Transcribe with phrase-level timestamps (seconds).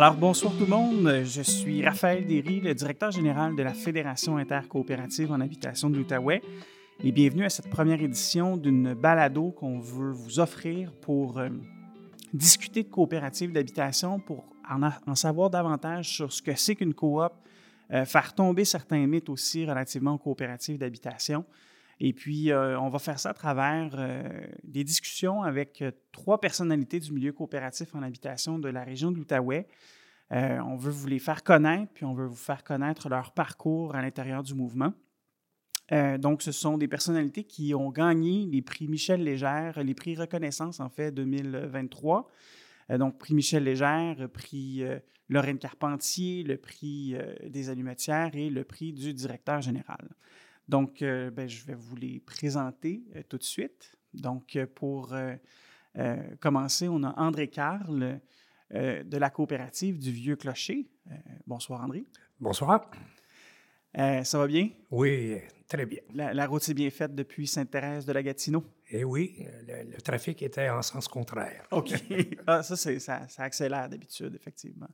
[0.00, 1.24] Alors, bonsoir tout le monde.
[1.24, 6.40] Je suis Raphaël Derry, le directeur général de la Fédération intercoopérative en habitation de l'Outaouais.
[7.02, 11.48] Et bienvenue à cette première édition d'une balado qu'on veut vous offrir pour euh,
[12.32, 17.32] discuter de coopératives d'habitation, pour en, savoir davantage sur ce que c'est qu'une coop,
[17.90, 21.44] euh, faire tomber certains mythes aussi relativement aux coopératives d'habitation.
[21.98, 23.90] Et puis, euh, on va faire ça à travers
[24.62, 29.66] des discussions avec trois personnalités du milieu coopératif en habitation de la région de l'Outaouais.
[30.32, 33.94] Euh, on veut vous les faire connaître, puis on veut vous faire connaître leur parcours
[33.94, 34.92] à l'intérieur du mouvement.
[35.90, 40.16] Euh, donc, ce sont des personnalités qui ont gagné les prix Michel Légère, les prix
[40.16, 42.28] Reconnaissance, en fait, 2023.
[42.90, 44.84] Euh, donc, prix Michel Légère, prix
[45.30, 47.16] Lorraine Carpentier, le prix
[47.46, 50.08] des allumetières et le prix du directeur général.
[50.68, 53.96] Donc, ben, je vais vous les présenter tout de suite.
[54.12, 55.14] Donc, pour
[56.40, 58.20] commencer, on a André Carle
[58.74, 60.88] euh, de la coopérative du Vieux Clocher.
[61.10, 61.14] Euh,
[61.46, 62.04] bonsoir, André.
[62.38, 62.90] Bonsoir.
[63.98, 64.68] Euh, ça va bien?
[64.90, 66.00] Oui, très bien.
[66.12, 68.64] La, la route s'est bien faite depuis Sainte-Thérèse de la Gatineau?
[68.90, 71.66] Et oui, le, le trafic était en sens contraire.
[71.70, 71.92] OK.
[72.46, 74.88] ah, ça, ça accélère d'habitude, effectivement.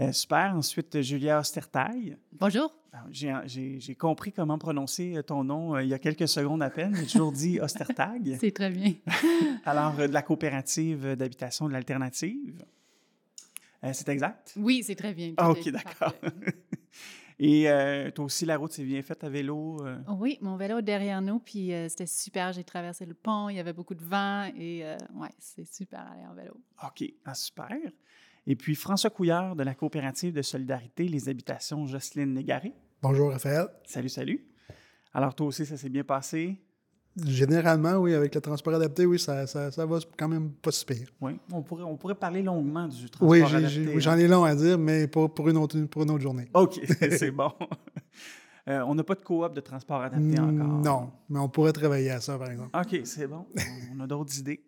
[0.00, 0.54] Euh, super.
[0.56, 2.16] Ensuite, Julia Ostertaille.
[2.32, 2.74] Bonjour.
[2.92, 6.94] Alors, J'ai compris comment prononcer ton nom euh, il y a quelques secondes à peine.
[6.96, 8.36] J'ai toujours dit Ostertag.
[8.40, 8.94] C'est très bien.
[9.64, 12.64] Alors, euh, de la coopérative d'habitation de l'alternative.
[13.84, 14.54] Euh, c'est exact?
[14.56, 15.34] Oui, c'est très bien.
[15.36, 16.14] Ah, OK, d'accord.
[17.38, 19.84] Et euh, toi aussi, la route s'est bien faite à vélo?
[19.84, 19.98] euh?
[20.18, 22.52] Oui, mon vélo derrière nous, puis euh, c'était super.
[22.52, 26.06] J'ai traversé le pont, il y avait beaucoup de vent et euh, ouais, c'est super
[26.12, 26.56] aller en vélo.
[26.84, 27.76] OK, ah, super.
[28.46, 32.72] Et puis François Couillard de la coopérative de solidarité Les Habitations Jocelyne Légaré.
[33.02, 33.66] Bonjour Raphaël.
[33.84, 34.44] Salut, salut.
[35.12, 36.60] Alors toi aussi, ça s'est bien passé?
[37.24, 40.84] Généralement, oui, avec le transport adapté, oui, ça, ça, ça va quand même pas si
[40.84, 41.08] pire.
[41.20, 43.68] Oui, on pourrait, on pourrait parler longuement du transport Oui, adapté.
[43.68, 43.98] j'ai- hein.
[44.00, 46.48] j'en ai long à dire, mais pas pour une autre, pour une autre journée.
[46.54, 46.80] OK,
[47.12, 47.52] c'est bon.
[48.66, 50.52] Euh, on n'a pas de coop de transport adapté encore.
[50.52, 52.76] Non, mais on pourrait travailler à ça, par exemple.
[52.76, 53.46] OK, c'est bon.
[53.94, 54.64] On a d'autres idées.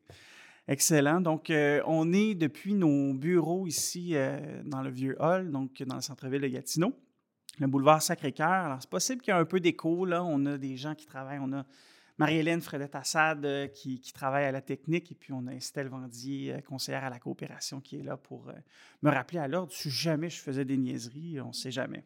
[0.68, 1.20] Excellent.
[1.20, 5.94] Donc, euh, on est depuis nos bureaux ici euh, dans le Vieux Hall, donc dans
[5.94, 6.92] le centre-ville de Gatineau,
[7.60, 8.48] le boulevard Sacré-Cœur.
[8.48, 10.04] Alors, c'est possible qu'il y ait un peu d'écho.
[10.04, 11.38] Là, on a des gens qui travaillent.
[11.40, 11.64] On a
[12.18, 17.04] Marie-Hélène Fredette-Assad euh, qui, travaille à la technique, et puis on a Estelle Vendier, conseillère
[17.04, 18.50] à la coopération, qui est là pour
[19.02, 22.04] me rappeler à l'ordre si jamais je faisais des niaiseries, on ne sait jamais.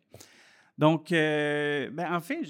[0.77, 2.43] Donc, ben, en fait,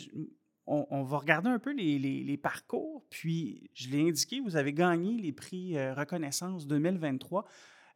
[0.70, 3.04] on, va regarder un peu les, parcours.
[3.10, 7.44] Puis, je l'ai indiqué, vous avez gagné les prix euh, Reconnaissance 2023.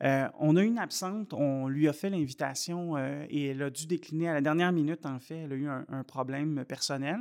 [0.02, 3.86] Euh, on a une absente, on lui a fait l'invitation euh, et elle a dû
[3.86, 5.36] décliner à la dernière minute, en fait.
[5.36, 7.18] Elle a eu un, problème personnel.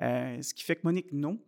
[0.00, 1.38] Ce qui fait que Monique No,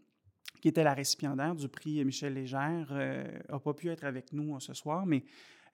[0.60, 4.74] qui était la récipiendaire du prix Michel Légère, n'a pas pu être avec nous ce
[4.74, 5.24] soir, mais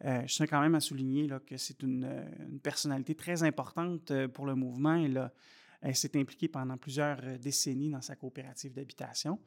[0.03, 2.09] je tiens quand même à souligner que c'est une,
[2.49, 4.95] une personnalité très importante pour le mouvement.
[4.95, 5.33] Elle, a-
[5.83, 9.39] elle s'est impliquée pendant plusieurs euh, décennies dans sa coopérative d'habitation.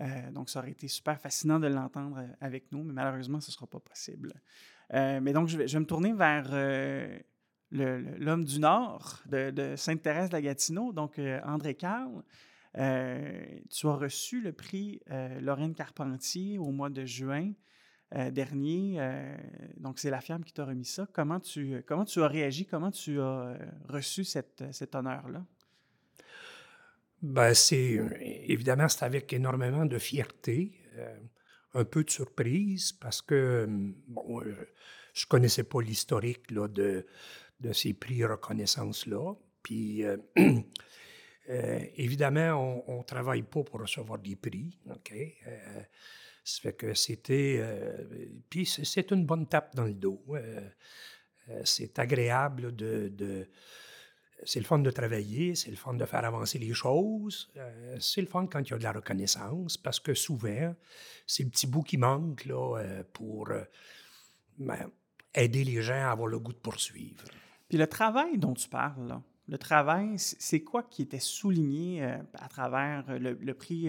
[0.00, 3.50] Euh, donc, ça aurait été super fascinant de l'entendre euh, avec nous, mais malheureusement, ce
[3.50, 4.32] ne sera pas possible.
[4.94, 7.18] Euh, mais donc, je vais, me tourner vers euh,
[7.70, 12.22] l'homme du Nord de, Sainte-Thérèse de la Gatineau, donc euh, André Carle.
[12.78, 17.52] Euh, tu as reçu le prix euh, Lorraine Carpentier au mois de juin
[18.14, 18.96] euh, dernier.
[19.00, 19.36] euh,
[19.76, 21.06] donc, c'est la FIAM qui t'a remis ça.
[21.12, 22.66] Comment tu, comment tu as réagi?
[22.66, 23.58] Comment tu as euh,
[23.88, 25.44] reçu cette, cet honneur-là?
[27.22, 28.00] Ben, c'est
[28.48, 31.16] évidemment, c'est avec énormément de fierté, euh,
[31.74, 33.66] un peu de surprise, parce que euh,
[34.08, 34.54] bon, euh,
[35.12, 37.06] je connaissais pas l'historique là, de,
[37.60, 39.34] de ces prix reconnaissance-là.
[39.62, 40.16] Puis, euh,
[41.50, 45.12] euh, évidemment, on ne travaille pas pour recevoir des prix, OK?
[46.44, 47.62] Ça fait que c'était...
[48.48, 50.24] puis c'est- une bonne tape dans le dos.
[51.64, 53.48] c'est agréable de
[54.44, 58.20] c'est le fun de travailler, c'est le fun de faire avancer les choses, euh, c'est
[58.20, 60.74] le fun quand il y a de la reconnaissance, parce que souvent,
[61.26, 63.62] c'est le petit bout qui manque là, euh, pour euh,
[64.58, 64.90] ben,
[65.34, 67.24] aider les gens à avoir le goût de poursuivre.
[67.68, 72.48] Puis le travail dont tu parles, là, le travail, c'est quoi qui était souligné à
[72.48, 73.88] travers le, le prix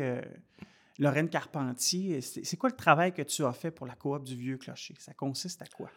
[0.98, 2.20] Lorraine Carpentier?
[2.22, 4.96] C'est quoi le travail que tu as fait pour la coop du Vieux Clocher?
[4.98, 5.92] Ça consiste à quoi?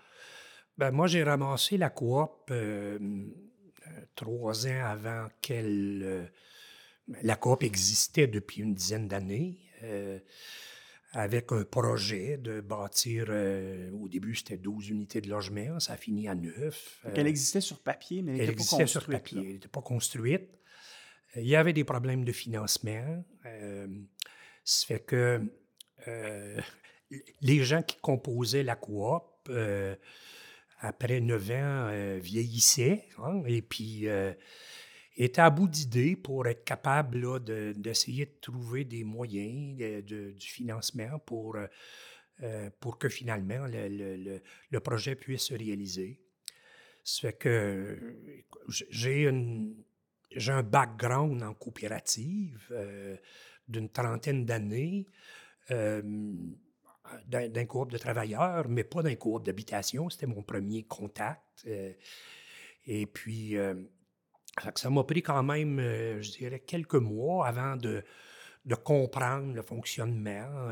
[0.77, 2.53] Ben, moi, j'ai ramassé la coop
[4.15, 6.03] trois ans avant qu'elle...
[6.03, 6.25] euh,
[7.23, 10.19] la coop existait depuis une dizaine d'années, euh,
[11.13, 15.97] avec un projet de bâtir, euh, au début, c'était 12 unités de logement, ça a
[15.97, 17.01] fini à 9.
[17.05, 19.19] Donc, elle existait sur papier, mais elle n'était pas existait sur construite.
[19.19, 19.45] papier, là.
[19.47, 20.51] elle n'était pas construite.
[21.37, 23.25] Il y avait des problèmes de financement.
[23.45, 23.87] Euh,
[24.65, 25.43] ça fait que
[26.09, 26.61] euh,
[27.41, 29.25] les gens qui composaient la coop
[30.85, 34.33] après neuf ans, euh, vieillissait hein, et puis euh,
[35.17, 40.33] était à bout d'idées pour être capable là, de- d'essayer de, trouver des moyens de-
[40.33, 41.57] du financement pour,
[42.43, 46.21] euh, pour que finalement le, le- le- projet puisse se réaliser.
[47.05, 48.17] Ça que
[48.91, 52.73] j'ai un background en coopérative
[53.69, 55.07] d'une trentaine d'années.
[57.27, 60.11] D'un d'un coop de travailleurs, mais pas d'un coop d'habitation.
[60.11, 61.65] C'était mon premier contact.
[61.67, 61.93] euh,
[62.87, 63.75] et puis, euh,
[64.75, 68.05] ça m'a pris quand même, euh, je dirais, quelques mois avant de,
[68.65, 70.69] de comprendre le fonctionnement.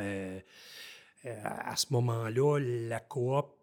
[1.24, 3.54] À ce moment-là, la coop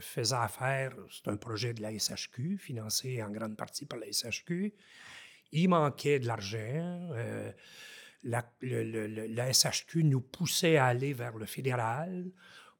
[0.00, 4.72] faisait affaire, c'est un projet de la SHQ, financé en grande partie par la SHQ.
[5.52, 7.10] Il manquait de l'argent.
[8.22, 12.30] La, SHQ nous poussait à aller vers le fédéral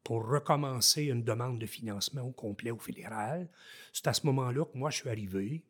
[0.04, 3.48] pour recommencer une demande de financement au complet au fédéral.
[3.92, 5.64] C'est à ce moment-là que moi, je suis arrivé.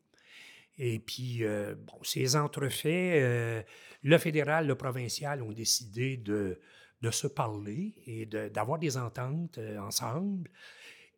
[0.77, 3.61] Et puis, euh, bon, ces entrefaits, euh,
[4.03, 6.59] le fédéral, le provincial ont décidé de,
[7.01, 10.49] de se parler et d'avoir des ententes euh, ensemble.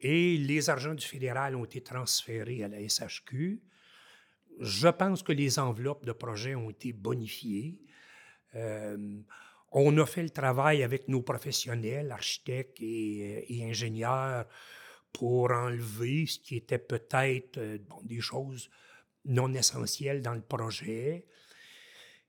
[0.02, 3.62] Et les argents du fédéral ont été transférés à la SHQ.
[4.60, 7.80] Je pense que les enveloppes de projet ont été bonifiées.
[8.56, 8.98] Euh,
[9.72, 14.46] on a fait le travail avec nos professionnels, architectes et, et ingénieurs,
[15.12, 18.70] pour enlever ce qui était peut-être euh, bon, des choses
[19.26, 21.26] non essentielles dans le projet.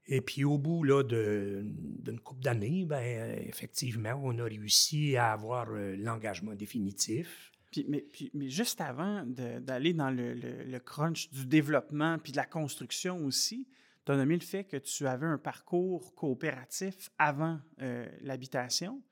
[0.06, 5.68] Et puis au bout d'une couple d'années, ben, euh, effectivement, on a réussi à avoir
[5.70, 7.52] euh, l'engagement définitif.
[7.72, 12.32] Puis, mais, puis- mais juste avant d'aller dans le, le- le crunch du développement puis
[12.32, 13.66] de la construction aussi,
[14.04, 19.02] tu as nommé le fait que tu avais un parcours coopératif avant euh, l'habitation.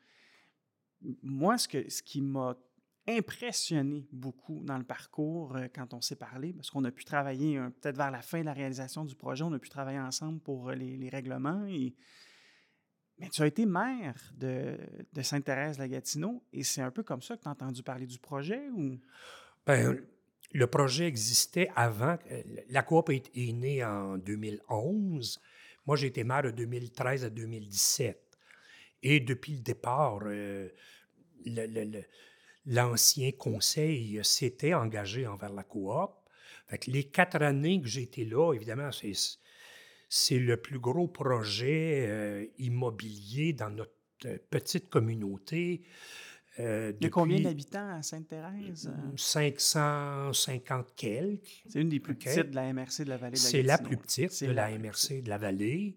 [1.22, 2.56] Moi, ce, que, ce qui m'a
[3.08, 7.58] impressionné beaucoup dans le parcours euh, quand on s'est parlé, parce qu'on a pu travailler
[7.80, 10.70] peut-être vers la fin de la réalisation du projet, on a pu travailler ensemble pour
[10.70, 11.64] euh, les, règlements.
[11.66, 11.96] Et...
[13.18, 14.78] Mais tu as été maire de,
[15.12, 18.68] de Sainte-Thérèse-la-Gatineau et c'est un peu comme ça que tu as entendu parler du projet
[18.70, 18.98] ou...
[19.64, 20.04] Ben,
[20.52, 22.18] le projet existait avant.
[22.68, 25.40] La coop est, est née en 2011.
[25.86, 28.18] Moi, j'ai été maire de 2013 à 2017.
[29.02, 30.68] Et depuis le départ, euh,
[32.66, 36.12] l'ancien conseil s'était engagé envers la coop.
[36.86, 43.52] Les quatre années que j'ai été là, évidemment, c'est, le plus gros projet euh, immobilier
[43.52, 43.92] dans notre
[44.50, 45.82] petite communauté.
[46.60, 48.92] Euh, Il y a combien d'habitants à Sainte-Thérèse?
[48.92, 51.62] Euh, 550 quelques.
[51.68, 52.24] C'est une des plus OK.
[52.24, 54.70] petites de la MRC de la vallée de la C'est la plus petite de la
[54.78, 55.96] MRC de la vallée.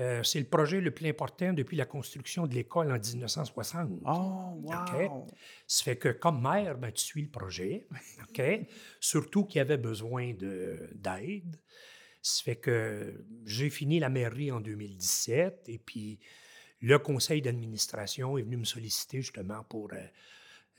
[0.00, 3.90] Euh, c'est le projet le plus important depuis la construction de l'école en 1960.
[4.06, 5.26] Oh, wow!
[5.66, 7.86] Ça fait que comme maire, ben, tu suis le projet.
[8.28, 8.42] OK?
[9.00, 11.56] Surtout qu'il y avait besoin de- d'aide.
[12.22, 16.20] Ça fait que j'ai fini la mairie en 2017 et puis
[16.82, 19.96] le conseil d'administration est venu me solliciter justement pour euh,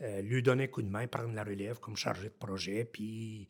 [0.02, 3.50] euh, lui donner un coup de main, prendre la relève comme chargé de projet, puis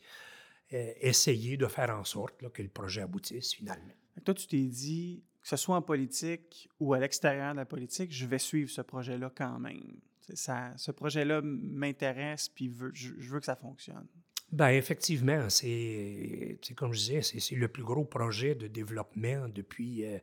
[0.72, 3.94] euh, essayer de faire en sorte que le projet aboutisse finalement.
[4.24, 8.12] Toi, tu t'es dit, que ce soit en politique ou à l'extérieur de la politique,
[8.12, 10.00] je vais suivre ce projet-là quand même.
[10.36, 14.08] Ça, ce projet-là m'intéresse, puis je veux que ça fonctionne.
[14.53, 20.19] Ben effectivement, c'est comme je disais, c'est le plus gros projet de développement depuis euh,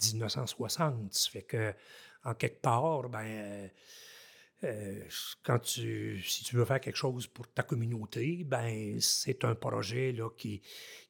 [0.00, 1.12] 1960.
[1.12, 1.74] Ça fait que,
[2.22, 3.68] en quelque part, ben, euh,
[4.62, 5.04] euh,
[5.42, 10.12] quand tu, si tu veux faire quelque chose pour ta communauté, ben c'est un projet
[10.12, 10.62] là, qui,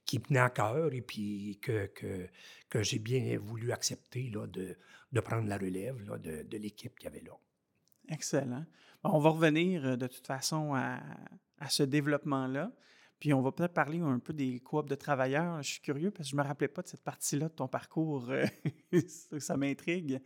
[0.07, 2.27] qui me tenait à cœur et puis que, que,
[2.71, 4.79] que j'ai bien voulu accepter là, de,
[5.13, 7.37] de prendre la relève là, de, de l'équipe qu'il y avait là.
[8.09, 8.65] Excellent.
[9.05, 11.01] On va revenir euh, de toute façon à,
[11.59, 12.73] à ce développement-là.
[13.19, 15.63] Puis on va peut-être parler un peu des coops de travailleurs.
[15.63, 17.69] Je suis curieux parce que je ne me rappelais pas de cette partie-là de ton
[17.69, 18.31] parcours.
[18.31, 18.45] euh,
[19.39, 20.21] ça m'intrigue.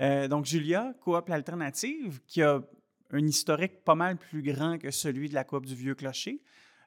[0.00, 2.60] Euh, donc, Julia, coop L'Alternative, qui a
[3.12, 6.42] un historique pas mal plus grand que celui de la coop du Vieux Clocher.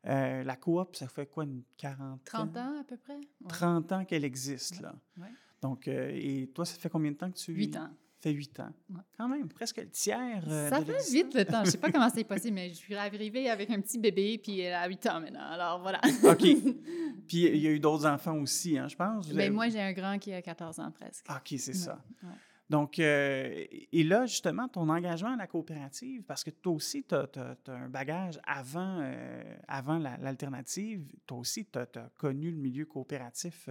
[0.06, 3.16] Euh, la coop, ça fait quoi, une 40 30 ans à peu près?
[3.16, 3.48] Ouais.
[3.48, 4.94] 30 ans qu'elle existe, là.
[5.18, 5.28] Ouais.
[5.62, 7.54] Donc, euh, et toi, ça fait combien de temps que tu...
[7.54, 7.90] 8 ans.
[8.24, 8.72] Fait 8 ans.
[8.89, 9.01] Ouais.
[9.18, 10.44] Quand même, presque le tiers.
[10.48, 11.62] euh, Ça de fait vite le temps.
[11.62, 14.38] Je ne sais pas comment c'est possible, mais je suis arrivée avec un petit bébé,
[14.38, 15.42] puis elle a 8 ans maintenant.
[15.46, 16.00] Alors voilà.
[16.24, 16.38] OK.
[17.27, 19.27] Puis il y a eu d'autres enfants aussi, hein, je pense.
[19.30, 21.25] Vous Mais avez- moi, j'ai un grand qui a 14 ans presque.
[21.30, 22.03] OK, c'est Ouais, ça.
[22.24, 22.30] ouais.
[22.70, 27.13] Donc, euh, et là, justement, ton engagement à la coopérative, parce que toi aussi, tu
[27.15, 27.27] as,
[27.68, 31.86] un bagage avant, euh, avant la- l'alternative, toi aussi, tu as,
[32.18, 33.70] connu le milieu coopératif.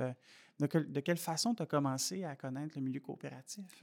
[0.60, 3.82] de, de quelle façon tu as commencé à connaître le milieu coopératif?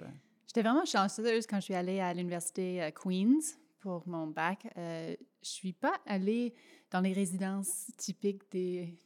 [0.49, 3.55] J'étais vraiment chanceuse quand je suis allée à l'université euh, Queen's.
[3.81, 6.55] pour mon bac, euh, je suis pas allée
[6.89, 8.99] dans les résidences typiques des,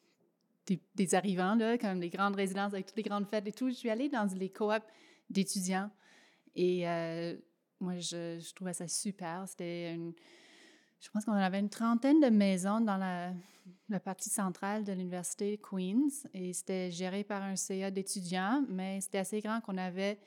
[0.66, 3.68] des, des arrivants, là, comme les grandes résidences avec toutes les grandes fêtes et tout.
[3.68, 4.86] Je suis allée dans les coops
[5.30, 5.92] d'étudiants.
[6.56, 7.36] Et euh,
[7.82, 9.44] moi, je, je trouvais ça super.
[9.46, 10.14] C'était une
[11.02, 13.34] je pense qu'on avait une trentaine de maisons dans la,
[13.90, 19.18] la partie centrale de l'université Queens et c'était géré par un CA d'étudiants, mais c'était
[19.18, 20.18] assez grand qu'on avait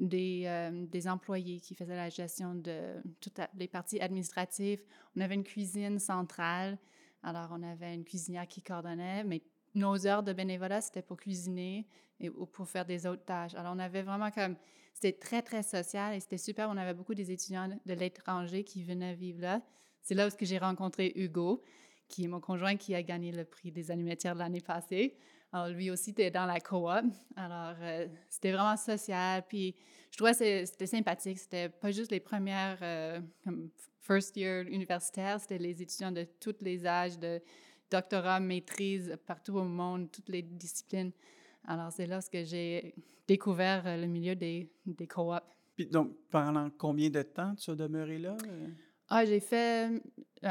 [0.00, 4.82] des, euh, des, employés qui faisaient la gestion de toutes les parties administratives.
[5.16, 6.78] On avait une cuisine centrale,
[7.22, 9.42] alors on avait une cuisinière qui coordonnait, mais
[9.74, 11.86] nos heures de bénévolat, c'était pour cuisiner
[12.18, 13.54] et ou pour faire des autres tâches.
[13.54, 14.56] Alors on avait vraiment comme,
[14.94, 16.68] c'était très, très social et c'était super.
[16.70, 19.62] On avait beaucoup des étudiants de l'étranger qui venaient vivre là.
[20.02, 21.62] C'est là où j'ai rencontré Hugo,
[22.08, 25.16] qui est mon conjoint qui a gagné le prix des animatières de l'année passée.
[25.52, 26.86] Alors, lui aussi était dans la coop.
[27.36, 29.44] Alors, euh, c'était vraiment social.
[29.48, 29.74] Puis,
[30.10, 31.38] je trouvais que c'était sympathique.
[31.38, 36.56] C'était pas juste les premières, euh, comme first year universitaires, c'était les étudiants de tous
[36.60, 37.40] les âges, de
[37.90, 41.12] doctorat, maîtrise, partout au monde, toutes les disciplines.
[41.66, 42.94] Alors, c'est là que j'ai
[43.26, 45.40] découvert euh, le milieu des, des coops.
[45.76, 48.36] Puis, donc, pendant combien de temps tu as demeuré là?
[49.08, 50.00] Ah, j'ai fait,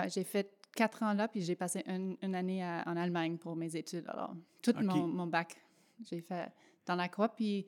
[0.09, 4.05] j'ai fait quatre ans là, puis j'ai passé une, année en Allemagne pour mes études.
[4.07, 5.57] Alors, tout mon, mon, bac,
[6.09, 6.51] j'ai fait
[6.85, 7.65] dans la coop, puis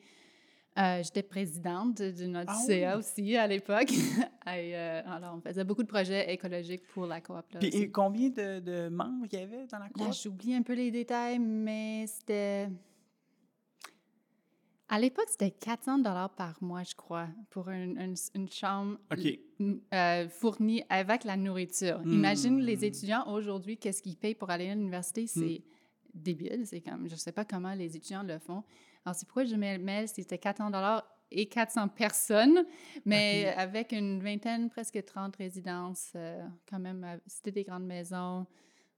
[0.78, 3.92] euh, j'étais présidente de notre ah CA aussi à l'époque.
[4.48, 7.46] Euh, alors, on faisait beaucoup de projets écologiques pour la coop.
[7.54, 10.12] Là, puis, combien de, de, membres il y avait dans la coop?
[10.12, 12.68] J'oublie un peu les détails, mais c'était
[14.92, 17.98] à l'époque, c'était 400 dollars par mois, je crois, pour une,
[18.36, 19.00] une, chambre
[19.94, 22.02] euh, fournie avec la nourriture.
[22.06, 25.24] Imagine les étudiants aujourd'hui, qu'est-ce qu'ils payent pour aller à l'université?
[25.24, 25.28] Hmm.
[25.28, 25.62] C'est
[26.14, 26.68] débile.
[26.68, 28.66] C'est comme, je ne sais pas comment les étudiants le font.
[29.06, 32.66] Alors, c'est pourquoi je mets le mail, c'était 400 dollars et 400 personnes,
[33.06, 38.46] mais avec une vingtaine, presque 30 résidences, euh, quand même, euh, c'était des grandes maisons.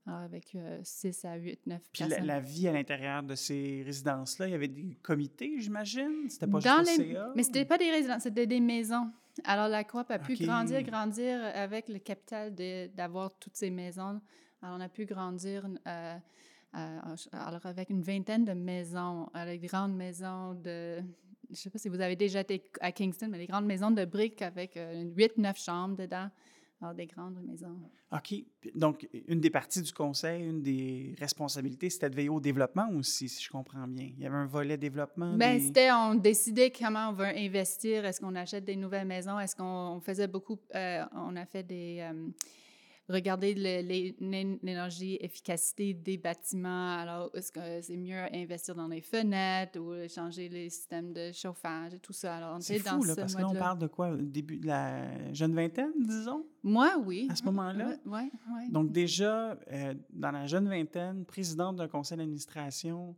[0.06, 3.84] Ah, avec 6 euh, à 8, 9 Puis la, la, vie à l'intérieur de ces
[3.86, 6.30] résidences-là, il y avait des comités, j'imagine?
[6.30, 7.14] C'était pas Dans juste les...
[7.14, 7.32] CA?
[7.36, 9.10] Mais c'était pas des résidences, c'était des maisons.
[9.46, 12.54] Alors la coop a pu grandir, grandir avec le capital
[12.94, 14.20] d'avoir toutes ces maisons.
[14.62, 16.18] Alors on a pu grandir euh,
[16.76, 17.00] euh,
[17.32, 21.00] alors avec une vingtaine de maisons, les grandes maisons de...
[21.50, 24.04] Je sais pas si vous avez déjà été à Kingston, mais les grandes maisons de
[24.04, 26.30] briques avec 8-9 chambres dedans
[26.92, 27.78] des grandes maisons.
[28.12, 28.34] OK.
[28.75, 33.30] Donc, une des parties du conseil, une des responsabilités, c'était de veiller au développement aussi,
[33.30, 34.10] si je comprends bien.
[34.18, 35.36] Il y avait un volet développement.
[35.36, 38.06] Bien, c'était, on décidait comment on veut investir.
[38.06, 39.40] Est-ce qu'on achète des nouvelles maisons?
[39.40, 42.28] Est-ce qu'on faisait beaucoup, euh, on a fait des, euh,
[43.10, 46.96] regarder l'énergie, efficacité des bâtiments.
[46.96, 51.94] Alors, est-ce que c'est mieux investir dans les fenêtres ou changer les systèmes de chauffage
[51.96, 52.38] et tout ça?
[52.38, 54.16] Alors, c'est fou, là, parce que là, on parle de quoi?
[54.16, 56.46] Début de la jeune vingtaine, disons?
[56.64, 57.28] Moi, oui.
[57.30, 57.98] À ce moment-là?
[58.06, 58.72] Oui, oui.
[58.72, 63.16] Donc, déjà, euh, dans la jeune vingtaine, présidente d'un conseil d'administration,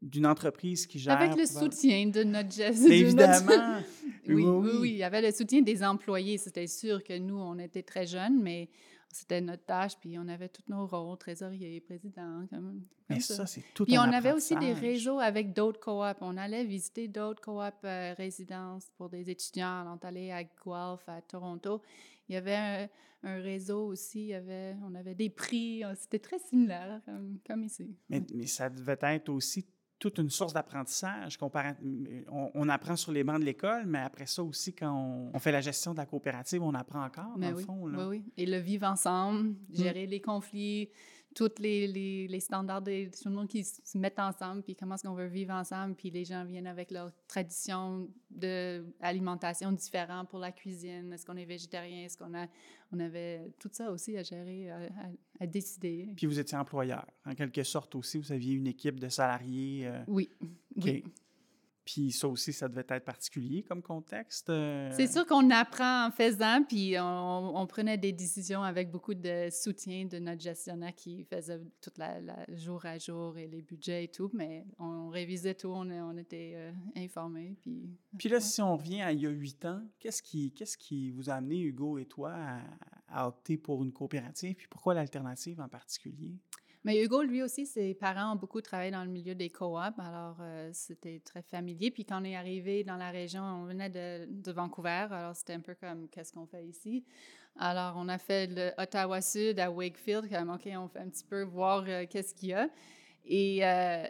[0.00, 1.20] d'une entreprise qui gère.
[1.20, 2.90] Avec le soutien de notre gestion.
[2.90, 3.80] Évidemment.
[4.28, 6.38] oui, oui, oui, Il y avait le soutien des employés.
[6.38, 8.68] C'était sûr que nous, on était très jeunes, mais
[9.10, 13.64] c'était notre tâche, puis on avait tous nos rôles, trésorier, président, comme, Mais ça, c'est
[13.74, 16.18] tout Puis on avait aussi des réseaux avec d'autres coops.
[16.20, 19.98] On allait visiter d'autres coops euh, résidences pour des étudiants.
[20.02, 21.80] On allait à Guelph, à Toronto.
[22.28, 22.88] Il y avait
[23.24, 25.82] un, réseau aussi, il y avait, on avait des prix.
[25.96, 27.96] C'était très similaire, comme, comme ici.
[28.10, 29.66] Mais, mais ça devait être aussi
[29.98, 31.38] toute une source d'apprentissage.
[31.40, 35.52] On, on, apprend sur les bancs de l'école, mais après ça aussi, quand on, fait
[35.52, 37.78] la gestion de la coopérative, on apprend encore, dans le fond.
[37.82, 38.24] Oui, oui.
[38.36, 40.88] Et le vivre ensemble, gérer les conflits,
[41.34, 44.94] tous les, les, les, standards de tout le monde qui se mettent ensemble, puis comment
[44.94, 50.38] est-ce qu'on veut vivre ensemble, puis les gens viennent avec leur tradition d'alimentation différente pour
[50.38, 51.12] la cuisine.
[51.12, 52.04] Est-ce qu'on est végétarien?
[52.04, 52.46] Est-ce qu'on a,
[52.92, 54.70] on avait tout ça aussi à gérer,
[55.40, 56.08] à, décider.
[56.16, 59.86] Puis vous étiez employeur, en quelque sorte aussi, vous aviez une équipe de salariés.
[59.86, 60.30] Euh, oui.
[60.76, 61.04] oui.
[61.88, 64.50] Puis ça aussi, ça devait être particulier comme contexte.
[64.50, 64.90] Euh.
[64.92, 70.04] C'est sûr qu'on apprend en faisant, puis on, prenait des décisions avec beaucoup de soutien
[70.04, 72.20] de notre gestionnaire qui faisait tout la,
[72.54, 76.52] jour à jour et les budgets et tout, mais on révisait tout, on, on était
[76.56, 77.56] euh, informés.
[77.62, 80.76] Puis, puis là, si on revient à il y a huit ans, qu'est-ce qui, qu'est-ce
[80.76, 82.36] qui vous a amené, Hugo et toi,
[83.08, 86.36] à opter pour une coopérative, puis pourquoi l'alternative en particulier?
[86.88, 90.38] Mais Hugo, lui aussi, ses parents ont beaucoup travaillé dans le milieu des coops, alors
[90.40, 91.90] euh, c'était très familier.
[91.90, 95.60] Puis quand on est arrivé dans la région, on venait de, Vancouver, alors c'était un
[95.60, 97.04] peu comme qu'est-ce qu'on fait ici?
[97.58, 101.24] Alors on a fait le Ottawa Sud à Wakefield, comme OK, on fait un petit
[101.24, 102.70] peu voir euh, qu'est-ce qu'il y a.
[103.26, 104.04] Et euh,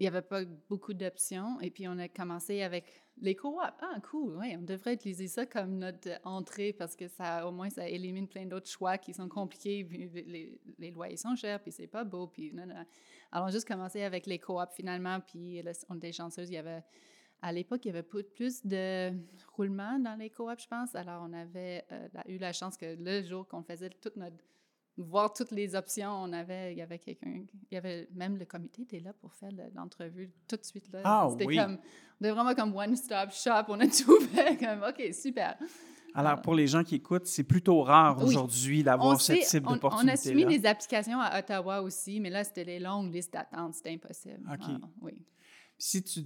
[0.00, 1.60] il n'y avait pas beaucoup d'options.
[1.60, 2.84] Et puis, on a commencé avec
[3.18, 3.56] les coops.
[3.62, 7.70] Ah, cool, oui, on devrait utiliser ça comme notre entrée parce que ça, au moins,
[7.70, 9.86] ça élimine plein d'autres choix qui sont compliqués.
[9.90, 12.26] les, les, loyers sont chers, puis c'est pas beau.
[12.26, 12.84] Puis, non, non.
[13.30, 15.20] Alors, juste commencé avec les coops finalement.
[15.20, 16.50] Puis, là, on était chanceuses.
[16.50, 16.82] Il y avait,
[17.40, 19.12] à l'époque, il y avait plus de
[19.52, 20.94] roulement dans les coops, je pense.
[20.96, 24.36] Alors, on avait euh, eu la chance que le jour qu'on faisait toute notre
[25.02, 26.10] voir toutes les options.
[26.10, 29.32] On avait, il y avait quelqu'un, il y avait même le comité était là pour
[29.34, 31.00] faire l'entrevue tout de suite là.
[31.04, 31.56] Ah C'était oui.
[31.56, 31.78] comme,
[32.20, 33.64] on était vraiment comme one stop shop.
[33.68, 35.56] On a tout fait comme, ok, super.
[36.16, 38.26] Alors, pour les gens qui écoutent, c'est plutôt rare Oui.
[38.26, 40.16] aujourd'hui d'avoir ce type on, on a d'opportunité.
[40.16, 43.74] soumis des applications à Ottawa aussi, mais là, c'était les longues listes d'attente.
[43.74, 44.48] C'était impossible.
[44.48, 44.60] OK.
[44.62, 45.24] Ah, oui.
[45.76, 46.20] Si tu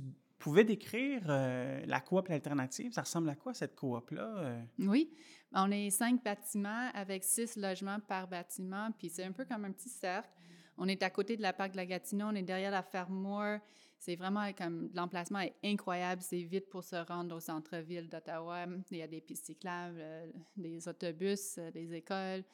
[0.48, 4.34] pouvais décrire euh, la coop alternative, ça ressemble à quoi cette coop-là?
[4.38, 4.62] euh?
[4.78, 5.12] Oui.
[5.52, 9.72] On est cinq bâtiments avec six logements par bâtiment, puis c'est un peu comme un
[9.72, 10.30] petit cercle.
[10.78, 13.14] On est à côté de la parc de la Gatineau, on est derrière la ferme
[13.14, 13.58] Moore.
[13.98, 18.64] C'est vraiment comme l'emplacement est incroyable, c'est vite pour se rendre au centre-ville d'Ottawa.
[18.90, 22.44] Il y a des pistes cyclables, euh, des autobus, des écoles.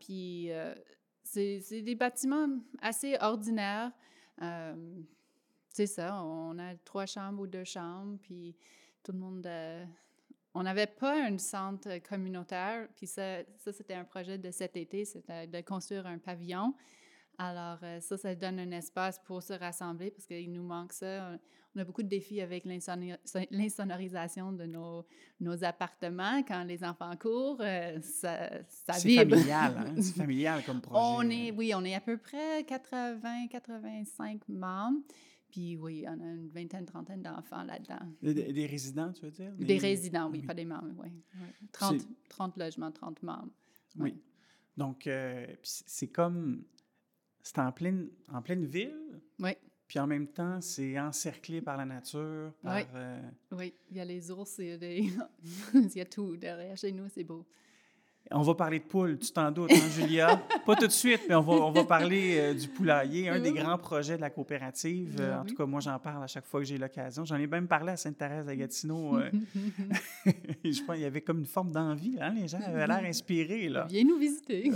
[0.00, 0.50] Puis
[1.24, 2.48] c'est des bâtiments
[2.80, 3.92] assez ordinaires.
[5.78, 8.56] C'est ça, on a trois chambres ou deux chambres, puis
[9.04, 9.46] tout le monde.
[9.46, 9.84] euh,
[10.54, 15.04] on n'avait pas un centre communautaire, puis ça, ça c'était un projet de cet été,
[15.04, 16.74] c'était de construire un pavillon.
[17.40, 21.38] Alors, euh, ça, ça donne un espace pour se rassembler parce qu'il nous manque ça.
[21.76, 23.16] On a beaucoup de défis avec l'insonori-
[23.52, 25.06] l'insonorisation de nos,
[25.38, 26.42] nos appartements.
[26.42, 29.36] Quand les enfants courent, euh, ça, ça C'est vibre.
[29.36, 29.94] familial, hein?
[30.00, 31.00] C'est familial comme projet.
[31.00, 34.98] On est, oui, on est à peu près 80-85 membres.
[35.50, 38.00] Puis oui, on a une vingtaine, trentaine d'enfants là-dedans.
[38.22, 39.52] Des, résidents, tu veux dire?
[39.58, 40.46] Des résidents, oui, oui.
[40.46, 41.08] pas des membres, oui.
[41.40, 41.48] oui.
[41.72, 43.52] 30, 30 logements, 30 membres.
[43.98, 44.14] Oui.
[44.76, 46.64] Donc, euh, c'est c'est comme.
[47.42, 49.52] C'est en pleine, en pleine ville, Oui,
[49.86, 52.76] puis en même temps, c'est encerclé par la nature, par.
[52.76, 52.82] Oui.
[52.94, 53.74] euh, oui.
[53.90, 55.10] Il y a les ours, il y a, des-
[55.74, 57.46] il y a tout derrière chez nous, c'est beau.
[58.30, 60.36] On va parler de poules, tu t'en doutes, hein, Julia?
[60.66, 63.50] Pas tout de suite, mais on va, on va parler euh, du poulailler, un des
[63.50, 63.58] Oui.
[63.58, 65.16] grands projets de la coopérative.
[65.18, 65.46] Euh, en oui.
[65.48, 67.24] tout cas, moi, j'en parle à chaque fois que j'ai l'occasion.
[67.24, 69.16] J'en ai même parlé à Sainte-Thérèse à Gatineau.
[69.18, 69.30] euh,
[70.64, 72.18] je pense qu'il y avait comme une forme d'envie.
[72.20, 72.34] Hein?
[72.34, 73.68] Les gens avaient l'air inspirés.
[73.70, 73.86] Là.
[73.88, 74.70] Viens nous visiter.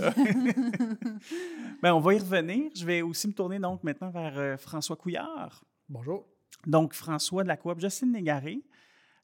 [1.81, 2.71] Ben, on va y revenir.
[2.75, 5.63] Je vais aussi me tourner donc maintenant vers euh, François Couillard.
[5.89, 6.25] Bonjour.
[6.65, 8.61] Donc, François de la coop Jocelyne Légaré.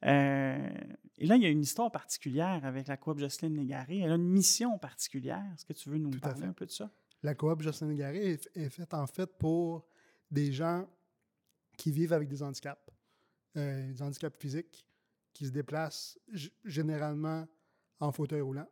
[0.06, 0.70] Euh,
[1.20, 4.00] et là, il y a une histoire particulière avec la coop Jocelyne Légaré.
[4.00, 5.44] Elle a une mission particulière.
[5.54, 6.90] Est-ce que tu veux nous Tout parler un peu de ça?
[7.22, 9.86] La coop Jocelyn Garé est, est faite en fait pour
[10.32, 10.88] des gens
[11.78, 12.82] qui vivent avec des handicaps,
[13.58, 14.86] euh, des handicaps physiques,
[15.34, 16.18] qui se déplacent
[16.64, 17.48] généralement
[18.00, 18.68] en fauteuil roulant.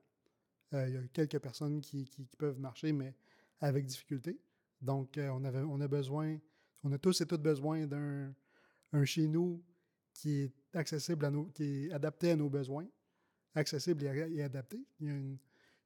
[0.74, 3.16] Euh, il y a quelques personnes qui, qui- qui peuvent marcher, mais
[3.60, 4.40] avec difficulté.
[4.82, 6.38] Donc, euh, on, avait, on a besoin,
[6.84, 8.34] on a tous et toutes besoin d'un
[8.94, 9.62] un chez nous
[10.14, 12.88] qui est accessible à nos, qui est adapté à nos besoins,
[13.56, 14.80] accessible et, adapté.
[15.00, 15.14] Il y a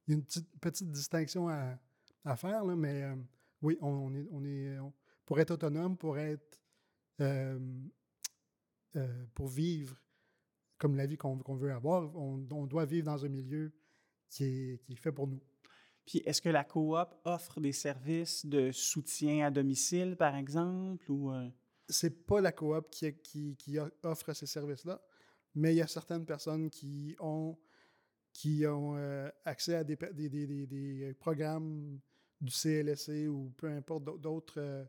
[0.08, 0.24] une,
[0.60, 3.16] petite, distinction à, faire, mais euh,
[3.62, 4.14] oui, on,
[4.44, 4.78] est,
[5.24, 6.60] pour être autonome, pour être
[7.20, 7.58] euh,
[8.96, 9.96] euh, pour vivre
[10.78, 13.72] comme la vie qu'on veut avoir, on, doit vivre dans un milieu
[14.28, 15.40] qui est, qui est fait pour nous.
[16.04, 21.08] Puis, est-ce que la coop offre des services de soutien à domicile, par exemple?
[21.08, 21.30] Ou,
[21.88, 25.00] C'est pas la coop qui, qui, qui o- offre ces services-là,
[25.54, 27.58] mais il y a certaines personnes qui ont,
[28.32, 31.98] qui ont euh, accès à des, pe- des, des- des- des programmes
[32.40, 34.84] du CLSC ou peu importe d'autres euh,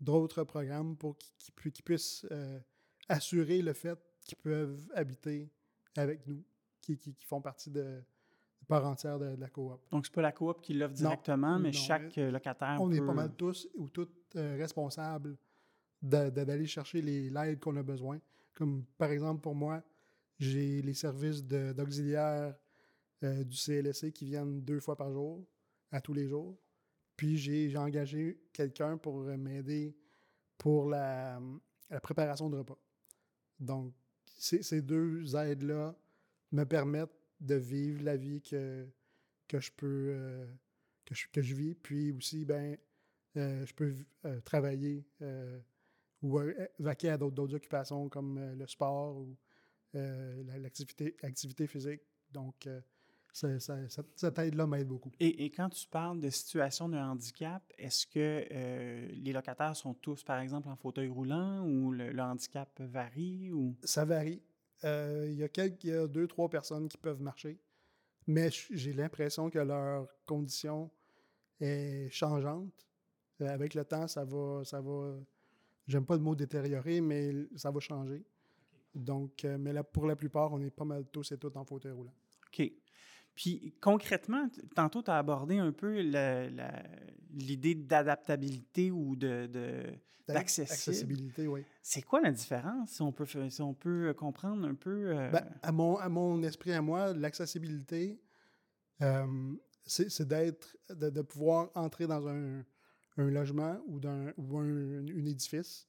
[0.00, 2.60] d'autres programmes pour qu'ils qu'ils pu- qu'ils puissent euh,
[3.08, 5.50] assurer le fait qu'ils peuvent habiter
[5.96, 6.44] avec nous,
[6.82, 8.00] qui, font partie de,
[8.68, 9.80] part entière de, de la coop.
[9.90, 12.92] donc, c'est pas la coop qui l'offre Non, directement, mais non, chaque euh, locataire On
[12.92, 15.36] est pas mal tous ou toutes euh, responsables
[16.02, 18.20] d'aller chercher l'aide qu'on a besoin.
[18.54, 19.82] Comme par exemple pour moi,
[20.38, 22.54] j'ai les services de- d'auxiliaire
[23.24, 25.44] euh, du CLSC qui viennent deux fois par jour,
[25.90, 26.56] à tous les jours.
[27.16, 29.96] Puis j'ai engagé quelqu'un pour euh, m'aider
[30.56, 31.40] pour la,
[32.02, 32.78] préparation de repas.
[33.58, 33.92] Donc,
[34.36, 35.96] ces, deux aides-là
[36.52, 38.86] me permettent de vivre la vie que,
[39.48, 40.46] que je peux euh,
[41.04, 41.74] que, je, que je vis.
[41.74, 42.76] Puis aussi, ben,
[43.36, 43.94] euh, je peux
[44.44, 45.04] travailler
[46.22, 49.36] ou euh, vaquer à d'autres occupations comme euh, le sport ou
[49.94, 52.02] euh, la- l'activité activité physique.
[52.32, 52.68] Donc,
[53.32, 55.12] ça- ça- ça- cette aide-là m'aide beaucoup.
[55.20, 59.94] Et, et quand tu parles de situation de handicap, est-ce que euh, les locataires sont
[59.94, 63.50] tous, par exemple, en fauteuil roulant ou le, le handicap varie?
[63.52, 63.76] Ou...
[63.84, 64.42] Ça varie.
[64.84, 67.58] Euh, Il y a quelques, il y a deux, trois personnes qui peuvent marcher,
[68.26, 70.90] mais j'ai l'impression que leur condition
[71.60, 72.86] est changeante.
[73.40, 75.16] Avec le temps, ça va, ça va
[75.88, 78.24] j'aime pas le mot détériorer, mais ça va changer.
[78.94, 81.64] Donc, euh, mais là, pour la plupart, on est pas mal tous et toutes en
[81.64, 82.14] fauteuil roulant.
[82.46, 82.70] OK.
[83.34, 86.00] Puis concrètement, tantôt, tu as abordé un peu
[87.30, 89.84] l'idée d'adaptabilité ou de, de-.
[90.30, 91.64] Accessibilité, oui.
[91.80, 95.16] C'est quoi la différence, si on peut, si on peut comprendre un peu?
[95.16, 98.20] euh, Ben, à, mon, à mon esprit, à moi, l'accessibilité,
[99.00, 99.54] euh,
[99.86, 102.62] c'est c'est d'être, de, de pouvoir entrer dans un,
[103.18, 104.00] un logement ou,
[104.36, 105.86] ou un, édifice.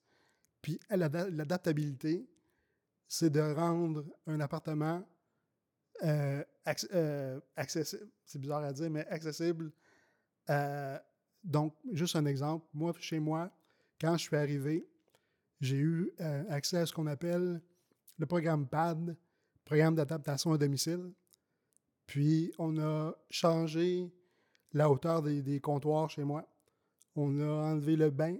[0.62, 2.28] Puis l'adaptabilité,
[3.08, 5.04] c'est de rendre un appartement
[6.04, 6.44] euh,
[6.94, 8.08] euh, accessible.
[8.26, 9.72] C'est bizarre à dire, mais accessible.
[10.50, 10.98] euh,
[11.44, 12.68] donc, juste un exemple.
[12.74, 13.50] Moi, chez moi,
[14.00, 14.86] quand je suis arrivé,
[15.62, 16.12] j'ai eu
[16.50, 17.62] accès à ce qu'on appelle
[18.18, 19.16] le programme PAD,
[19.64, 21.14] programme d'adaptation à domicile.
[22.06, 24.12] Puis, on a changé
[24.74, 26.46] la hauteur des, des comptoirs chez moi.
[27.16, 28.38] On a enlevé le bain,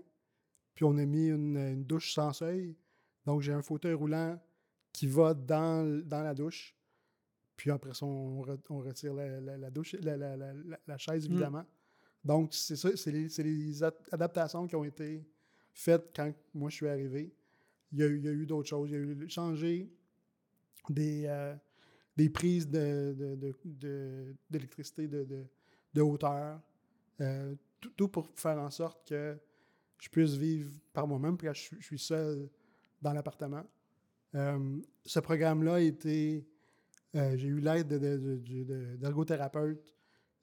[0.76, 2.76] puis on a mis une, une douche sans seuil.
[3.26, 4.40] Donc, j'ai un fauteuil roulant
[4.94, 6.76] qui va dans, la douche.
[7.56, 10.38] Puis après ça, on, re- on retire la, la- la douche, la, la-
[10.98, 11.32] chaise, Mm.
[11.34, 11.66] évidemment.
[12.24, 13.30] Donc, c'est ça, c'est les,
[14.12, 15.24] adaptations qui ont été
[15.74, 17.34] faites quand moi je suis arrivé.
[17.92, 18.90] Il y a, eu- il y a eu d'autres choses.
[18.90, 19.90] Il y a eu changer
[20.90, 21.56] des, euh,
[22.16, 25.46] des prises de- de- de- d'électricité de, de,
[25.94, 26.60] de hauteur.
[27.22, 29.38] Euh, tout, pour faire en sorte que
[30.00, 32.50] je puisse vivre par moi-même, puis je, suis- seul
[33.02, 33.64] dans l'appartement.
[34.36, 36.46] Euh, ce programme-là a été.
[37.16, 39.96] euh, J'ai eu l'aide de- de- de- de- de- d'ergothérapeutes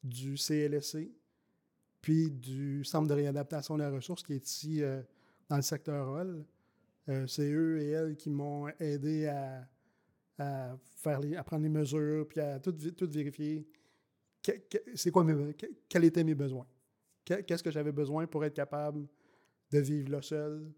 [0.03, 1.11] du CLSC,
[2.03, 5.03] puis du Centre de réadaptation de la ressource qui est ici euh,
[5.49, 6.45] dans le secteur Hall.
[7.29, 9.69] C'est eux et elles qui m'ont aidé à,
[10.97, 12.75] faire à prendre les mesures, puis à tout,
[13.09, 13.65] vérifier.
[14.97, 15.25] C'est quoi
[15.89, 16.67] quels étaient mes besoins?
[17.27, 19.07] Que- Qu'est-ce que j'avais besoin pour être capable
[19.71, 20.73] de vivre là seul?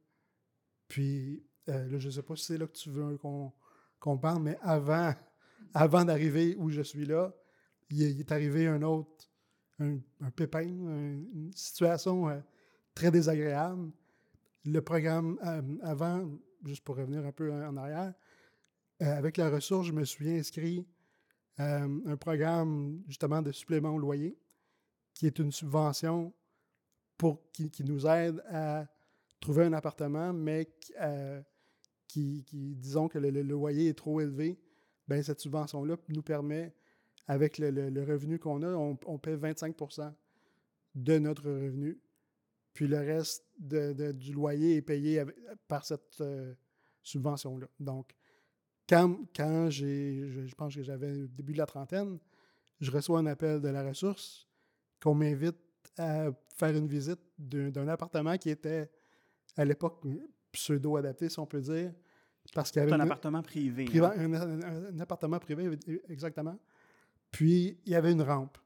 [0.89, 4.43] Puis, euh, là, je ne sais pas si c'est là que tu veux qu'on parle,
[4.43, 5.15] mais avant,
[5.75, 7.33] avant d'arriver où je suis là,
[7.91, 9.31] il est, arrivé un autre,
[9.79, 10.01] un,
[10.35, 12.41] pépin, un- une situation euh,
[12.95, 13.91] très désagréable.
[14.65, 16.29] Le programme euh, avant,
[16.65, 18.13] juste pour revenir un peu en arrière,
[19.01, 20.85] avec la ressource, je me suis inscrit
[21.57, 24.37] à un programme justement de supplément au loyer,
[25.15, 26.35] qui est une subvention
[27.53, 28.87] qui, nous aide à
[29.41, 30.69] trouver un appartement, mais
[32.09, 32.45] qui,
[32.77, 34.59] disons que le, loyer est trop élevé,
[35.07, 36.75] ben cette subvention-là nous permet,
[37.27, 40.13] avec le, revenu qu'on a, on, on paie 25%
[40.95, 42.01] de notre revenu,
[42.73, 45.25] puis le reste du loyer est payé
[45.67, 46.55] par cette euh,
[47.03, 47.67] subvention-là.
[47.81, 48.15] Donc,
[48.89, 52.19] quand, quand j'ai, je, je pense que j'avais le début de la trentaine,
[52.81, 54.49] je reçois un appel de la ressource
[55.01, 55.57] qu'on m'invite
[55.99, 58.91] à faire une visite d'un, d'un appartement qui était
[59.57, 60.05] à l'époque
[60.53, 61.93] pseudo-adapté, si on peut dire,
[62.55, 63.85] parce qu'il y avait c'est un une- appartement privé.
[64.01, 64.13] hein?
[64.17, 65.71] un, un- un appartement privé,
[66.09, 66.59] exactement.
[67.31, 68.57] Puis, il y avait une rampe.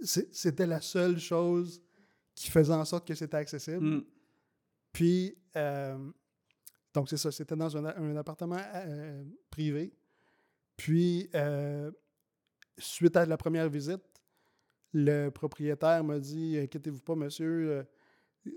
[0.00, 1.80] C'est- C'était la seule chose
[2.34, 3.84] qui faisait en sorte que c'était accessible.
[3.86, 4.04] Mm.
[4.92, 5.96] Puis, euh,
[6.92, 9.92] donc c'est ça, c'était dans un, un appartement euh, privé.
[10.76, 11.90] Puis, euh,
[12.78, 14.02] suite à la première visite,
[14.94, 17.82] le propriétaire m'a dit Inquiétez-vous pas, monsieur, euh,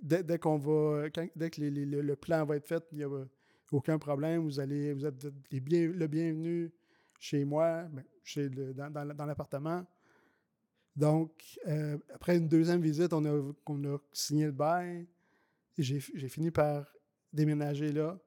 [0.02, 3.26] dès, qu'on va, dès que le, plan va être fait, il n'y a
[3.71, 6.71] aucun problème, vous, allez, vous êtes le bienvenu
[7.19, 9.86] chez moi, ben, chez dans, l'appartement.
[10.95, 15.08] Donc, euh, après une deuxième visite, on a, a signé le bail.
[15.78, 16.86] J'ai fini par
[17.32, 18.17] déménager là.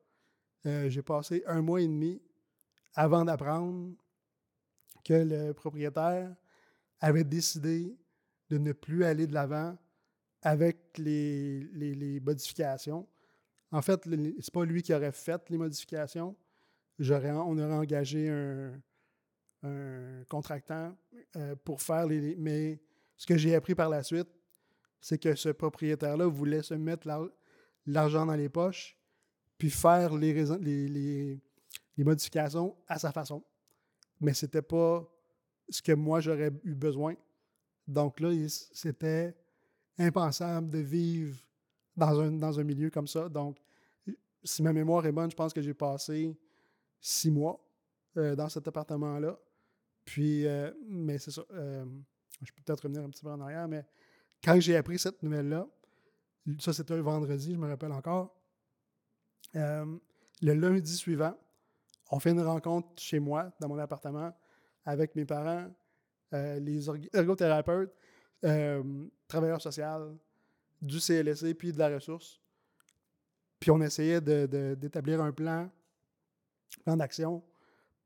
[0.66, 2.22] Euh, J'ai passé un mois et demi
[2.94, 3.94] avant d'apprendre
[5.04, 6.34] que le propriétaire
[7.00, 7.96] avait décidé
[8.50, 9.76] de ne plus aller de l'avant
[10.42, 13.06] avec les, les- modifications.
[13.72, 14.06] En fait,
[14.40, 16.36] c'est pas lui qui aurait fait les modifications.
[16.98, 18.72] On aurait engagé un,
[19.62, 20.96] un contractant
[21.36, 22.80] euh, pour faire les, Mais
[23.16, 24.28] ce que j'ai appris par la suite,
[25.00, 27.28] c'est que ce propriétaire-là voulait se mettre l'ar-
[27.86, 28.96] l'argent dans les poches
[29.56, 31.40] puis faire les, les, les-
[31.96, 33.42] les modifications à sa façon.
[34.20, 35.06] Mais c'était pas
[35.68, 37.14] ce que moi j'aurais eu besoin.
[37.90, 39.34] Donc là, c'était
[39.98, 41.36] impensable de vivre
[41.96, 43.28] dans un, milieu comme ça.
[43.28, 43.58] Donc,
[44.44, 46.34] si ma mémoire est bonne, je pense que j'ai passé
[47.00, 47.60] six mois
[48.16, 49.38] euh, dans cet appartement-là.
[50.04, 51.42] Puis, euh, mais c'est ça.
[51.52, 51.84] euh,
[52.40, 53.84] je peux peut-être revenir un petit peu en arrière, mais
[54.42, 55.66] quand j'ai appris cette nouvelle-là,
[56.58, 58.34] ça c'était un vendredi, je me rappelle encore.
[59.52, 60.00] Le
[60.54, 61.36] lundi suivant,
[62.10, 64.32] on fait une rencontre chez moi, dans mon appartement,
[64.86, 65.68] avec mes parents,
[66.32, 67.92] les org- ergothérapeutes,
[68.44, 68.82] euh,
[69.28, 70.18] travailleurs sociaux,
[70.80, 72.40] du CLSC, puis de la ressource.
[73.58, 75.70] Puis on essayait de- de- d'établir un plan,
[76.84, 77.42] plan d'action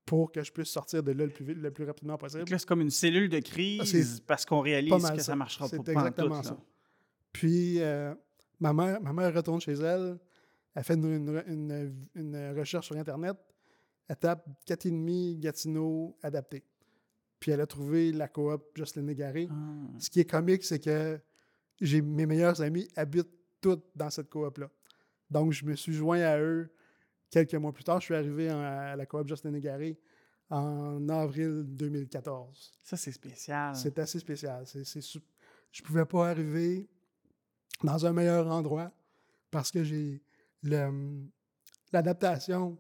[0.05, 2.45] pour que je puisse sortir de là le plus, vite- le plus rapidement possible.
[2.49, 5.77] C'est comme une cellule de crise Ah, parce qu'on réalise que ça ne marchera pas
[5.77, 6.55] C'est exactement tout, ça.
[6.55, 6.61] là.
[7.33, 8.15] Puis euh,
[8.61, 10.19] ma, mère, ma mère retourne chez elle,
[10.75, 13.37] elle fait une, une- une- une recherche sur Internet,
[14.09, 16.65] elle tape 4,5 Gatineau adapté.
[17.45, 19.49] Puis elle a trouvé la coop Jocelyne Légaré.
[19.51, 19.55] Ah.
[19.99, 21.21] Ce qui est comique, c'est que
[21.79, 23.29] j'ai mes meilleurs amis habitent
[23.61, 24.71] tous dans cette coop-là.
[25.31, 26.73] Donc, je me suis joint à eux
[27.29, 28.01] quelques mois plus tard.
[28.01, 30.01] Je suis arrivé à la coop Jocelyne Légaré
[30.49, 32.73] en avril 2014.
[32.83, 33.77] Ça, c'est spécial.
[33.77, 34.65] C'est assez spécial.
[34.73, 35.19] Je
[35.83, 36.89] ne pouvais pas arriver
[37.83, 38.91] dans un meilleur endroit
[39.51, 40.23] parce que j'ai
[41.93, 42.79] l'adaptation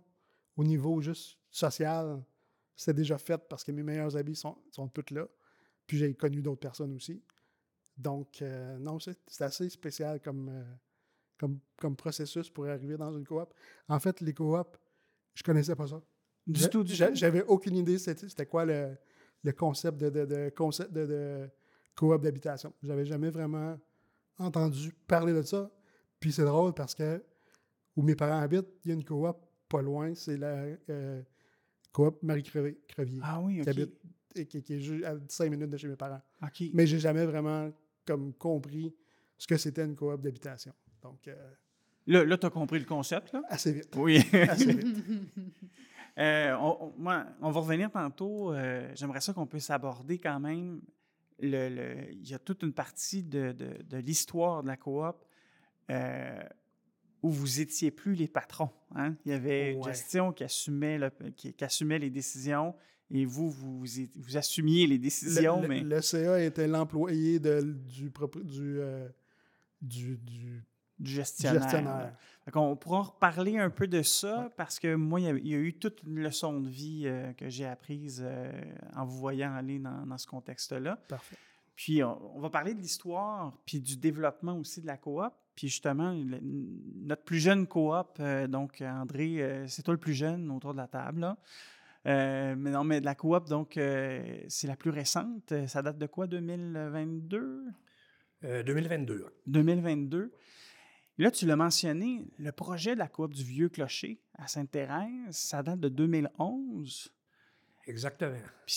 [0.56, 2.24] au niveau juste social,
[2.76, 5.26] c'est déjà fait parce que mes meilleurs amis sont, sont toutes là.
[5.86, 7.22] Puis j'ai connu d'autres personnes aussi.
[7.96, 10.64] Donc, euh, non, c'est, assez spécial comme, euh,
[11.38, 13.52] comme, comme processus pour arriver dans une coop.
[13.88, 14.78] En fait, les coops,
[15.34, 16.02] je connaissais pas ça.
[16.46, 16.94] du tout, du.
[16.94, 18.96] J'avais aucune idée c'était c'était quoi le,
[19.42, 21.50] le concept de, de, de concept de, de
[21.94, 22.72] coop d'habitation.
[22.82, 23.78] J'avais jamais vraiment
[24.38, 25.70] entendu parler de ça.
[26.18, 27.22] Puis c'est drôle parce que
[27.96, 29.36] où mes parents habitent, il y a une coop
[29.68, 31.22] pas loin, c'est la euh,
[31.94, 32.76] coop Marie-Crevier,
[33.22, 33.94] Ah oui, qui habite
[34.34, 36.20] et qui, qui est juste à 5 minutes de chez mes parents.
[36.42, 36.64] OK.
[36.74, 37.70] Mais j'ai jamais vraiment
[38.04, 38.92] comme compris
[39.38, 40.72] ce que c'était une coop d'habitation.
[41.00, 41.34] Donc, euh,
[42.06, 43.42] Là, là tu as compris le concept, là?
[43.48, 43.94] assez vite.
[43.96, 44.18] Oui.
[44.48, 44.96] Assez vite.
[46.16, 48.52] Euh, on, on- moi, on va revenir tantôt.
[48.52, 50.80] euh, J'aimerais ça qu'on puisse aborder quand même.
[51.40, 55.16] Le, le- il y a toute une partie de, de- de l'histoire de la coop
[57.24, 58.70] où vous étiez plus les patrons.
[58.94, 59.14] hein.
[59.24, 62.74] Il y avait une gestion qui assumait, le- qui, qui assumait les décisions
[63.10, 63.84] et vous, vous,
[64.36, 68.12] assumiez les décisions, le, mais le- le CA était l'employé du, du,
[68.80, 69.08] euh,
[69.80, 70.62] du, du
[70.96, 71.60] du gestionnaire.
[71.62, 72.16] gestionnaire.
[72.54, 75.54] on pourra reparler un peu de ça parce que moi, il y, a, il y
[75.54, 78.52] a eu toute une leçon de vie euh, que j'ai apprise euh,
[78.94, 80.96] en vous voyant aller dans, dans ce contexte-là.
[81.08, 81.36] Parfait.
[81.74, 85.32] Puis on, on va parler de l'histoire, puis du développement aussi de la coop.
[85.56, 90.14] Puis justement, le- notre plus jeune coop, euh, donc André, euh, c'est toi le plus
[90.14, 91.20] jeune autour de la table.
[91.20, 91.36] là.
[92.06, 95.52] Euh, mais non, mais de la coop, donc euh, c'est la plus récente.
[95.52, 97.64] Euh, Ça date de quoi, 2022?
[98.44, 99.24] Euh, 2022.
[99.46, 100.32] 2022.
[101.16, 105.62] Là, tu l'as mentionné, le projet de la coop du Vieux Clocher à Sainte-Thérèse, ça
[105.62, 107.12] date de 2011.
[107.86, 108.36] Exactement.
[108.66, 108.74] Puis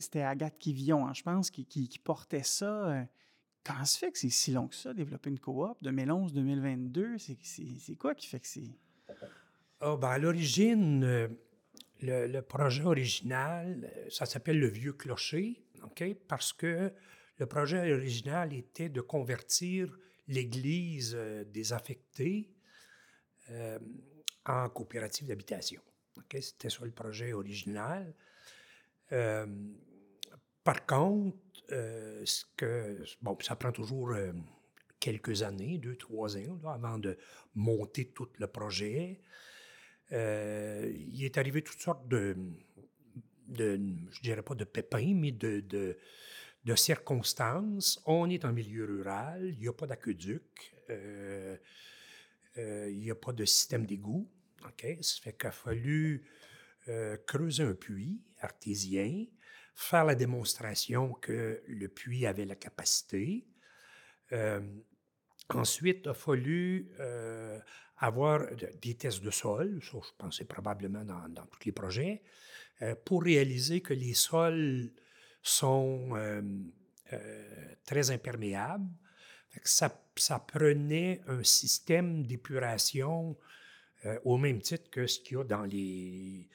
[0.00, 3.06] c'était Agathe Quivillon, hein, je pense, qui, qui- qui portait ça.
[3.64, 7.18] Comment se fait que c'est si long que ça, développer une coop, 2011-2022?
[7.78, 8.78] C'est, quoi qui fait que c'est...
[9.80, 11.28] Ah, ben, à l'origine, euh,
[12.02, 16.04] le, projet original, euh, ça s'appelle le Vieux Clocher, OK?
[16.28, 16.92] Parce que
[17.38, 19.98] le projet original était de convertir
[20.28, 22.50] l'église euh, désaffectée
[24.46, 25.82] en coopérative d'habitation.
[26.16, 26.38] OK?
[26.40, 28.14] C'était ça le projet original.
[30.64, 31.36] Par contre,
[31.72, 32.24] euh,
[32.56, 34.32] que, bon, ça prend toujours euh,
[35.00, 37.16] quelques années, deux, trois ans, avant de
[37.54, 39.20] monter tout le projet.
[40.12, 42.36] Euh, il est arrivé toutes sortes de,
[43.48, 45.96] de je dirais pas de pépins, mais de, de,
[46.76, 48.02] circonstances.
[48.06, 50.74] On est en milieu rural, il n'y a pas d'aqueduc,
[52.56, 54.28] il n'y a pas de système d'égout.
[54.64, 54.86] OK?
[55.02, 56.24] Ça fait qu'il a fallu
[57.26, 59.26] creuser un puits artésien,
[59.74, 63.46] faire la démonstration que le puits avait la capacité.
[65.50, 67.60] Ensuite, il a fallu euh,
[67.98, 71.72] avoir de- des tests de sol, ça je pense c'est probablement dans, dans tous les
[71.72, 72.22] projets,
[72.82, 74.90] euh, pour réaliser que les sols
[75.42, 76.42] sont euh,
[77.84, 78.88] très imperméables.
[79.64, 83.36] Ça, ça prenait un système d'épuration
[84.24, 86.48] au même titre que ce qu'il y a dans les,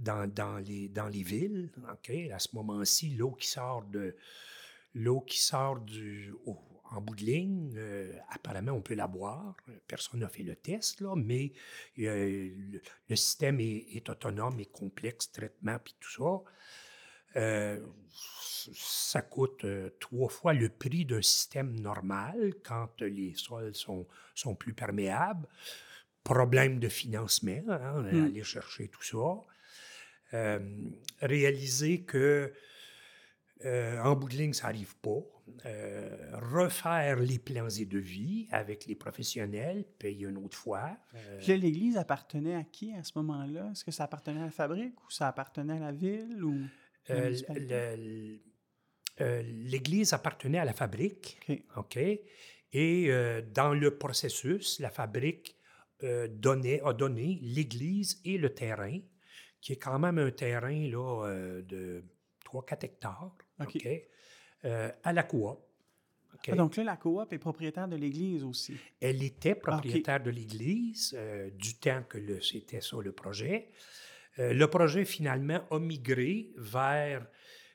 [0.00, 1.70] dans, dans les, dans les villes.
[1.92, 2.10] OK?
[2.32, 4.16] À ce moment-ci, l'eau qui sort de
[4.94, 6.32] l'eau qui sort du,
[6.90, 9.56] en bout de ligne, euh, apparemment, on peut la boire.
[9.86, 11.52] Personne n'a fait le test, là, mais
[12.00, 16.42] euh, le, le système est, est autonome et complexe, traitement, puis tout ça.
[17.40, 17.86] Euh,
[18.74, 24.56] ça coûte euh, trois fois le prix d'un système normal quand les sols sont, sont
[24.56, 25.46] plus perméables.
[26.24, 28.24] Problème de financement, hein, Hmm.
[28.26, 29.40] aller chercher tout ça.
[30.32, 30.60] Euh,
[31.20, 32.52] réaliser que
[33.64, 35.18] euh, en bout de ligne, ça n'arrive pas.
[35.66, 36.16] Euh,
[36.52, 40.96] refaire les plans et devis avec les professionnels, payer une autre fois.
[41.14, 43.68] Euh, Puis l'église appartenait à qui à ce moment-là?
[43.72, 46.42] Est-ce que ça appartenait à la fabrique ou ça appartenait à la ville?
[46.42, 46.60] Ou...
[47.10, 48.38] euh,
[49.42, 51.38] L'Église appartenait à la fabrique.
[51.76, 51.98] OK.
[52.72, 53.10] Et
[53.52, 55.58] dans le processus, la fabrique
[56.30, 58.98] donnait, a donné l'église et le terrain,
[59.60, 62.02] qui est quand même un terrain là, euh, de
[62.44, 63.86] 3-4 hectares, OK.
[64.64, 65.58] Euh, à la coop.
[66.34, 66.48] OK?
[66.50, 68.76] Ah, donc là, la coop est propriétaire de l'église aussi.
[69.00, 73.68] Elle était propriétaire de l'église euh, du temps que c'était ça le projet.
[74.38, 77.26] Euh, le projet, finalement, a migré vers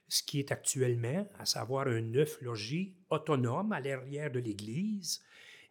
[0.08, 5.24] ce qui est actuellement, à savoir un neuf logis autonome à l'arrière de l'église.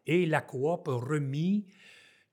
[0.07, 1.67] Et la coop a remis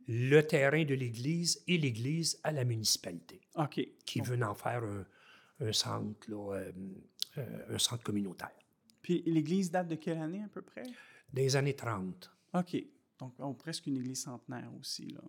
[0.07, 3.81] le terrain de l'église et l'église à la municipalité, OK.
[4.05, 5.05] qui veut en faire un,
[5.67, 6.71] un centre, là, euh,
[7.37, 8.51] euh, un centre communautaire.
[9.01, 10.83] Puis l'église date de quelle année à peu près?
[11.33, 12.31] Des années 30.
[12.53, 12.83] OK.
[13.19, 15.21] Donc, oh, presque une église centenaire aussi, là.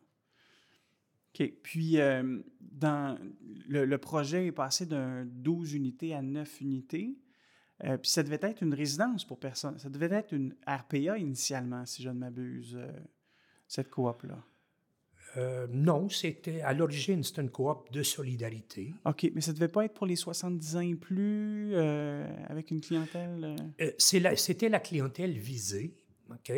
[1.34, 1.52] OK.
[1.62, 3.18] Puis, euh, dans
[3.68, 7.16] le, le projet est passé d'un 12 unités à 9 unités.
[7.84, 9.78] Euh, puis, ça devait être une résidence pour personne.
[9.78, 12.90] Ça devait être une RPA initialement, si je ne m'abuse, euh,
[13.66, 14.44] cette coop-là.
[15.38, 18.92] Euh, non, c'était à l'origine, c'était une coop de solidarité.
[19.06, 19.30] OK.
[19.34, 23.56] Mais ça devait pas être pour les 70 ans et plus, euh, avec une clientèle.
[23.80, 23.90] euh,
[24.20, 25.94] la- c'était la clientèle visée.
[26.30, 26.52] OK?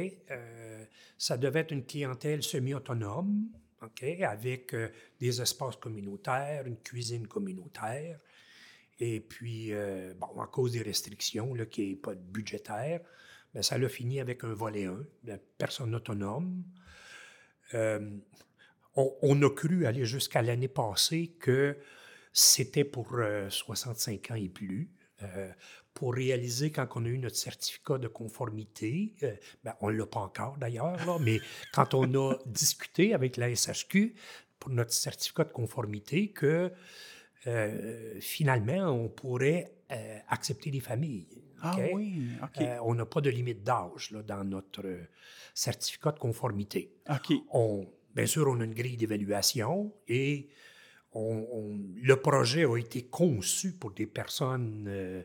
[1.19, 3.49] Ça devait être une clientèle semi-autonome,
[3.83, 4.03] OK?
[4.23, 4.75] Avec
[5.21, 8.19] des espaces communautaires, une cuisine communautaire.
[9.01, 9.73] Et puis,
[10.21, 13.01] bon, à cause des restrictions, là, qui n'est pas budgétaire,
[13.53, 16.63] ben, ça l'a fini avec un volet 1, la personne autonome.
[18.97, 21.77] Euh, on, on a cru aller jusqu'à l'année passée que
[22.33, 24.91] c'était pour euh, 65 ans et plus.
[25.23, 25.51] Euh,
[25.95, 30.07] pour réaliser quand on a eu notre certificat de conformité, euh, ben, on ne l'a
[30.07, 31.41] pas encore d'ailleurs, mais
[31.73, 34.15] quand on a discuté avec la SHQ
[34.59, 36.73] pour notre certificat de conformité, que
[37.47, 41.29] euh, finalement, on pourrait euh, accepter les familles.
[41.63, 42.61] Ah oui, OK.
[42.61, 45.09] Euh, on n'a pas de limite d'âge là, dans notre euh,
[45.55, 46.93] certificat de conformité.
[47.09, 47.37] OK.
[47.53, 50.49] On, bien sûr, on a une grille d'évaluation et
[51.15, 55.23] le projet a été conçu pour des personnes euh,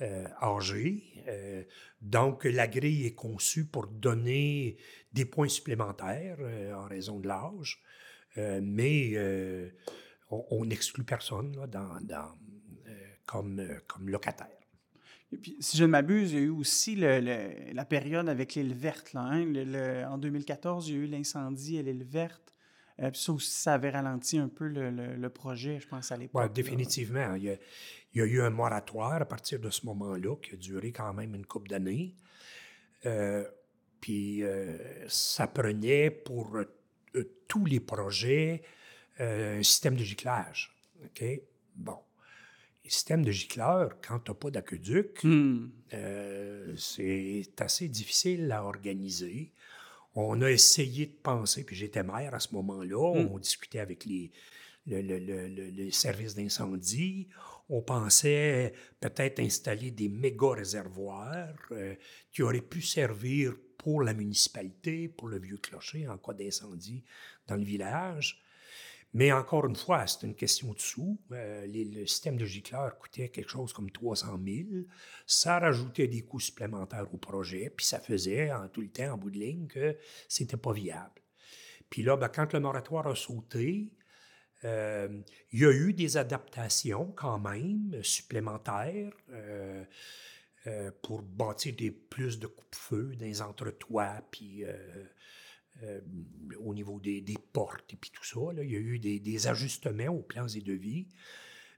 [0.00, 1.02] euh, âgées.
[1.26, 1.64] Euh,
[2.00, 4.76] donc, la grille est conçue pour donner
[5.12, 6.38] des points supplémentaires
[6.76, 7.82] en raison de l'âge,
[8.36, 9.16] mais
[10.30, 12.36] on- n'exclut personne là, dans,
[13.26, 14.57] comme locataire.
[15.32, 18.28] Et puis, si je ne m'abuse, il y a eu aussi le- le- la période
[18.28, 19.12] avec l'île verte.
[19.12, 19.44] Là, hein.
[19.44, 22.54] Le- en 2014, il y a eu l'incendie à l'île verte.
[23.00, 26.42] Euh, puis ça aussi, ça avait ralenti un peu le, projet, je pense, à l'époque.
[26.42, 27.34] Oui, définitivement.
[27.34, 27.56] Il y, a,
[28.14, 31.12] il y a eu un moratoire à partir de ce moment-là qui a duré quand
[31.12, 32.14] même une couple d'années.
[33.06, 33.44] Euh,
[34.00, 34.76] puis euh,
[35.08, 36.58] ça prenait pour
[37.46, 38.62] tous les projets
[39.20, 40.74] un système de giclage.
[41.04, 41.24] OK?
[41.76, 41.98] Bon.
[42.88, 45.68] Le système de gicleur, quand tu n'as pas d'aqueduc, Hmm.
[45.92, 49.52] euh, c'est assez difficile à organiser.
[50.14, 53.28] On a essayé de penser, puis j'étais maire à ce moment-là, Mm.
[53.30, 54.30] on discutait avec les,
[54.86, 57.28] le, le- le- le- le service d'incendie,
[57.68, 61.94] on pensait peut-être installer des méga réservoirs euh,
[62.32, 67.04] qui auraient pu servir pour la municipalité, pour le vieux clocher en cas d'incendie
[67.46, 68.40] dans le village.
[69.14, 71.18] Mais encore une fois, c'est une question de sous.
[71.32, 74.68] Euh, le système de gicleur coûtait quelque chose comme 300 000.
[75.26, 79.16] Ça rajoutait des coûts supplémentaires au projet, puis ça faisait en tout le temps, en
[79.16, 79.96] bout de ligne, que
[80.28, 81.22] c'était pas viable.
[81.88, 83.90] Puis là, ben, quand le moratoire a sauté,
[84.64, 89.84] euh, il y a eu des adaptations quand même supplémentaires euh,
[91.02, 94.64] pour bâtir des, plus de coupe-feu dans les entretoits, puis
[95.84, 96.00] euh,
[96.58, 98.52] au niveau des, portes et puis tout ça.
[98.52, 101.06] là, il y a eu des, ajustements aux plans et devis.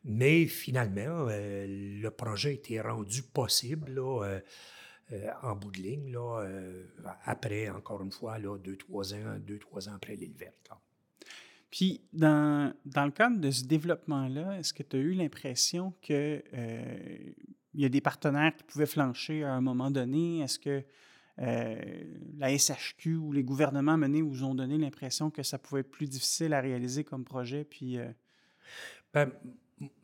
[0.05, 4.41] Mais finalement, euh, le projet a été rendu possible là,
[5.13, 6.49] euh, en bout de ligne, là,
[7.25, 10.69] après, encore une fois, là, deux, trois ans, deux, trois ans après l'île verte.
[10.71, 10.79] là.
[11.71, 16.43] Puis, dans, dans le cadre de ce développement-là, est-ce que tu as eu l'impression que
[17.75, 20.41] il y a des partenaires qui pouvaient flancher à un moment donné?
[20.41, 20.83] Est-ce que
[21.41, 21.81] euh,
[22.37, 26.07] la SHQ ou les gouvernements menés vous ont donné l'impression que ça pouvait être plus
[26.07, 27.65] difficile à réaliser comme projet?
[27.65, 28.11] Puis, euh,
[29.15, 29.33] Ben,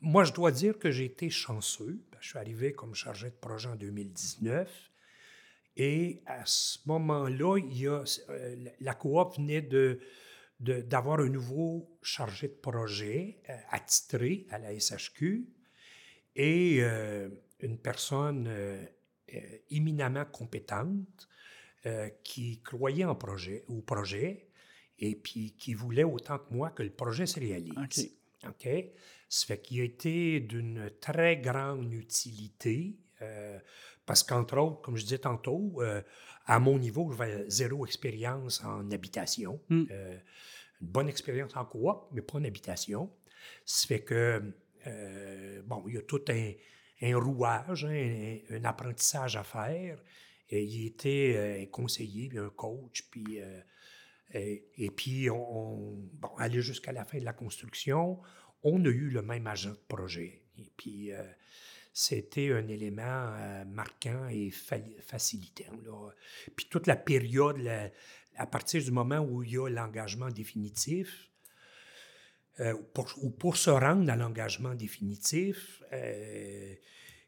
[0.01, 2.01] moi, je dois dire que j'ai été chanceux.
[2.11, 4.91] Ben, je suis arrivé comme chargé de projet en 2019.
[5.79, 9.99] Et à ce moment-là, il y a, euh, la- coop venait de,
[10.59, 15.47] d'avoir un nouveau chargé de projet attitré à la SHQ
[16.35, 16.81] et
[17.61, 18.49] une personne
[19.69, 21.27] éminemment compétente
[21.85, 24.47] euh, qui croyait en projet, au projet
[24.99, 28.11] et puis qui voulait autant que moi que le projet se réalise.
[28.43, 28.49] OK.
[28.49, 28.85] OK?
[29.29, 33.59] Ça fait qu'il a été d'une très grande utilité euh,
[34.05, 36.01] Parce qu'entre autres, comme je disais tantôt, euh,
[36.45, 39.59] à mon niveau, j'avais zéro expérience en habitation.
[39.69, 39.83] Mm.
[39.91, 40.17] Euh,
[40.81, 43.11] une bonne expérience en coop, mais pas en habitation.
[43.65, 44.41] Ça fait que,
[44.87, 46.51] euh, bon, il y a tout un,
[47.01, 50.01] un rouage, hein, un, apprentissage à faire.
[50.49, 53.39] Il était euh, conseiller, puis un coach, puis...
[53.41, 53.59] euh,
[54.33, 58.19] et, puis, on, on- bon, aller jusqu'à la fin de la construction,
[58.61, 60.43] on a eu le même agent de projet.
[60.57, 61.23] Et puis, euh,
[61.93, 63.31] c'était un élément
[63.67, 65.71] marquant et fa- facilitant.
[66.57, 67.57] Puis toute la période,
[68.35, 71.29] à partir du moment où il y a l'engagement définitif,
[72.59, 76.73] euh, pour, ou pour se rendre à l'engagement définitif, euh,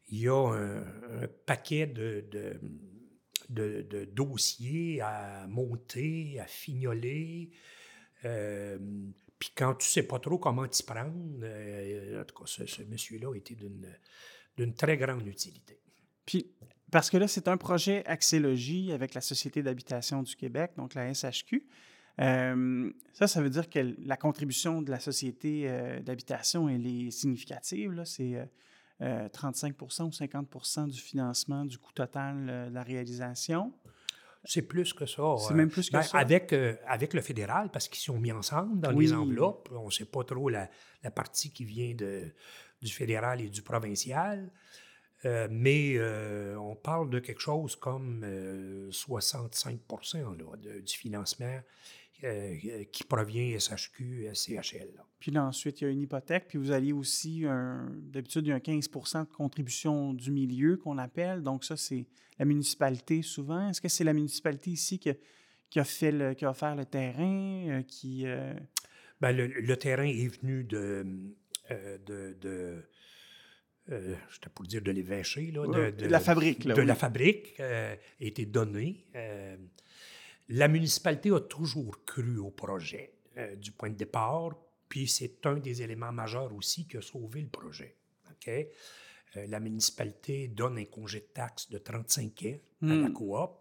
[0.08, 2.60] il y a un, paquet de,
[4.12, 7.52] dossiers à monter, à fignoler.
[8.26, 8.80] Euh,
[9.38, 13.36] puis quand tu sais pas trop comment t'y prendre, en tout cas, ce, monsieur-là a
[13.36, 15.80] été d'une très grande utilité.
[16.26, 16.52] Puis,
[16.92, 21.14] parce que là, c'est un projet Axélogie avec la Société d'habitation du Québec, donc la
[21.14, 21.68] SHQ.
[22.20, 27.12] Euh, ça, ça veut dire que la contribution de la Société euh, d'habitation, elle est
[27.12, 27.92] significative.
[27.94, 28.06] là.
[28.06, 28.46] C'est euh,
[29.02, 33.72] euh, 35% ou 50% du financement du coût total euh, de la réalisation.
[34.46, 35.36] C'est plus que ça.
[35.38, 36.18] C'est euh, même plus que ben, ça.
[36.18, 39.06] Avec, euh, avec le fédéral, parce qu'ils sont mis ensemble dans Oui.
[39.06, 39.70] les enveloppes.
[39.72, 40.70] On ne sait pas trop la,
[41.04, 42.24] la partie qui vient de,
[42.82, 44.50] du fédéral et du provincial.
[45.26, 49.78] Euh, mais euh, on parle de quelque chose comme euh, 65
[50.14, 51.60] là, de- du financement
[52.24, 54.90] euh, qui provient SHQ, SCHL.
[54.96, 55.06] là.
[55.20, 56.46] Puis là, ensuite, il y a une hypothèque.
[56.48, 57.44] Puis vous alliez aussi,
[57.98, 61.42] d'habitude, il y a un 15 de contribution du milieu qu'on appelle.
[61.44, 62.06] Donc ça, c'est
[62.38, 63.70] la municipalité souvent.
[63.70, 65.14] Est-ce que c'est la municipalité ici qui a,
[65.70, 68.24] qui a fait le, qui a offert le terrain, euh, qui...
[68.26, 68.54] euh,
[69.20, 71.06] Ben, le, le terrain est venu de.
[71.72, 72.84] euh, de, de
[73.92, 75.62] euh, j'étais pour dire de l'évêché, là.
[75.68, 76.88] Ouais, De, de la fabrique, là, De oui.
[76.88, 79.06] la fabrique euh, a été donné.
[80.50, 84.56] La municipalité a toujours cru au projet euh, du point de départ,
[84.88, 87.96] puis c'est un des éléments majeurs aussi qui a sauvé le projet.
[88.32, 88.48] OK?
[88.50, 93.14] Euh, la municipalité donne un congé de taxe de 35 ans à la Hmm.
[93.14, 93.52] coop.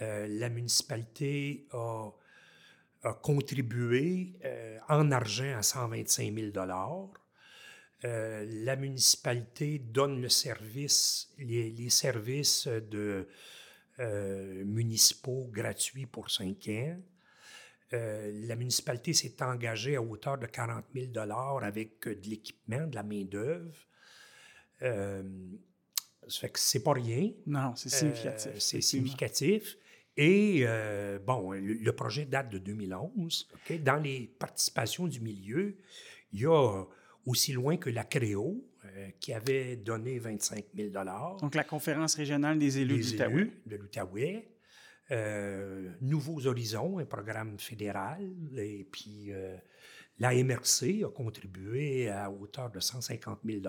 [0.00, 2.10] Euh, la municipalité a,
[3.02, 4.34] a contribué
[4.88, 6.52] en argent à 125 000
[8.04, 13.28] Euh, La municipalité donne le service, les, les services de,
[14.00, 16.96] euh, municipaux gratuits pour 5 ans.
[17.92, 21.12] Euh, la municipalité s'est engagée à hauteur de 40 000
[21.60, 23.74] avec euh, de l'équipement, de la main-d'œuvre.
[24.82, 25.22] Euh,
[26.28, 27.30] ça fait que c'est pas rien.
[27.46, 28.52] Non, c'est significatif.
[28.58, 29.76] C'est significatif.
[30.16, 33.48] Et euh, bon, le, projet date de 2011.
[33.54, 33.82] OK?
[33.82, 35.76] Dans les participations du milieu,
[36.32, 36.84] il y a
[37.26, 40.90] aussi loin que la Créo, euh, qui avait donné 25 000
[41.40, 43.40] Donc la conférence régionale des élus les du Outaouais.
[43.40, 44.48] élus de l'Outaouais.
[45.10, 49.56] Euh, Nouveaux Horizons, un programme fédéral, et puis euh,
[50.18, 53.60] la MRC a contribué à hauteur de 150 000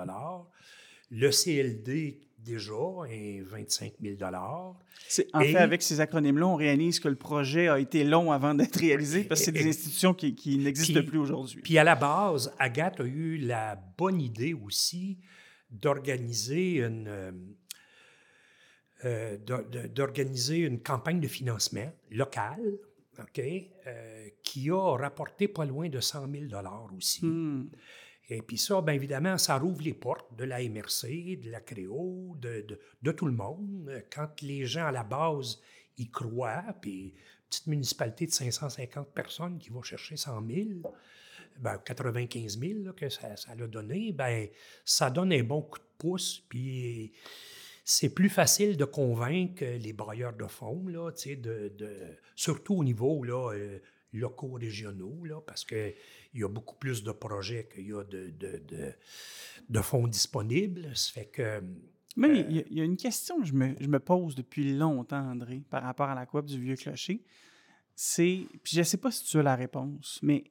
[1.12, 4.16] Le CLD, déjà, un 25 000
[5.08, 8.32] C'est- En Et- fait, avec ces acronymes-là, on réalise que le projet a été long
[8.32, 11.62] avant d'être réalisé parce que c'est des Et- institutions qui, qui n'existent plus aujourd'hui.
[11.62, 15.18] Puis à la base, Agathe a eu la bonne idée aussi
[15.70, 17.32] d'organiser une, euh,
[19.06, 19.38] euh,
[19.94, 22.62] d'organiser une campagne de financement locale,
[23.20, 26.46] OK, euh, qui a rapporté pas loin de 100 000
[26.98, 27.26] aussi.
[27.26, 27.70] Hmm.
[28.34, 32.34] Et puis ça, bien évidemment, ça rouvre les portes de la MRC, de la Créo,
[32.40, 33.92] de, de- de tout le monde.
[34.10, 35.60] Quand les gens à la base
[35.98, 37.14] y croient, puis
[37.50, 40.70] petite municipalité de 550 personnes qui va chercher 100 000,
[41.60, 44.48] ben 95 000 là, que ça, l'a donné, ben
[44.86, 47.12] ça donne un bon coup de pouce, puis
[47.84, 53.26] c'est plus facile de convaincre les bailleurs de fonds, là, de, de- surtout au niveau
[53.26, 53.80] là, euh,
[54.14, 55.66] locaux, régionaux, là, parce
[56.32, 58.94] qu'il y a beaucoup plus de projets qu'il y a de, de, de-
[59.70, 60.90] de fonds disponibles.
[60.96, 61.62] Ça fait que
[62.16, 64.00] Mais Euh, il y, a- il y a une question que je me, je me
[64.00, 67.24] pose depuis longtemps, André, par rapport à la coop du Vieux Clocher.
[67.96, 70.44] C'est, puis je ne sais pas si tu as la réponse, mais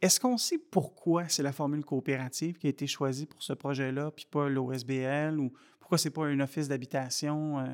[0.00, 4.10] est-ce qu'on sait pourquoi c'est la formule coopérative qui a été choisie pour ce projet-là,
[4.10, 7.66] puis pas l'OSBL, ou pourquoi c'est pas un office d'habitation euh,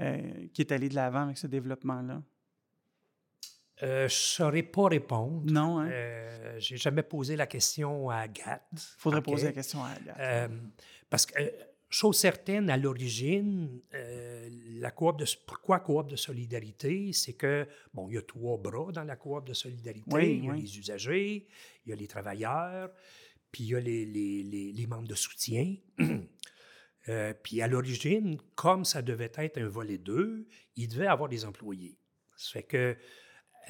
[0.00, 2.22] euh, qui est allé de l'avant avec ce développement-là?
[3.82, 5.42] Euh, je ne saurais pas répondre.
[5.50, 5.90] Non, hein?
[5.90, 8.62] Euh, J'ai jamais posé la question à Agathe.
[8.72, 10.16] Il faudrait poser la question à Agathe.
[10.20, 10.48] Euh,
[11.10, 11.50] parce que, euh,
[11.90, 13.80] chose certaine, à l'origine,
[14.80, 18.90] la coop de, pourquoi coop de solidarité, c'est que, bon, il y a trois bras
[18.92, 20.04] dans la coop de solidarité.
[20.12, 20.60] Oui, il y a oui.
[20.62, 21.46] les usagers,
[21.84, 22.90] il y a les travailleurs,
[23.52, 25.74] puis il y a les, les- les- les membres de soutien.
[27.42, 30.46] Puis à l'origine, comme ça devait être un volet 2,
[30.76, 31.98] il devait avoir des employés.
[32.36, 32.96] Ça fait que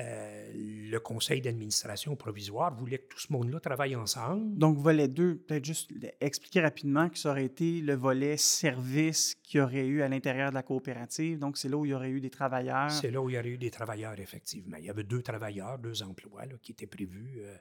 [0.00, 4.58] euh, le conseil d'administration provisoire voulait que tout ce monde-là travaille ensemble.
[4.58, 9.58] Donc, volet 2, peut-être juste expliquer rapidement que ça aurait été le volet service qu'il
[9.58, 11.38] y aurait eu à l'intérieur de la coopérative.
[11.38, 12.90] Donc, c'est là où il y aurait eu des travailleurs.
[12.90, 14.76] C'est là où il y aurait eu des travailleurs, effectivement.
[14.78, 17.56] Il y avait deux travailleurs, deux emplois là, qui étaient prévus euh,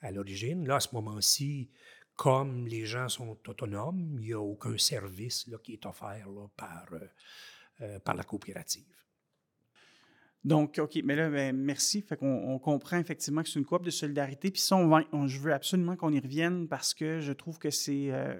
[0.00, 0.66] à l'origine.
[0.66, 1.70] Là, à ce moment-ci,
[2.16, 6.46] comme les gens sont autonomes, il n'y a aucun service là, qui est offert là,
[6.56, 6.86] par,
[7.82, 8.84] euh, par la coopérative.
[10.44, 12.02] Donc, OK, mais là, ben, merci.
[12.02, 14.50] Fait qu'on on comprend effectivement que c'est une coop de solidarité.
[14.50, 18.12] Puis ça, on je veux absolument qu'on y revienne parce que je trouve que c'est.
[18.12, 18.38] Euh,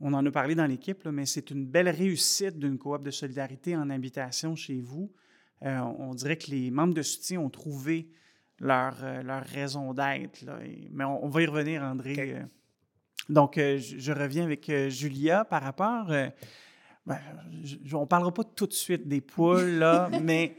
[0.00, 3.76] on en a parlé dans l'équipe, mais c'est une belle réussite d'une coop de solidarité
[3.76, 5.12] en habitation chez vous.
[5.62, 8.08] Euh, on dirait que les membres de soutien ont trouvé
[8.60, 10.44] leur, euh, leur raison d'être.
[10.90, 12.36] Mais on, va y revenir, André.
[13.28, 16.10] Donc, je, je, reviens avec Julia par rapport.
[17.08, 17.18] Ben,
[17.94, 20.54] on ne parlera pas tout de suite des poules, là, mais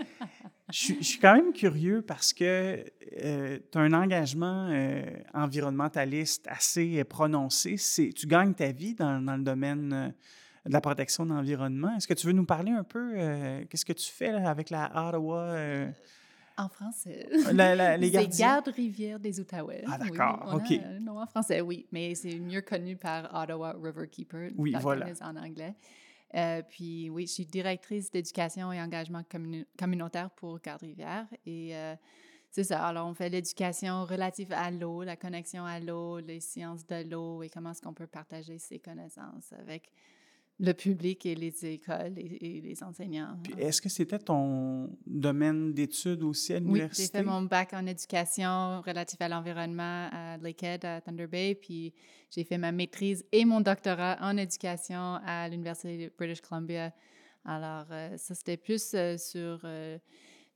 [0.71, 2.83] je, suis quand même curieux parce que
[3.23, 5.03] euh, tu as un engagement euh,
[5.35, 7.75] environnementaliste assez prononcé.
[8.15, 10.09] Tu gagnes ta vie dans, le domaine euh,
[10.65, 11.95] de la protection de l'environnement.
[11.95, 13.13] Est-ce que tu veux nous parler un peu?
[13.69, 15.55] Qu'est-ce que tu fais avec la Ottawa?
[16.57, 17.29] En français.
[17.53, 19.83] La, les Garde-Rivière des Outaouais.
[19.87, 20.51] Ah, d'accord.
[20.55, 20.77] OK.
[20.99, 21.87] non, en français, oui.
[21.91, 24.51] Mais c'est mieux connu par Ottawa Riverkeeper.
[24.57, 25.07] Oui, voilà.
[25.21, 25.75] En anglais.
[26.35, 29.23] Euh, puis oui, je suis directrice d'éducation et engagement
[29.77, 31.25] communautaire pour Garde-Rivière.
[31.45, 31.95] Et euh,
[32.51, 32.85] c'est ça.
[32.85, 37.43] Alors, on fait l'éducation relative à l'eau, la connexion à l'eau, les sciences de l'eau
[37.43, 39.91] et comment est-ce qu'on peut partager ces connaissances avec
[40.59, 43.37] le public et les écoles et, les enseignants.
[43.57, 47.03] Est-ce que c'était ton domaine d'études aussi à l'université?
[47.03, 51.55] Oui, j'ai fait mon bac en éducation relative à l'environnement à Lakehead, à Thunder Bay,
[51.55, 51.93] puis
[52.29, 56.93] j'ai fait ma maîtrise et mon doctorat en éducation à l'Université de British Columbia.
[57.45, 59.97] Alors, euh, ça, c'était plus euh, sur euh,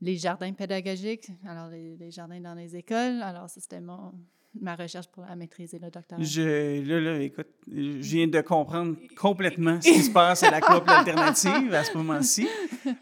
[0.01, 3.22] les jardins pédagogiques, alors les, les, jardins dans les écoles.
[3.22, 4.12] Alors, ça, c'était mon,
[4.60, 6.22] ma recherche pour la maîtrise et le doctorat.
[6.22, 10.62] Je, là, là, écoute, je viens de comprendre complètement ce qui se passe à la
[10.62, 12.47] couple alternative à ce moment-ci.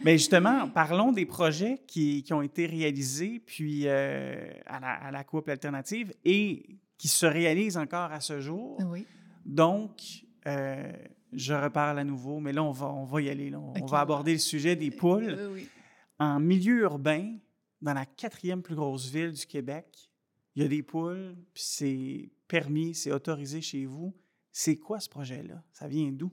[0.03, 5.11] Mais justement, parlons des projets qui, qui ont été réalisés puis euh, à, la, à
[5.11, 6.65] la couple alternative et
[6.97, 8.77] qui se réalisent encore à ce jour.
[8.89, 9.05] Oui.
[9.45, 10.91] Donc, euh,
[11.33, 13.49] je reparle à nouveau, mais là, on va, on va y aller.
[13.49, 13.59] Là.
[13.59, 15.37] On va aborder le sujet des poules.
[15.37, 15.69] Oui, oui.
[16.19, 17.37] En milieu urbain,
[17.81, 20.10] dans la quatrième plus grosse ville du Québec,
[20.55, 24.13] il y a des poules, puis c'est permis, c'est autorisé chez vous.
[24.51, 25.63] C'est quoi ce projet-là?
[25.71, 26.31] Ça vient d'où?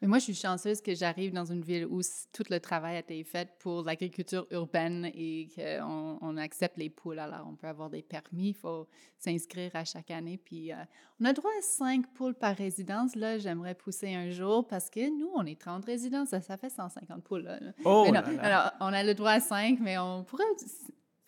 [0.00, 2.00] Mais moi, je suis chanceuse que j'arrive dans une ville où
[2.32, 7.18] tout le travail a été fait pour l'agriculture urbaine et qu'on on accepte les poules.
[7.18, 10.38] Alors, on peut avoir des permis, il faut s'inscrire à chaque année.
[10.38, 10.76] Puis, euh,
[11.20, 13.14] on a droit à cinq poules par résidence.
[13.14, 17.22] Là, j'aimerais pousser un jour parce que nous, on est 30 résidences, ça, fait 150
[17.22, 17.46] poules.
[17.84, 20.44] Oh alors, on a le droit à cinq, mais on pourrait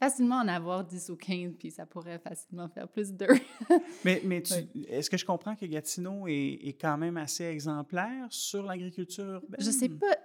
[0.02, 3.36] facilement en avoir 10 ou 15, puis ça pourrait facilement faire plus d'heures.
[4.04, 4.42] mais mais
[4.88, 9.24] est-ce que je comprends que Gatineau est, est quand même assez exemplaire sur l'agriculture?
[9.24, 9.60] Urbaine?
[9.60, 10.16] Je sais pas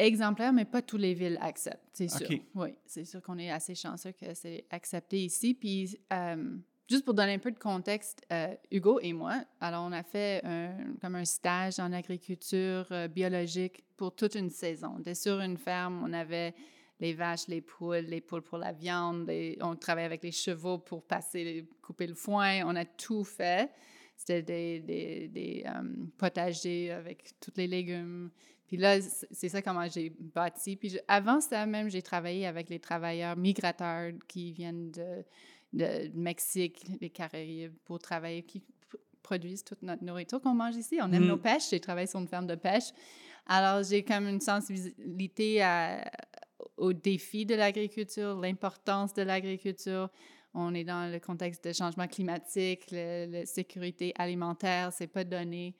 [0.00, 2.26] exemplaire, mais pas toutes les villes acceptent, c'est sûr.
[2.56, 5.54] Oui, c'est sûr qu'on est assez chanceux que c'est accepté ici.
[5.54, 6.56] Puis, euh,
[6.88, 10.40] juste pour donner un peu de contexte, euh, Hugo et moi, alors on a fait
[10.44, 14.94] un, comme un stage en agriculture euh, biologique pour toute une saison.
[14.96, 16.52] On était sur une ferme, on avait
[17.00, 19.30] les vaches, les poules, les poules pour la viande.
[19.60, 22.62] on travaille avec les chevaux pour passer, couper le foin.
[22.66, 23.70] On a tout fait.
[24.16, 25.82] C'était des, des, des euh,
[26.18, 28.30] potagers avec tous les légumes.
[28.66, 30.76] Puis là, c'est ça comment j'ai bâti.
[30.76, 35.24] Puis avant ça même, j'ai travaillé avec les travailleurs migrateurs qui viennent de,
[35.72, 38.62] de Mexique, les Caraïbes, pour travailler, qui
[39.22, 40.98] produisent toute notre nourriture qu'on mange ici.
[41.00, 41.42] On aime nos mm.
[41.42, 41.70] pêches.
[41.70, 42.90] J'ai travaillé sur une ferme de pêche.
[43.46, 46.04] Alors, j'ai comme une sensibilité à,
[46.76, 50.08] aux défis de l'agriculture, l'importance de l'agriculture.
[50.54, 55.76] On est dans le contexte de changement climatique, la sécurité alimentaire, c'est pas donné.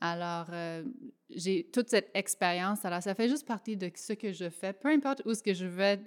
[0.00, 0.84] Alors, euh,
[1.30, 2.84] j'ai toute cette expérience.
[2.84, 4.72] Alors, ça fait juste partie de ce que je fais.
[4.72, 6.00] Peu importe où ce que je vais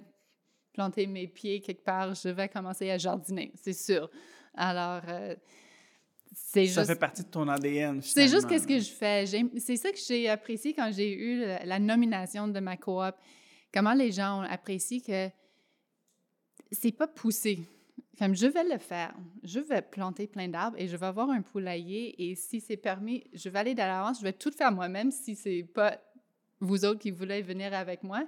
[0.72, 4.10] planter mes pieds quelque part, je vais commencer à jardiner, c'est sûr.
[4.54, 5.34] Alors, euh,
[6.34, 8.00] c'est ça fait partie de ton ADN.
[8.00, 9.26] C'est juste qu'est-ce que je fais.
[9.58, 13.14] C'est ça que j'ai apprécié quand j'ai eu la nomination de ma coop
[13.72, 15.30] comment les gens apprécient que
[16.70, 17.60] c'est pas poussé.
[18.18, 21.42] Comme je vais le faire, je vais planter plein d'arbres et je vais avoir un
[21.42, 25.10] poulailler et si c'est permis, je vais aller dans l'avance, je vais tout faire moi-même
[25.10, 25.98] si c'est pas
[26.60, 28.24] vous autres qui voulez venir avec moi.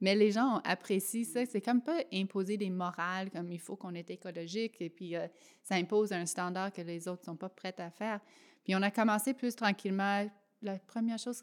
[0.00, 1.46] Mais les gens apprécient ça.
[1.46, 5.26] C'est comme pas imposer des morales, comme il faut qu'on est écologique et puis euh,
[5.62, 8.20] ça impose un standard que les autres sont pas prêts à faire.
[8.64, 10.28] Puis on a commencé plus tranquillement
[10.62, 11.42] la première chose,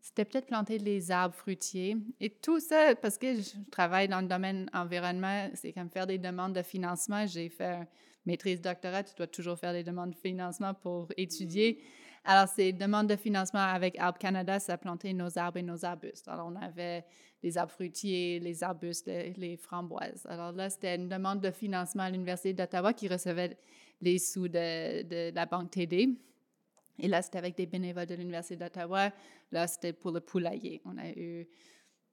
[0.00, 1.96] c'était peut-être planter les arbres fruitiers.
[2.20, 6.18] Et tout ça, parce que je travaille dans le domaine environnement, c'est comme faire des
[6.18, 7.26] demandes de financement.
[7.26, 7.86] J'ai fait
[8.24, 11.82] maîtrise doctorat, tu dois toujours faire des demandes de financement pour étudier.
[12.24, 16.28] Alors, ces demandes de financement avec Arbre Canada, ça plantait nos arbres et nos arbustes.
[16.28, 17.04] Alors, on avait
[17.42, 20.26] les arbres fruitiers, les arbustes, les, les framboises.
[20.28, 23.56] Alors là, c'était une demande de financement à l'Université d'Ottawa qui recevait
[24.00, 26.18] les sous de, de la Banque TD.
[26.98, 29.10] Et là, c'était avec des bénévoles de l'Université d'Ottawa.
[29.52, 30.80] Là, c'était pour le poulailler.
[30.84, 31.46] On a eu,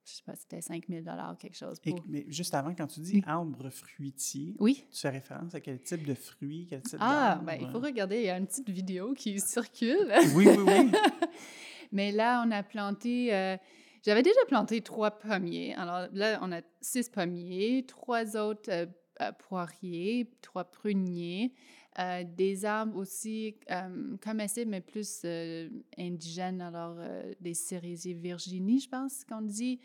[0.04, 1.02] je sais pas, c'était 5 000
[1.38, 1.78] quelque chose.
[1.84, 4.84] Et- mais juste avant, quand tu dis arbre fruitier, Oui.
[4.92, 8.16] tu fais référence à quel type de fruits, quel type Ah, ben, il faut regarder.
[8.18, 10.12] Il y a une petite vidéo qui circule.
[10.34, 10.92] Oui, oui, oui.
[11.92, 13.34] Mais là, on a planté.
[13.34, 13.56] euh,
[14.04, 15.74] J'avais déjà planté trois pommiers.
[15.74, 18.86] Alors là, on a six pommiers, trois autres euh,
[19.20, 21.52] euh, poiriers, trois pruniers,
[21.98, 26.60] euh, des arbres aussi euh, comestibles, mais plus euh, indigènes.
[26.60, 26.98] Alors,
[27.40, 29.80] des cerisiers Virginie, je pense qu'on dit,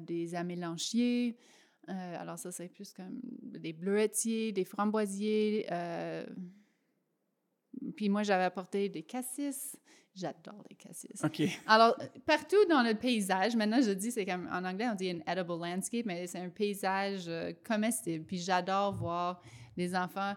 [0.00, 1.36] des amélanchiers.
[1.86, 5.66] Alors, ça, c'est plus comme des bleuetiers, des framboisiers.
[7.96, 9.76] puis moi, j'avais apporté des cassis.
[10.14, 11.24] J'adore les cassis.
[11.24, 11.42] OK.
[11.66, 11.96] Alors,
[12.26, 15.58] partout dans le paysage, maintenant je dis, c'est comme en anglais, on dit un edible
[15.58, 17.30] landscape, mais c'est un paysage
[17.66, 18.24] comestible.
[18.24, 19.40] Puis j'adore voir
[19.76, 20.34] les enfants.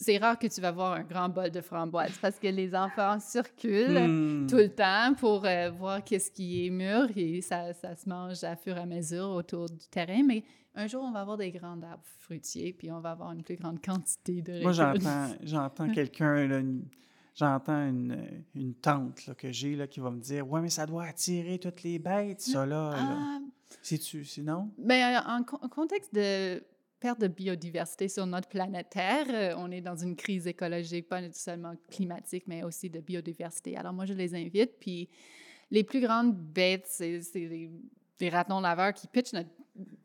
[0.00, 3.18] C'est rare que tu vas voir un grand bol de framboises parce que les enfants
[3.20, 4.46] circulent Hmm.
[4.46, 8.44] tout le temps pour euh, voir qu'est-ce qui est mûr et ça, ça se mange
[8.44, 10.22] à fur et à mesure autour du terrain.
[10.24, 10.44] Mais
[10.76, 13.56] un jour, on va avoir des grands arbres fruitiers puis on va avoir une plus
[13.56, 16.48] grande quantité de Moi, j'entends, j'entends quelqu'un,
[17.34, 20.86] j'entends une, une tante là, que j'ai là, qui va me dire Ouais, mais ça
[20.86, 22.90] doit attirer toutes les bêtes, ça là.
[22.92, 22.96] là.
[22.98, 23.38] Ah,
[23.82, 24.70] C'est-tu, sinon?
[24.78, 26.62] Ben, euh, en, en contexte de
[27.00, 31.20] perte de biodiversité sur notre planète Terre, euh, on est dans une crise écologique, pas
[31.32, 33.76] seulement climatique, mais aussi de biodiversité.
[33.76, 34.72] Alors moi, je les invite.
[34.80, 35.08] Puis
[35.70, 39.50] les plus grandes bêtes, c'est les ratons laveurs qui pitchent notre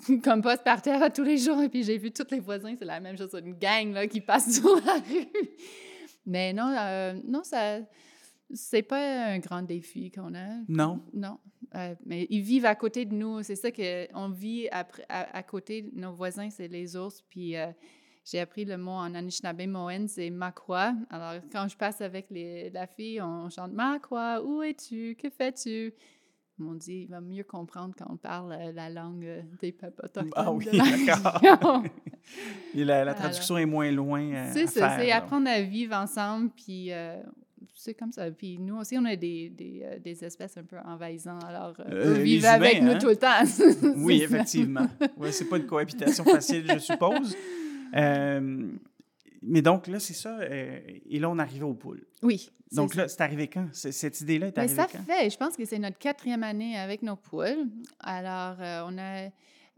[0.23, 1.61] compost par terre tous les jours.
[1.61, 4.07] Et puis j'ai vu tous les voisins, c'est la même chose, c'est une gang là,
[4.07, 5.27] qui passe sur la rue.
[6.25, 7.79] Mais non, euh, non, ça...
[8.55, 10.59] C'est pas un grand défi qu'on a.
[10.67, 11.01] Non.
[11.11, 11.39] Non.
[11.75, 13.41] Euh, mais ils vivent à côté de nous.
[13.43, 17.21] C'est ça qu'on vit après- à, à côté de nos voisins, c'est les ours.
[17.29, 17.67] Puis euh,
[18.25, 20.93] j'ai appris le mot en Anishinaabe Moen, c'est Makwa.
[21.09, 25.15] Alors quand je passe avec les, la fille, on chante Makwa, où es-tu?
[25.19, 25.93] Que fais-tu?
[26.59, 30.07] Ils m'ont dit, il va mieux comprendre quand on parle euh, la langue des peuples.
[30.35, 31.81] Ah oui, d'accord.
[32.75, 34.51] la, la traduction est moins loin.
[34.53, 37.17] C'est à ça, c'est apprendre à vivre ensemble, puis euh,
[37.75, 38.29] c'est comme ça.
[38.31, 41.83] Puis nous aussi, on a des, des, euh, des espèces un peu envahissantes, alors euh,
[41.91, 42.97] Euh, eux vivent humains, avec nous hein?
[42.99, 43.43] tout le temps.
[43.97, 44.25] Oui, ça.
[44.25, 44.87] effectivement.
[45.17, 47.35] Ouais, c'est pas une cohabitation facile, je suppose.
[47.95, 48.71] Euh,
[49.43, 50.39] mais donc, là, c'est ça.
[50.39, 52.03] euh, et là, on arrivait aux poules.
[52.23, 52.49] Oui.
[52.71, 53.03] Donc ça.
[53.03, 53.67] là, c'est arrivé quand?
[53.71, 55.03] Cette idée-là est Mais arrivée ça quand?
[55.03, 57.67] fait, je pense que c'est notre quatrième année avec nos poules.
[57.99, 58.55] Alors,
[58.89, 59.29] on a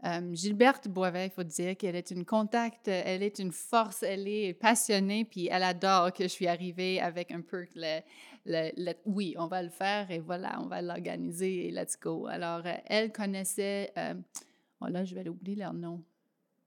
[0.04, 4.28] euh, Gilberte Boivet, il faut dire qu'elle est une contact, elle est une force, elle
[4.28, 9.46] est passionnée, puis elle adore que je suis arrivée avec un peu le- oui, on
[9.46, 12.26] va le faire et voilà, on va l'organiser et let's go.
[12.26, 14.14] Alors, euh, elle connaissait, euh,
[14.80, 16.02] oh là, je vais oublier leur nom.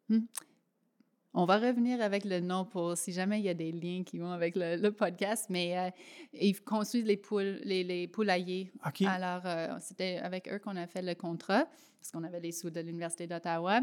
[0.10, 0.22] Hmm?
[1.34, 4.18] On va revenir avec le nom pour si jamais il y a des liens qui
[4.18, 5.90] vont avec le, le podcast, mais euh,
[6.34, 8.72] ils construisent les poules, les, les poulaillers.
[8.86, 9.04] OK.
[9.04, 11.68] Alors, euh, c'était avec eux qu'on a fait le contrat,
[12.00, 13.82] parce qu'on avait les sous de l'Université d'Ottawa.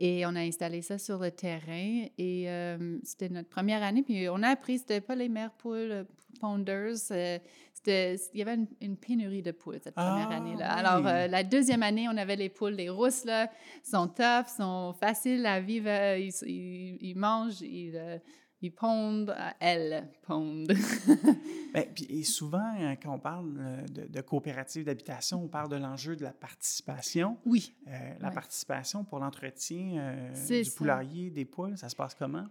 [0.00, 2.06] Et on a installé ça sur le terrain.
[2.18, 4.02] Et euh, c'était notre première année.
[4.02, 6.04] Puis on a appris, c'était pas les mères poules euh,
[6.40, 6.94] ponders.
[7.10, 7.38] euh,
[7.86, 10.74] il y avait une, une pénurie de poules cette première Ah, année-là.
[10.74, 10.80] oui.
[10.84, 13.50] Alors, euh, la deuxième année, on avait les poules, les rousses, là,
[13.82, 15.88] sont tough, sont faciles à vivre.
[16.18, 18.20] Ils, ils- ils mangent, ils,
[18.60, 19.30] ils pondent.
[19.30, 20.72] euh, Elles pondent.
[21.94, 25.76] Puis, et souvent, euh, quand on parle euh, de, de coopérative d'habitation, on parle de
[25.76, 27.38] l'enjeu de la participation.
[27.44, 27.74] oui.
[27.86, 27.90] Euh,
[28.20, 28.34] la Ouais.
[28.34, 30.76] participation pour l'entretien euh, du ça.
[30.76, 32.44] poulailler, des poules, ça se passe comment?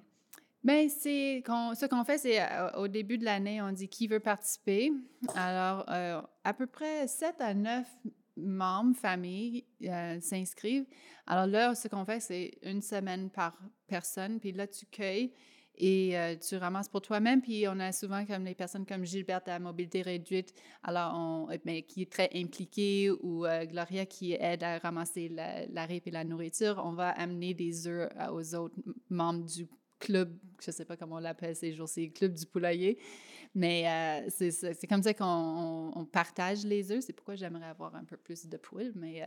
[0.63, 4.19] Bien, c'est ce qu'on fait, c'est euh, au début de l'année, on dit qui veut
[4.19, 4.91] participer.
[5.35, 7.87] Alors, euh, à peu près 7 à 9
[8.35, 10.85] membres, familles, euh, s'inscrivent.
[11.25, 15.31] Alors là, ce qu'on fait, c'est une semaine par personne, puis là, tu cueilles
[15.77, 17.41] et euh, tu ramasses pour toi-même.
[17.41, 20.53] Puis on a souvent comme les personnes comme Gilberte à mobilité réduite,
[20.83, 25.65] alors euh, ben, qui est très impliquée, ou euh, Gloria qui aide à ramasser la,
[25.67, 26.81] la rip et la nourriture.
[26.83, 28.75] On va amener des œufs euh, aux autres
[29.09, 29.67] membres du
[29.99, 32.97] club, je sais pas comment on l'appelle ces jours-ci, club du poulailler.
[33.55, 37.03] Mais euh, c'est comme ça qu'on on- on partage les œufs.
[37.03, 39.25] C'est pourquoi j'aimerais avoir un peu plus de poules, mais euh,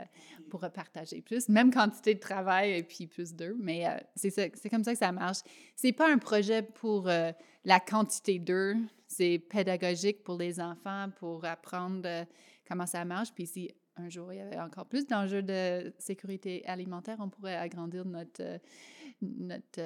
[0.50, 3.56] pour partager plus, même quantité de travail et puis plus d'œufs.
[3.58, 5.38] Mais euh, c'est comme ça que ça marche.
[5.74, 7.32] C'est pas un projet pour euh,
[7.64, 8.76] la quantité d'œufs.
[9.08, 12.24] C'est pédagogique pour les enfants, pour apprendre euh,
[12.68, 13.32] comment ça marche.
[13.34, 17.56] Puis si un jour il y avait encore plus d'enjeux de sécurité alimentaire, on pourrait
[17.56, 18.58] agrandir notre, euh,
[19.20, 19.80] notre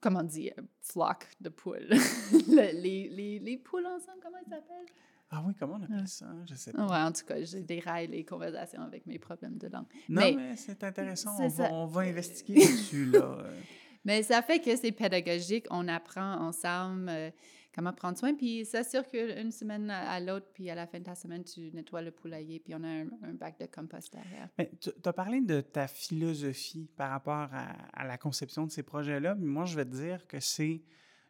[0.00, 1.88] comment dire, flock de poules.
[2.48, 4.86] Le- les, les, les poules ensemble, comment ils s'appellent?
[5.30, 6.26] Ah oui, comment on appelle ça?
[6.48, 6.86] Je sais pas.
[6.86, 9.86] Ouais, en tout cas, je déraille les conversations avec mes problèmes de langue.
[10.08, 11.36] Non, mais- mais, c'est intéressant.
[11.40, 13.38] On va, on va investiguer dessus, là.
[13.40, 13.60] Euh,
[14.06, 15.64] Mais ça fait que c'est pédagogique.
[15.70, 17.30] On apprend ensemble euh,
[17.74, 18.34] comment prendre soin.
[18.34, 20.46] Puis ça circule une semaine à l'autre.
[20.54, 22.60] Puis à la fin de ta semaine, tu nettoies le poulailler.
[22.60, 24.48] Puis on a un, bac de compost derrière.
[24.80, 29.34] Tu as parlé de ta philosophie par rapport à, à la conception de ces projets-là.
[29.34, 30.82] Mais moi, je vais te dire que c'est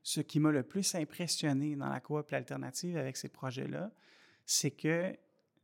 [0.03, 3.91] ce qui m'a le plus impressionné dans la coop alternative avec ces projets-là.
[4.45, 5.17] C'est que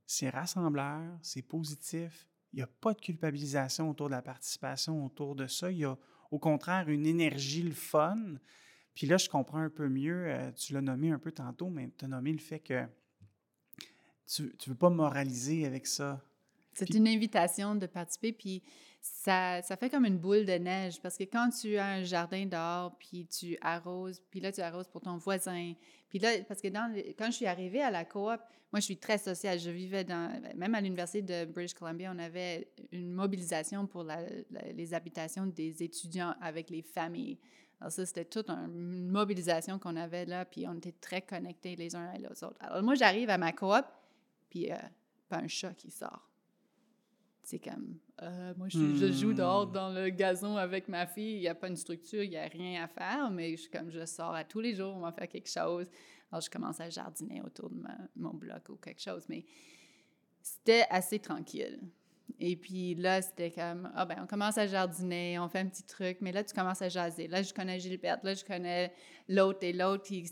[0.07, 2.27] c'est rassembleur, c'est positif.
[2.53, 5.71] Il n'y a pas de culpabilisation autour de la participation, autour de ça.
[5.71, 5.97] Il y a
[6.31, 8.17] au contraire une énergie, le fun.
[8.95, 11.91] Puis là, je comprends un peu mieux, euh, tu l'as nommé un peu tantôt, mais
[11.97, 12.85] tu as nommé le fait que
[14.27, 16.21] tu ne veux pas moraliser avec ça.
[16.73, 18.63] C'est Puis- une invitation de participer, puis
[19.01, 22.47] ça, ça fait comme une boule de neige, parce que quand tu as un jardin
[22.47, 25.73] dehors, puis tu arroses, puis là, tu arroses pour ton voisin,
[26.09, 28.41] puis là, parce que dans quand je suis arrivée à la coop,
[28.73, 32.19] moi, je suis très sociale, je vivais dans, même à l'Université de British Columbia, on
[32.21, 37.39] avait une mobilisation pour la- la- les habitations des étudiants avec les familles.
[37.81, 41.77] Alors ça, c'était toute un- une mobilisation qu'on avait là, puis on était très connectés
[41.77, 42.57] les uns à les autres.
[42.61, 43.85] Alors moi, j'arrive à ma coop,
[44.51, 44.77] puis euh,
[45.29, 46.29] pas un chat qui sort.
[47.43, 49.73] C'est comme, euh, moi, je, joue dehors Hmm.
[49.73, 52.45] dans le gazon avec ma fille, il n'y a pas une structure, il n'y a
[52.47, 55.27] rien à faire, mais je, comme je sors à tous les jours, on va faire
[55.29, 55.87] quelque chose.
[56.31, 59.45] Alors, je commence à jardiner autour de ma- mon bloc ou quelque chose, mais
[60.43, 61.81] c'était assez tranquille.
[62.39, 65.83] Et puis là, c'était comme, ah ben, on commence à jardiner, on fait un petit
[65.83, 67.29] truc, mais là, tu commences à jaser.
[67.29, 68.93] Là, je connais Gilberte, là, je connais
[69.29, 70.31] l'autre et l'autre qui,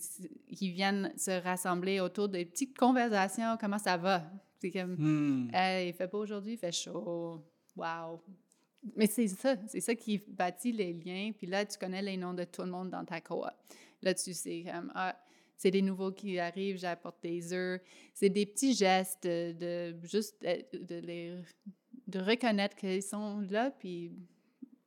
[0.55, 3.57] qui viennent se rassembler autour des petites conversations.
[3.61, 4.30] Comment ça va?
[4.61, 5.51] C'est comme.
[5.53, 7.44] Hey, il fait pas aujourd'hui, il fait chaud.
[7.76, 8.22] Wow.
[8.96, 11.32] Mais c'est ça, c'est ça qui bâtit les liens.
[11.36, 13.46] Puis là, tu connais les noms de tout le monde dans ta coop.
[14.03, 15.16] Là, tu sais comme, ah,
[15.57, 17.80] c'est des nouveaux qui arrivent, j'apporte des œufs.
[18.14, 21.34] C'est des petits gestes de, de juste de, de les
[22.09, 24.12] de reconnaître qu'ils sont là, puis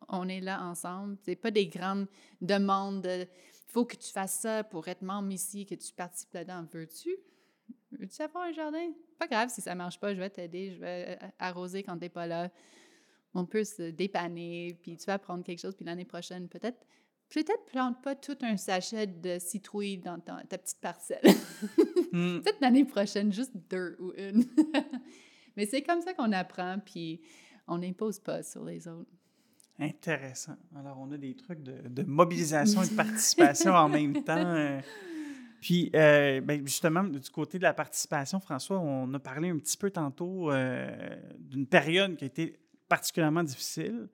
[0.09, 1.17] on est là ensemble.
[1.23, 2.07] C'est pas des grandes
[2.41, 3.27] demandes de
[3.67, 6.65] faut que tu fasses ça pour être membre ici, que tu participes là-dedans.
[6.73, 7.15] Veux-tu?
[7.93, 8.91] Veux-tu avoir un jardin?
[9.17, 12.27] Pas grave si ça marche pas, je vais t'aider, je vais arroser quand t'es pas
[12.27, 12.49] là.
[13.33, 16.85] On peut se dépanner, puis tu vas prendre quelque chose, puis l'année prochaine, peut-être,
[17.29, 21.23] peut-être plante pas tout un sachet de citrouille dans ta, ta petite parcelle.
[22.11, 22.39] Hmm.
[22.43, 24.43] peut-être l'année prochaine, juste deux ou une.
[25.57, 27.21] Mais c'est comme ça qu'on apprend, puis
[27.67, 29.09] on n'impose pas sur les autres.
[29.79, 30.55] Intéressant.
[30.77, 34.35] Alors, on a des trucs de, de mobilisation et de participation en même temps.
[34.45, 34.79] euh.
[35.59, 39.77] Puis, euh, ben, justement, du côté de la participation, François, on a parlé un petit
[39.77, 44.09] peu tantôt euh, d'une période qui a été particulièrement difficile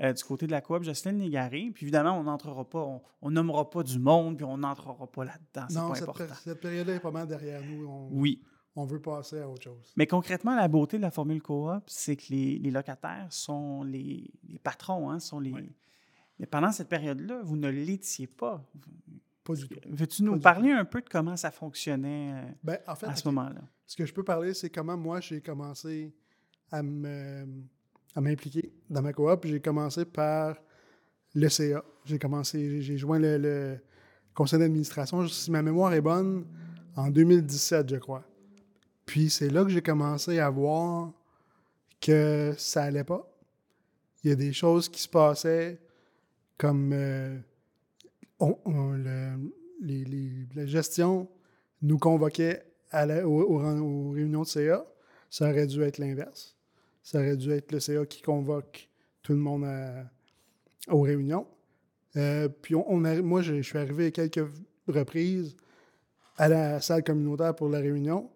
[0.00, 1.70] euh, du côté de la coop Jocelyne Légaré.
[1.74, 5.24] Puis, évidemment, on n'entrera pas, on, on nommera pas du monde, puis on n'entrera pas
[5.24, 5.66] là-dedans.
[5.68, 6.24] C'est Non, pas cette, important.
[6.26, 7.86] péri- cette période-là est pas mal derrière nous.
[7.88, 8.42] On, Oui.
[8.80, 9.92] On veut passer à autre chose.
[9.96, 14.30] Mais concrètement, la beauté de la formule coop, c'est que les, les locataires sont les,
[14.48, 15.52] les patrons, hein, sont les.
[15.52, 15.72] Oui.
[16.38, 18.64] Mais pendant cette période-là, vous ne l'étiez pas.
[19.44, 19.80] Pas du tout.
[19.88, 23.26] Veux-tu nous parler un peu de comment ça fonctionnait euh, Ben, en fait, à ce
[23.28, 23.62] moment-là?
[23.86, 26.14] ce que je peux parler, c'est comment moi j'ai commencé
[26.70, 26.82] à
[28.14, 29.46] à m'impliquer dans ma coop.
[29.46, 30.56] J'ai commencé par
[31.34, 31.82] le CA.
[32.04, 33.78] J'ai commencé, j'ai- j'ai joint le, le
[34.34, 36.44] conseil d'administration, si ma mémoire est bonne,
[36.96, 38.24] en 2017, je crois.
[39.08, 41.10] Puis c'est là que j'ai commencé à voir
[41.98, 43.26] que ça allait pas.
[44.22, 45.78] Il y a des choses qui se passaient
[46.58, 47.38] comme euh,
[49.80, 51.26] les- les- la gestion
[51.80, 54.84] nous convoquait à la- au- au- aux, réunions de CA.
[55.30, 56.54] Ça aurait dû être l'inverse.
[57.02, 58.90] Ça aurait dû être le CA qui convoque
[59.22, 59.64] tout le monde
[60.88, 61.46] aux réunions.
[62.16, 64.44] Euh, puis on, moi, je, je suis arrivé à quelques
[64.86, 65.56] reprises
[66.36, 68.28] à la salle communautaire pour la réunion,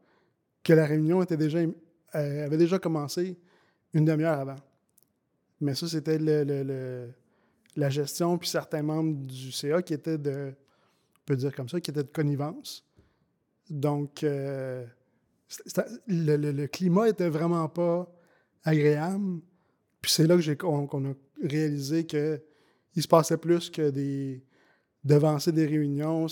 [0.63, 3.39] que la réunion euh, avait déjà commencé
[3.93, 4.61] une demi-heure avant.
[5.61, 11.37] Mais ça, c'était la gestion, puis certains membres du CA qui étaient de, on peut
[11.37, 12.85] dire comme ça, qui étaient de connivence.
[13.71, 14.85] Donc, euh,
[16.07, 18.11] le, climat était vraiment pas
[18.65, 19.41] agréable.
[20.01, 22.41] Puis c'est là que j'ai, qu'on, a réalisé qu'il
[22.97, 24.45] il se passait plus que des
[25.05, 26.27] devancer des réunions,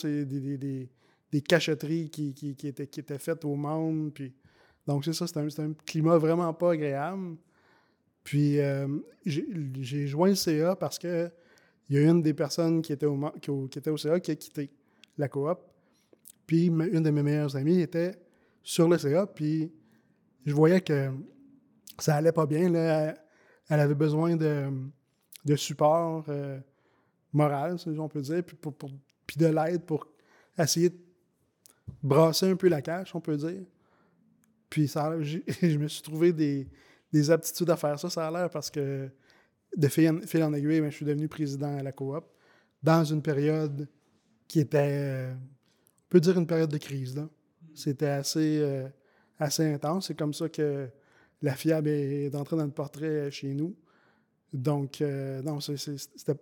[1.33, 4.12] des cacheteries qui, qui, étaient, qui étaient faites au monde.
[4.12, 4.35] Puis,
[4.87, 7.37] donc, c'est ça, c'est un, climat vraiment pas agréable.
[8.24, 8.89] Puis, euh,
[9.24, 11.31] j'ai joint le CA parce que
[11.89, 13.18] il y a une des personnes qui était au,
[13.68, 14.70] qui, était au CA qui a quitté
[15.18, 15.59] la coop.
[16.47, 18.14] Puis, une de mes meilleures amies était
[18.62, 19.26] sur le CA.
[19.26, 19.72] Puis,
[20.47, 21.11] je voyais que
[21.99, 22.70] ça allait pas bien.
[22.70, 23.14] Là.
[23.68, 24.68] Elle, avait besoin de,
[25.45, 26.59] de support euh,
[27.33, 28.74] moral, si on peut dire, puis, pour-
[29.26, 30.07] puis de l'aide pour
[30.59, 30.97] essayer de
[32.03, 33.62] brasser un peu la cache, on peut dire.
[34.68, 36.68] Puis ça, je me suis trouvé des,
[37.12, 39.09] des aptitudes à faire ça, ça a l'air, parce que
[39.76, 42.24] de fil en, fil en aiguille, ben, je suis devenu président à la coop
[42.82, 43.88] dans une période
[44.49, 47.16] qui était, euh, on peut dire une période de crise.
[47.16, 47.28] là.
[47.74, 48.88] C'était assez, euh,
[49.38, 50.09] assez intense.
[50.09, 50.88] C'est comme ça que
[51.43, 53.76] la FIAB est, entrée dans le portrait chez nous.
[54.53, 56.38] Donc, euh, non, c'était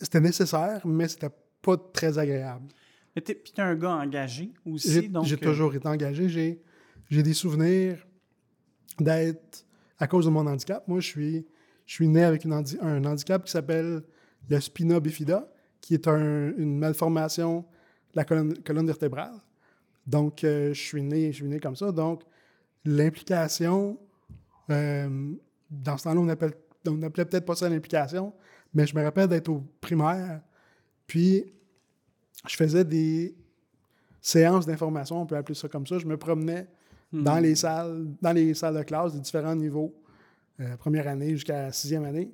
[0.00, 1.30] c'était nécessaire, mais c'était
[1.62, 2.66] pas très agréable.
[3.14, 4.90] Mais tu es un gars engagé aussi.
[4.92, 6.28] J'ai donc, j'ai euh, toujours été engagé.
[6.28, 6.62] J'ai
[7.10, 8.04] j'ai des souvenirs
[8.98, 9.64] d'être,
[9.98, 11.46] à cause de mon handicap, moi, je suis,
[11.86, 14.02] je suis né avec une handi- un handicap qui s'appelle
[14.48, 15.46] le spina bifida,
[15.80, 19.34] qui est un- une malformation de la colonne, colonne vertébrale.
[20.06, 21.92] Donc, euh, je, suis né, je suis né comme ça.
[21.92, 22.22] Donc,
[22.84, 23.98] l'implication,
[24.70, 25.32] euh,
[25.70, 26.54] dans ce temps-là, on appelle-
[26.86, 28.32] on n'appelait peut-être pas ça l'implication,
[28.72, 30.40] mais je me rappelle d'être au primaire,
[31.06, 31.44] puis
[32.46, 33.34] je faisais des
[34.20, 35.98] séances d'information, on peut appeler ça comme ça.
[35.98, 36.66] Je me promenais
[37.12, 39.94] dans les salles, dans les salles de classe de différents niveaux,
[40.60, 42.30] euh, première année jusqu'à sixième année.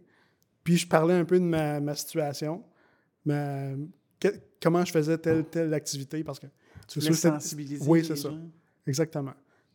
[0.64, 2.62] Puis je parlais un peu de ma, ma situation,
[3.24, 3.72] ma-
[4.18, 4.28] que-
[4.62, 6.46] comment je faisais telle telle activité parce que
[6.88, 8.30] Tu c'était- sensibiliser Oui, c'est ça.
[8.30, 8.38] gens.
[8.86, 9.34] Exactement.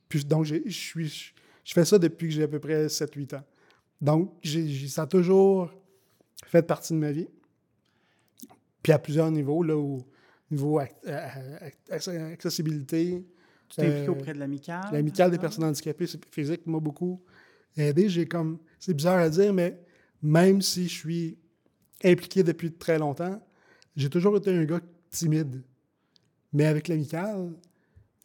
[0.10, 1.34] Puis donc je suis
[1.64, 3.44] je fais ça depuis que j'ai à peu près 7-8 ans.
[4.02, 5.72] Donc j'ai- j'ai- ça a toujours
[6.46, 7.28] fait partie de ma vie.
[8.84, 10.06] Puis à plusieurs niveaux, là, au
[10.52, 10.86] niveau euh,
[11.90, 13.26] ac- accessibilité,
[13.70, 14.86] Tu t'es impliqué Euh, auprès de l'amicale?
[14.94, 17.22] L'amicale des personnes handicapées physiques m'a beaucoup
[17.76, 18.10] aidé.
[18.10, 18.60] J'ai comme.
[18.80, 19.80] C'est bizarre à dire, mais
[20.22, 21.38] même si je suis
[22.04, 23.42] impliqué depuis très longtemps,
[23.96, 25.64] j'ai toujours été un gars timide.
[26.54, 27.54] Mais avec l'amicale,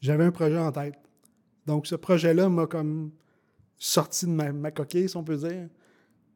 [0.00, 0.94] j'avais un projet en tête.
[1.66, 3.12] Donc ce projet-là m'a comme
[3.78, 5.68] sorti de ma, ma coquille, si on peut dire.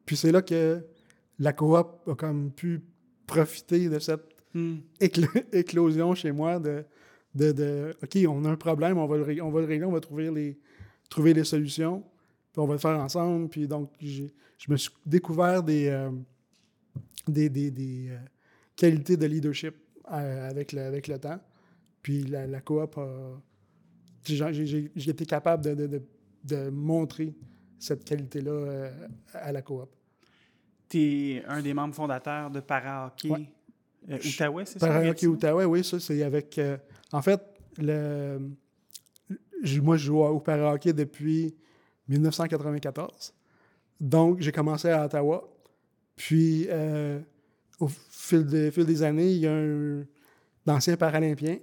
[0.05, 0.83] Puis c'est là que
[1.39, 2.81] la coop a comme pu
[3.27, 4.77] profiter de cette Hmm.
[5.01, 6.83] éclo- éclosion chez moi de,
[7.35, 9.91] de, de, OK, on a un problème, on va le, on va le régler, on
[9.91, 10.57] va trouver les,
[11.09, 12.01] trouver les solutions,
[12.53, 13.49] puis on va le faire ensemble.
[13.49, 14.23] Puis donc, je
[14.69, 16.09] me suis découvert des, euh,
[17.27, 18.17] des, des- des, euh,
[18.77, 19.75] qualités de leadership
[20.11, 21.39] euh, avec, le, avec le temps.
[22.01, 23.41] Puis la, la coop a.
[24.23, 26.03] J'ai été capable de, de- de-
[26.45, 27.35] de montrer
[27.77, 28.89] cette qualité-là
[29.33, 29.89] à la coop.
[30.87, 33.49] Tu es un des membres fondateurs de Para-Hockey Ouais.
[34.09, 34.87] Euh, Outaouais, c'est ça?
[34.87, 35.33] Par hockey Gatineau?
[35.33, 36.57] Outaouais, oui, ça, c'est avec.
[36.57, 36.77] euh,
[37.11, 37.41] en fait,
[37.77, 38.39] le,
[39.81, 41.55] moi, je joue au para-hockey depuis
[42.07, 43.33] 1994.
[43.99, 45.47] Donc, j'ai commencé à Ottawa.
[46.15, 47.19] Puis, euh,
[47.79, 50.05] au fil, des- fil des années, il y a un
[50.67, 51.57] ancien paralympien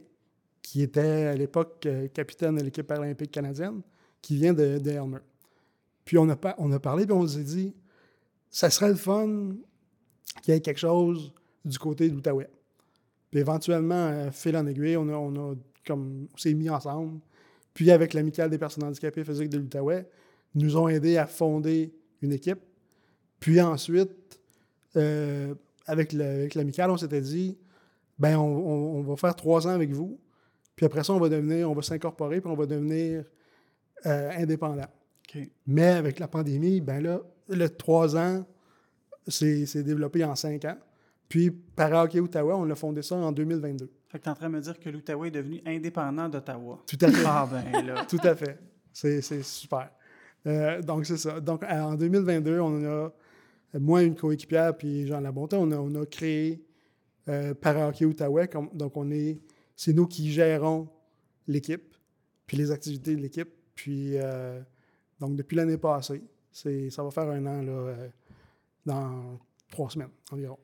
[0.62, 3.80] qui était à l'époque euh, capitaine de l'équipe paralympique canadienne,
[4.20, 5.18] qui vient de, de Elmer.
[6.04, 7.74] Puis, on a, on a parlé, puis on s'est dit,
[8.50, 9.52] ça serait le fun
[10.42, 11.32] qu'il y ait quelque chose
[11.64, 12.48] du côté de l'Outaouais.
[13.30, 15.54] Puis éventuellement, euh, fil en aiguille, on, a, on, a
[15.86, 17.20] comme, on s'est mis ensemble.
[17.74, 20.06] Puis avec l'Amicale des personnes handicapées physiques de l'Outaouais,
[20.54, 22.58] nous ont aidés à fonder une équipe.
[23.40, 24.38] Puis ensuite,
[24.96, 25.54] euh,
[25.86, 27.56] avec le- avec l'Amicale, on s'était dit,
[28.18, 30.20] ben on, on- on va faire trois ans avec vous.
[30.76, 33.24] Puis après ça, on va devenir, on va s'incorporer, puis on va devenir
[34.06, 34.86] euh, indépendant.
[35.66, 38.44] Mais avec la pandémie, ben là, le trois ans,
[39.26, 40.76] c'est développé en cinq ans.
[41.32, 43.90] Puis, Para-Hockey Ottawa, on a fondé ça en 2022.
[44.06, 46.82] Fait que tu es en train de me dire que l'Outaouais est devenu indépendant d'Ottawa.
[46.86, 47.22] Tout à fait.
[47.26, 48.04] Ah ben là.
[48.04, 48.58] Tout à fait.
[48.92, 49.90] C'est super.
[50.46, 51.40] Euh, donc, c'est ça.
[51.40, 53.10] Donc, euh, en 2022, on a,
[53.80, 56.62] moi, une coéquipière, puis Jean Labonté, on a, on a créé
[57.30, 58.48] euh, Para-Hockey Outaouais.
[58.48, 59.40] Comme- donc, on est,
[59.74, 60.86] c'est nous qui gérons
[61.48, 61.94] l'équipe,
[62.46, 63.48] puis les activités de l'équipe.
[63.74, 64.60] Puis, euh,
[65.18, 67.94] donc, depuis l'année passée, c'est, ça va faire un an, là,
[68.84, 70.58] dans trois semaines environ.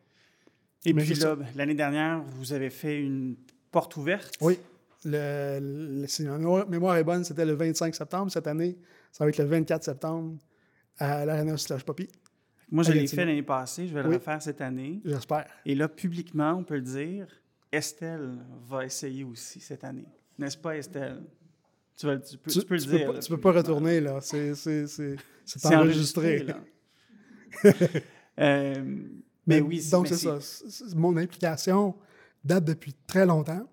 [0.85, 3.37] Et Mais puis là, ben, l'année dernière, vous avez fait une
[3.71, 4.35] porte ouverte.
[4.41, 4.59] Oui.
[5.05, 5.59] Le,
[6.03, 8.31] le- si ma mémoire- est bonne, c'était le 25 septembre.
[8.33, 8.77] Cette année,
[9.13, 10.37] ça va être le 24 septembre
[10.99, 12.09] à l'Arena Slash Poppy.
[12.71, 14.15] Moi, je l'ai fait l'année passée, je vais le Oui.
[14.17, 15.01] refaire cette année.
[15.05, 15.47] J'espère.
[15.65, 17.27] Et là, publiquement, on peut le dire,
[17.73, 20.07] Estelle va essayer aussi cette année.
[20.39, 21.23] N'est-ce pas, Estelle?
[21.97, 22.99] Tu, vas, tu peux, tu peux le tu dire.
[22.99, 24.21] Peux là, pas, tu peux pas retourner, là.
[24.21, 25.77] C'est enregistré.
[25.77, 26.61] enregistré, là.
[28.41, 28.85] Euh,
[29.49, 30.39] Mais oui, c'est- donc c'est ça.
[30.95, 31.95] Mon implication
[32.45, 33.67] date depuis très longtemps.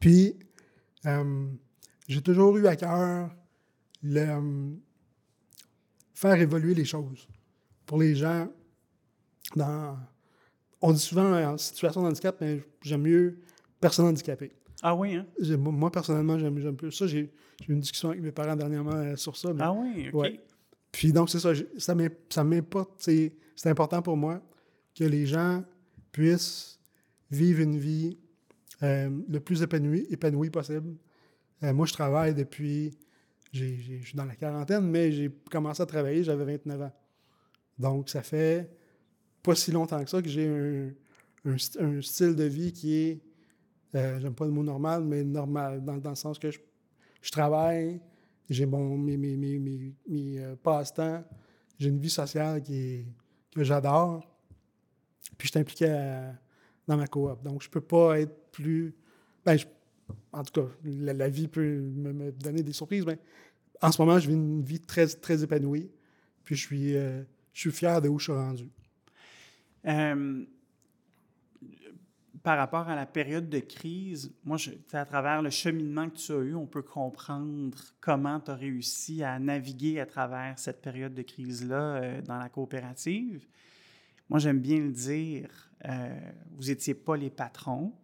[0.00, 0.36] Puis,
[1.06, 1.46] euh,
[2.08, 3.30] j'ai toujours eu à cœur
[4.02, 4.70] le, euh,
[6.14, 7.28] faire évoluer les choses
[7.86, 8.48] pour les gens
[9.56, 9.96] dans.
[10.80, 13.38] On dit souvent euh, en situation de handicap, mais j'aime mieux
[13.80, 14.52] personne handicapée.
[14.82, 15.26] Ah oui, hein?
[15.56, 17.06] Moi, personnellement, j'aime plus ça.
[17.06, 19.52] J'ai eu une discussion avec mes parents dernièrement sur ça.
[19.54, 20.14] mais- Ah oui, OK.
[20.14, 20.40] Ouais.
[20.92, 21.52] Puis donc, c'est ça.
[21.78, 23.08] ça m'importe.
[23.56, 24.42] C'est important pour moi
[24.94, 25.64] que les gens
[26.12, 26.78] puissent
[27.30, 28.18] vivre une vie
[28.82, 30.96] euh, le plus épanouie, épanouie possible.
[31.62, 32.96] Euh, moi, je travaille depuis.
[33.52, 33.64] Je
[34.02, 36.92] suis dans la quarantaine, mais j'ai commencé à travailler, j'avais 29 ans.
[37.78, 38.68] Donc, ça fait
[39.42, 40.90] pas si longtemps que ça que j'ai un,
[41.44, 43.20] un st- un style de vie qui est.
[43.94, 46.58] euh, J'aime pas le mot normal, mais normal, dans, dans le sens que je,
[47.22, 48.00] je travaille,
[48.50, 49.58] j'ai mes, mes, mes-
[50.08, 51.24] mes, euh, passe-temps,
[51.78, 53.06] j'ai une vie sociale qui est,
[53.62, 54.26] j'adore,
[55.38, 55.86] puis je suis impliqué
[56.88, 57.42] dans ma coop.
[57.42, 58.94] Donc, je peux pas être plus...
[59.44, 59.56] Ben,
[60.32, 63.18] en tout cas, la, vie peut me, me donner des surprises, mais
[63.80, 65.90] en ce moment, je vis une vie très, très épanouie,
[66.44, 68.70] puis je suis, euh, je suis fier de où je suis rendu.
[69.86, 70.44] Euh,
[72.44, 76.30] par rapport à la période de crise, moi, je, à travers le cheminement que tu
[76.30, 81.14] as eu, on peut comprendre comment tu as réussi à naviguer à travers cette période
[81.14, 83.46] de crise-là euh, dans la coopérative.
[84.28, 86.20] Moi, j'aime bien le dire, euh,
[86.50, 87.94] vous n'étiez pas les patrons,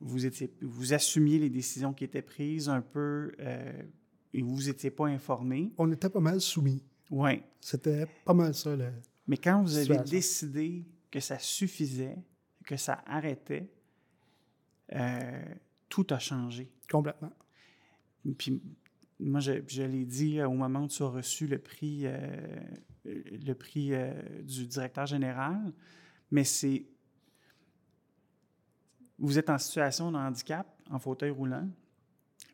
[0.00, 3.82] vous, étiez, vous assumiez les décisions qui étaient prises un peu euh,
[4.32, 5.72] et vous n'étiez pas informés.
[5.76, 6.82] On était pas mal soumis.
[7.10, 7.42] Oui.
[7.60, 8.88] C'était pas mal ça, le...
[9.26, 10.10] Mais quand vous avez Situation.
[10.10, 12.16] décidé que ça suffisait,
[12.64, 13.68] que ça arrêtait,
[14.92, 15.42] euh,
[15.88, 16.70] tout a changé.
[16.90, 17.32] complètement.
[18.38, 18.60] Puis
[19.20, 22.60] moi, je, je l'ai dit euh, au moment où tu as reçu le prix, euh,
[23.04, 23.92] le prix
[24.42, 25.72] du directeur général,
[26.30, 26.86] mais c'est...
[29.18, 31.68] Vous êtes en situation de handicap, en fauteuil roulant,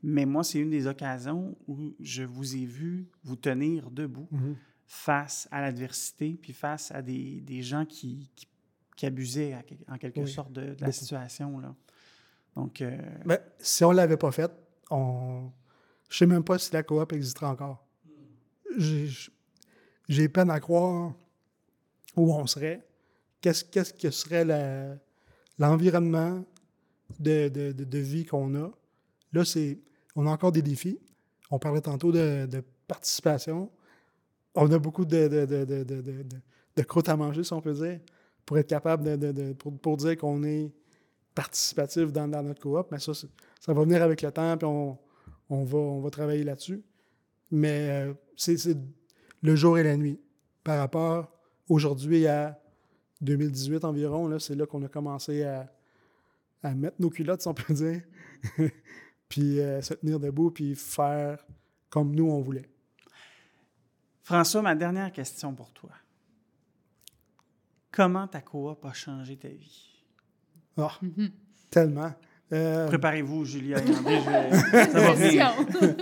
[0.02, 4.56] mais moi, c'est une des occasions où je vous ai vu vous tenir debout Mhm.
[4.86, 8.46] face à l'adversité, puis face à des, des gens qui, qui,
[9.01, 9.07] qui
[9.62, 11.59] quel- en quelque Oui, sorte de, de la situation.
[11.61, 11.74] Là.
[12.57, 12.98] Donc, euh,
[13.59, 14.51] si on l'avait pas fait,
[14.90, 15.51] on...
[16.09, 17.84] je sais même pas si la coop existera encore.
[18.76, 19.09] J'ai-
[20.28, 21.14] peine à croire
[22.16, 22.86] où on serait.
[23.40, 24.44] Qu'est-ce que serait
[25.59, 26.44] l'environnement
[27.18, 28.70] de, de- de- vie qu'on a?
[29.32, 29.78] Là, c'est
[30.16, 30.98] on a encore des défis.
[31.51, 33.70] On parlait tantôt de, de participation.
[34.55, 36.40] On a beaucoup de, de, de, de, de, de- de-
[36.76, 38.01] de croûte à manger, si on peut dire,
[38.47, 40.72] pour être capable de, pour, dire qu'on est
[41.34, 42.88] participatif dans, notre coop.
[42.91, 44.99] Mais ça, ça va venir avec le temps, puis on,
[45.49, 46.82] on, va, on va travailler là-dessus.
[47.51, 48.76] Mais euh, c'est
[49.43, 50.20] le jour et la nuit.
[50.62, 51.30] Par rapport
[51.68, 52.61] aujourd'hui à
[53.20, 55.70] 2018 environ, c'est là qu'on a commencé à,
[56.62, 58.03] à mettre nos culottes, si on peut dire,
[59.28, 61.45] puis euh, se tenir debout, puis faire
[61.88, 62.68] comme nous, on voulait.
[64.22, 65.91] François, ma dernière question pour toi.
[68.01, 69.90] Comment ta coop a changé ta vie?
[70.78, 71.30] Ah, Mhm.
[71.68, 72.11] tellement.
[72.51, 74.20] Euh, Préparez-vous, Julia je vais-
[74.90, 75.55] ça va venir.
[75.55, 75.94] Question.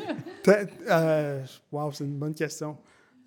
[0.45, 2.79] peut- euh, wow, c'est une bonne question.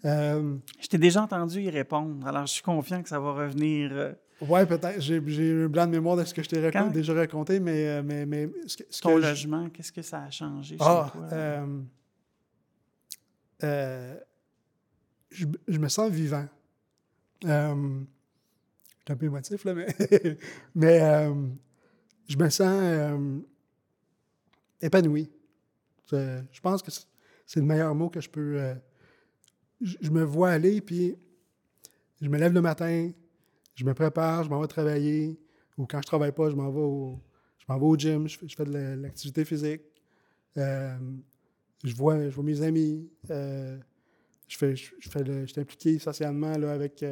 [0.05, 4.15] Euh, Je t'ai déjà entendu y répondre, alors je suis confiant que ça va revenir.
[4.39, 5.01] ouais, peut-être.
[5.01, 8.01] J'ai j'ai un blanc de mémoire de ce que je t'ai Quand- déjà raconté, mais,
[8.01, 10.83] mais, mais ce que, ce ton que je- logement, qu'est-ce que ça a changé chez
[10.83, 11.23] Ah, toi?
[11.33, 11.81] euh,
[13.63, 14.17] euh,
[15.29, 16.47] je, je me sens vivant.
[17.43, 17.99] Euh,
[19.11, 19.87] un peu émotif, là, mais,
[20.75, 21.33] mais euh,
[22.27, 23.39] je me sens euh,
[24.81, 25.29] épanoui.
[26.11, 26.91] Je pense que
[27.45, 28.59] c'est le meilleur mot que je peux.
[28.59, 28.75] euh,
[29.81, 31.15] je, me vois aller, puis
[32.21, 33.11] je me lève le matin,
[33.75, 35.39] je me prépare, je m'en vais travailler,
[35.77, 37.19] ou quand je travaille pas, je m'en vais au,
[37.67, 39.81] vais au gym, je fais, de la- l'activité physique.
[40.55, 43.09] Je vois, je vois mes amis.
[43.27, 43.77] je
[44.49, 47.03] fais, je, fais je suis impliqué socialement là, avec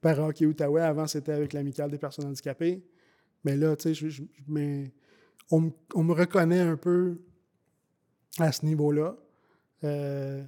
[0.00, 0.82] Parahockey Outaouais.
[0.82, 2.82] Avant, c'était avec l'Amicale des personnes handicapées.
[3.44, 4.08] Mais là, tu sais,
[5.50, 7.18] on, me- on me reconnaît un peu
[8.38, 9.16] à ce niveau-là.
[9.84, 10.42] Euh,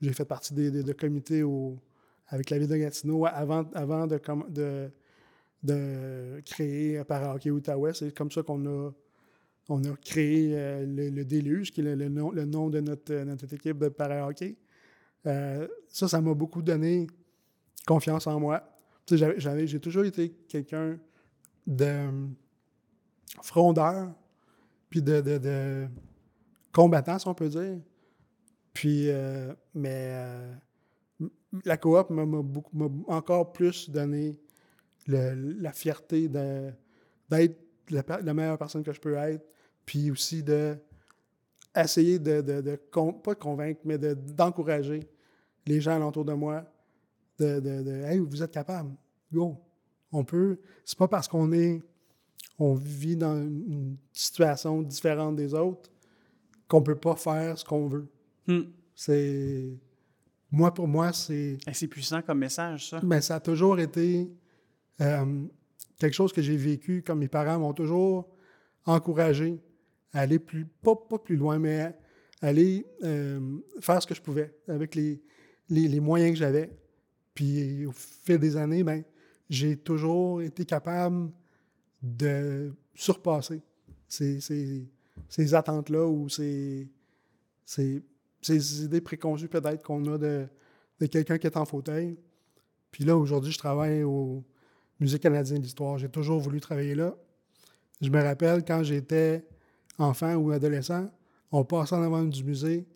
[0.00, 1.42] j'ai fait partie des, de comités
[2.28, 3.62] avec la ville de Gatineau avant,
[4.06, 4.90] de,
[6.42, 7.94] créer Parahockey Outaouais.
[7.94, 8.92] C'est comme ça qu'on a,
[10.04, 12.32] créé euh, le, Déluge, qui est le, nom,
[12.68, 14.56] de notre, notre équipe de parahockey.
[15.26, 17.06] Euh, ça, ça m'a beaucoup donné
[17.86, 18.73] confiance en moi.
[19.06, 20.98] J'ai toujours été quelqu'un
[21.66, 22.26] de euh,
[23.42, 24.12] frondeur,
[24.88, 25.86] puis de,
[26.72, 27.78] combattant, si on peut dire.
[28.72, 30.54] Puis, euh, mais euh,
[31.64, 34.38] la coop m'a encore plus donné
[35.06, 37.58] la fierté d'être
[37.90, 39.44] la, meilleure personne que je peux être,
[39.84, 40.76] puis aussi de
[41.76, 42.40] essayer de,
[43.22, 45.00] pas de convaincre, mais de- d'encourager
[45.66, 46.64] les gens alentour de moi
[47.38, 48.90] de, de, de Hey, vous êtes capable,
[49.32, 49.56] go,
[50.12, 50.58] on peut.
[50.84, 51.82] C'est pas parce qu'on est
[52.58, 55.90] on vit dans une situation différente des autres
[56.68, 58.06] qu'on peut pas faire ce qu'on veut.
[58.46, 58.62] Hmm.
[58.94, 59.76] C'est
[60.50, 63.00] moi pour moi c'est C'est puissant comme message, ça.
[63.02, 64.30] mais ça a toujours été
[65.00, 65.44] euh,
[65.98, 68.28] quelque chose que j'ai vécu, comme mes parents m'ont toujours
[68.86, 69.60] encouragé
[70.12, 71.94] à aller plus, pas, pas plus loin, mais à
[72.40, 75.20] aller euh, faire ce que je pouvais avec les,
[75.68, 76.70] les, les moyens que j'avais.
[77.34, 79.02] Puis au fil des années, ben,
[79.50, 81.30] j'ai toujours été capable
[82.02, 83.60] de surpasser
[84.08, 84.88] ces, ces-
[85.28, 86.88] ces attentes-là ou ces,
[87.64, 88.02] ces,
[88.84, 90.46] idées préconçues peut-être qu'on a de,
[91.00, 92.16] de quelqu'un qui est en fauteuil.
[92.90, 94.44] Puis là, aujourd'hui, je travaille au
[95.00, 95.98] Musée canadien de l'histoire.
[95.98, 97.14] J'ai toujours voulu travailler là.
[98.00, 99.44] Je me rappelle quand j'étais
[99.98, 101.10] enfant ou adolescent,
[101.50, 102.86] on passait en avant du musée,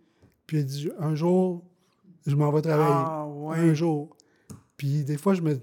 [0.46, 1.64] puis il dit un jour,
[2.26, 2.92] je m'en vais travailler.
[2.92, 3.58] Ah, ouais.
[3.58, 4.16] Un jour.
[4.78, 5.60] Puis des fois, je me.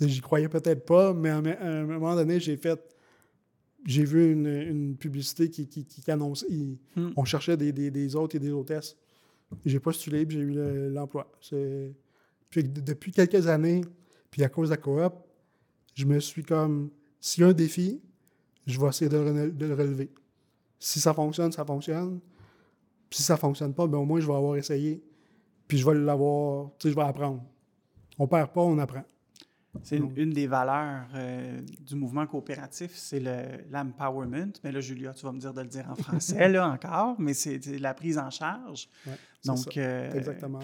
[0.00, 2.80] J'y croyais peut-être pas, mais à un moment donné, j'ai fait.
[3.86, 6.46] J'ai vu une, une publicité qui, qui, qui annonçait.
[6.48, 7.10] il- Hmm.
[7.16, 8.96] On cherchait des, des, des hôtes et des hôtesses.
[9.66, 11.30] J'ai postulé, puis j'ai eu le- l'emploi.
[12.50, 13.82] Puis de- depuis quelques années,
[14.30, 15.12] puis à cause de la coop,
[15.94, 16.90] je me suis comme.
[17.20, 18.00] S'il y a un défi,
[18.66, 20.10] je vais essayer de le, rene- de le relever.
[20.78, 22.20] Si ça fonctionne, ça fonctionne.
[23.10, 25.02] Puis si ça fonctionne pas, ben au moins, je vais avoir essayé.
[25.68, 26.70] Puis je vais l'avoir.
[26.78, 27.42] Tu sais, je vais apprendre.
[28.18, 29.04] On perd pas, on apprend.
[29.82, 34.52] C'est une, des valeurs euh, du mouvement coopératif, c'est le- l'empowerment.
[34.62, 37.34] Mais là, Julia, tu vas me dire de le dire en français, là, encore, mais
[37.34, 38.88] c'est la prise en charge.
[39.04, 40.12] Ouais, Donc, euh,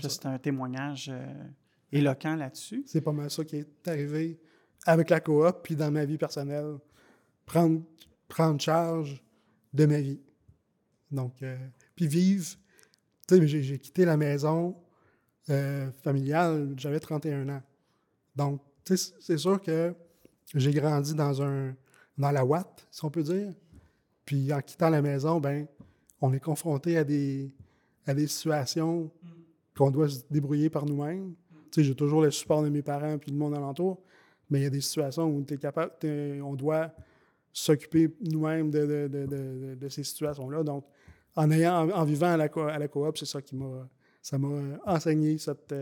[0.00, 1.26] C'est un témoignage euh,
[1.90, 2.84] éloquent là-dessus.
[2.86, 4.38] C'est pas mal ça qui est arrivé
[4.86, 6.76] avec la coop, puis dans ma vie personnelle.
[7.46, 7.82] Prendre,
[8.28, 9.20] prendre charge
[9.74, 10.20] de ma vie.
[11.10, 11.42] Donc,
[11.96, 12.46] puis vivre.
[13.26, 14.76] Tu sais, j'ai quitté la maison
[15.48, 17.62] euh, familiale, j'avais 31 ans.
[18.36, 19.94] Donc, c'est sûr que
[20.54, 21.74] j'ai grandi dans un
[22.18, 23.52] dans la Watt, si on peut dire.
[24.26, 25.66] Puis en quittant la maison, ben,
[26.20, 27.50] on est confronté à des,
[28.06, 29.10] à des situations
[29.76, 31.34] qu'on doit se débrouiller par nous-mêmes.
[31.74, 34.02] J'ai toujours le support de mes parents puis du monde alentour,
[34.50, 35.92] mais il y a des situations où t'es capable,
[36.42, 36.92] on doit
[37.52, 40.62] s'occuper nous-mêmes de, de- de- de- ces situations-là.
[40.62, 40.84] Donc,
[41.36, 43.88] en, ayant, en, vivant à la, à la coop, c'est ça qui m'a,
[44.22, 45.74] ça m'a enseigné cette,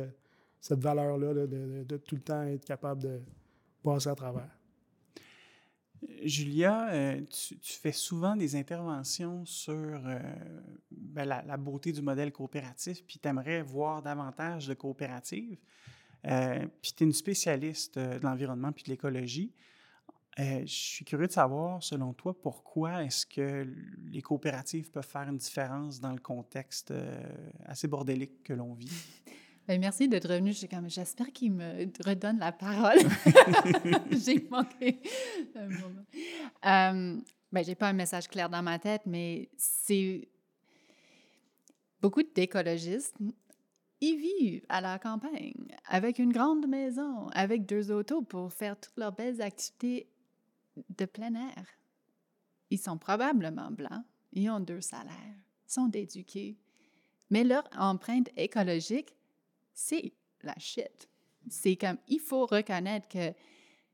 [0.61, 3.21] cette valeur-là là, de, de- tout le temps être capable de
[3.83, 4.51] passer à travers.
[6.23, 10.19] Julia, euh, tu, fais souvent des interventions sur euh,
[10.91, 15.59] ben, la, beauté du modèle coopératif, puis tu aimerais voir davantage de coopératives.
[16.25, 19.53] Euh, puis tu es une spécialiste de l'environnement puis de l'écologie.
[20.39, 23.67] Euh, je suis curieux de savoir, selon toi, pourquoi est-ce que
[24.07, 27.21] les coopératives peuvent faire une différence dans le contexte euh,
[27.67, 28.91] assez bordélique que l'on vit?
[29.67, 30.53] Ben, merci d'être revenu.
[30.87, 32.99] J'espère qu'il me redonne la parole.
[34.13, 35.01] j'ai manqué
[35.57, 36.05] un moment.
[36.65, 37.21] Euh,
[37.51, 40.29] ben, j'ai pas un message clair dans ma tête, mais c'est
[42.01, 43.17] beaucoup d'écologistes.
[44.01, 48.97] Ils vivent à la campagne avec une grande maison, avec deux autos pour faire toutes
[48.97, 50.07] leurs belles activités
[50.97, 51.67] de plein air.
[52.71, 56.59] Ils sont probablement blancs, ils ont deux salaires, sont éduqués,
[57.31, 59.15] mais leur empreinte écologique
[59.79, 60.13] c'est
[60.43, 61.09] la shit.
[61.49, 63.33] C'est comme, il faut reconnaître que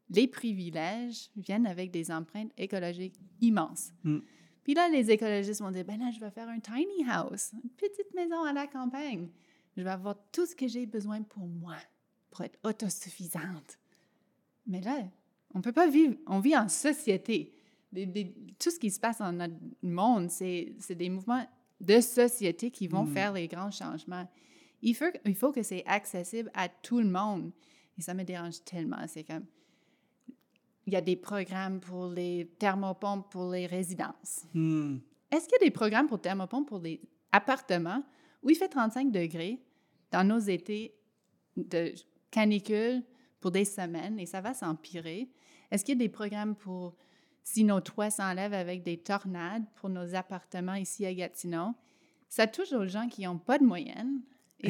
[0.09, 3.93] les privilèges viennent avec des empreintes écologiques immenses.
[4.03, 4.21] Mm.
[4.63, 7.69] Puis là, les écologistes vont dire, ben là, je vais faire un tiny house, une
[7.71, 9.29] petite maison à la campagne.
[9.77, 11.77] Je vais avoir tout ce que j'ai besoin pour moi,
[12.31, 13.79] pour être autosuffisante.
[14.67, 15.03] Mais là,
[15.55, 17.55] on peut pas vivre, on vit en société.
[17.93, 21.47] Des- des- tout ce qui se passe dans notre monde, c'est des mouvements
[21.81, 23.13] de société qui vont Mm.
[23.13, 24.29] faire les grands changements.
[24.83, 27.53] Il faut, il faut que c'est accessible à tout le monde.
[27.97, 28.99] Et ça me dérange tellement.
[29.07, 29.45] C'est comme,
[30.87, 34.43] il y a des programmes pour les thermopompes pour les résidences.
[34.53, 34.99] Hmm.
[35.31, 37.01] Est-ce qu'il y a des programmes pour thermopompes pour les
[37.33, 38.03] appartements?
[38.43, 39.63] Où il fait 35 degrés
[40.11, 40.95] dans nos étés
[41.57, 41.95] de
[42.31, 43.03] canicule
[43.41, 45.31] pour des semaines et ça va s'empirer?
[45.71, 46.95] Est-ce qu'il y a des programmes pour
[47.43, 51.75] si nos toits s'enlèvent avec des tornades pour nos appartements ici à Gatineau?
[52.29, 54.21] Ça touche aux gens qui n'ont pas de moyenne.
[54.61, 54.69] Et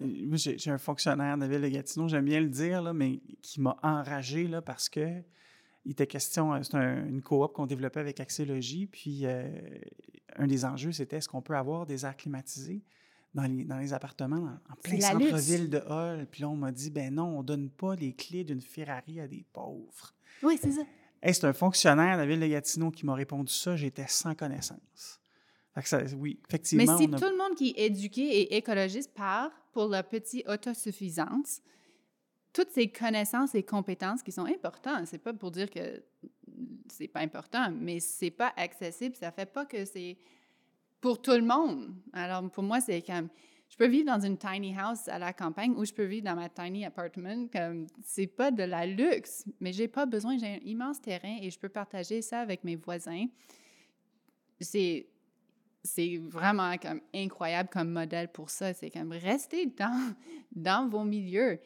[0.00, 2.92] Euh, Moi, j'ai un fonctionnaire de la ville de Gatineau, j'aime bien le dire, là,
[2.92, 5.22] mais qui m'a enragé là, parce que
[5.84, 9.48] il était question, euh, c'est un- une coop qu'on développait avec Axélogie, puis euh,
[10.36, 12.82] un des enjeux, c'était est-ce qu'on peut avoir des airs climatisés
[13.34, 16.26] dans les, dans les appartements, en, plein la centre-ville de Hall.
[16.30, 19.26] Puis là, on m'a dit, ben non, on donne pas les clés d'une Ferrari à
[19.28, 20.14] des pauvres.
[20.42, 20.82] Oui, c'est ça.
[21.22, 23.76] Hey, c'est un fonctionnaire de la ville de Gatineau qui m'a répondu ça.
[23.76, 25.20] J'étais sans connaissance.
[25.74, 26.98] Fait que ça, oui, Mais effectivement.
[26.98, 30.46] si on a- tout le monde qui est éduqué et écologiste part pour leur petite
[30.48, 31.62] autosuffisance,
[32.52, 36.02] toutes ces connaissances et compétences qui sont importantes, c'est pas pour dire que
[36.90, 40.18] c'est pas important, mais c'est pas accessible, ça fait pas que c'est
[41.02, 41.92] pour tout le monde.
[42.14, 43.28] Alors pour moi, c'est comme
[43.68, 46.36] je peux vivre dans une tiny house à la campagne ou je peux vivre dans
[46.36, 47.48] ma tiny apartment.
[47.52, 50.38] Comme c'est pas de la luxe, mais j'ai pas besoin.
[50.38, 53.26] J'ai un immense terrain et je peux partager ça avec mes voisins.
[54.60, 55.08] C'est
[55.84, 58.72] c'est vraiment comme incroyable comme modèle pour ça.
[58.72, 60.14] C'est comme rester dans,
[60.52, 61.58] dans vos milieux.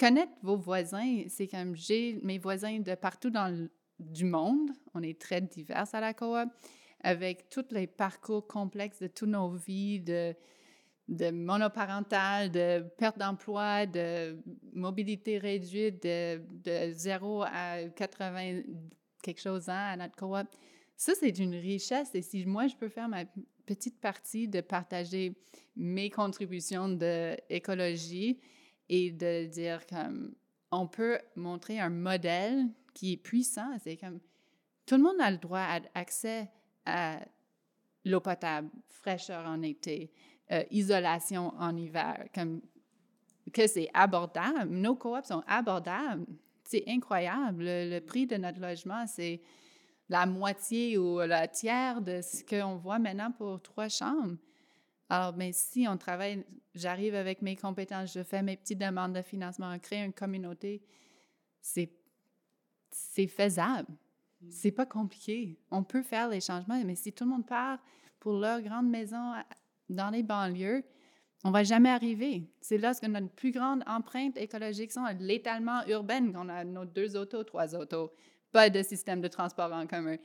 [0.00, 4.70] Connaître vos voisins, c'est comme j'ai mes voisins de partout dans le du monde.
[4.94, 6.48] On est très divers à la coop,
[7.00, 10.34] avec tous les parcours complexes de toutes nos vies, de,
[11.30, 14.38] monoparental, de perte d'emploi, de
[14.72, 18.62] mobilité réduite, de, de 0 à 80
[19.22, 20.46] quelque chose ans à notre coop.
[20.96, 22.14] Ça, c'est une richesse.
[22.14, 23.24] Et si moi, je peux faire ma
[23.66, 25.34] petite partie de partager
[25.76, 28.40] mes contributions d'écologie
[28.88, 30.34] et de dire comme
[30.70, 33.78] on peut montrer un modèle qui est puissant.
[33.82, 34.18] C'est comme
[34.86, 36.50] tout le monde a le droit à accès
[36.88, 37.20] à
[38.04, 40.10] l'eau potable, fraîcheur en été,
[40.50, 42.60] euh, isolation en hiver, comme
[43.52, 44.70] que c'est abordable.
[44.70, 46.26] Nos coops sont abordables.
[46.64, 47.64] C'est incroyable.
[47.64, 49.40] Le, prix de notre logement, c'est
[50.08, 54.36] la moitié ou le tiers de ce qu'on voit maintenant pour trois chambres.
[55.08, 56.44] Alors, mais si on travaille,
[56.74, 60.82] j'arrive avec mes compétences, je fais mes petites demandes de financement, on crée une communauté,
[61.60, 61.90] c'est
[63.26, 63.88] faisable.
[64.50, 65.58] C'est pas compliqué.
[65.70, 67.78] On peut faire les changements, mais si tout le monde part
[68.20, 69.34] pour leur grande maison
[69.88, 70.84] dans les banlieues,
[71.44, 72.50] on va jamais arriver.
[72.60, 77.16] C'est là que notre plus grande empreinte écologique sont l'étalement urbaine, qu'on a nos deux
[77.16, 78.12] autos, trois autos,
[78.52, 80.16] pas de système de transport en commun.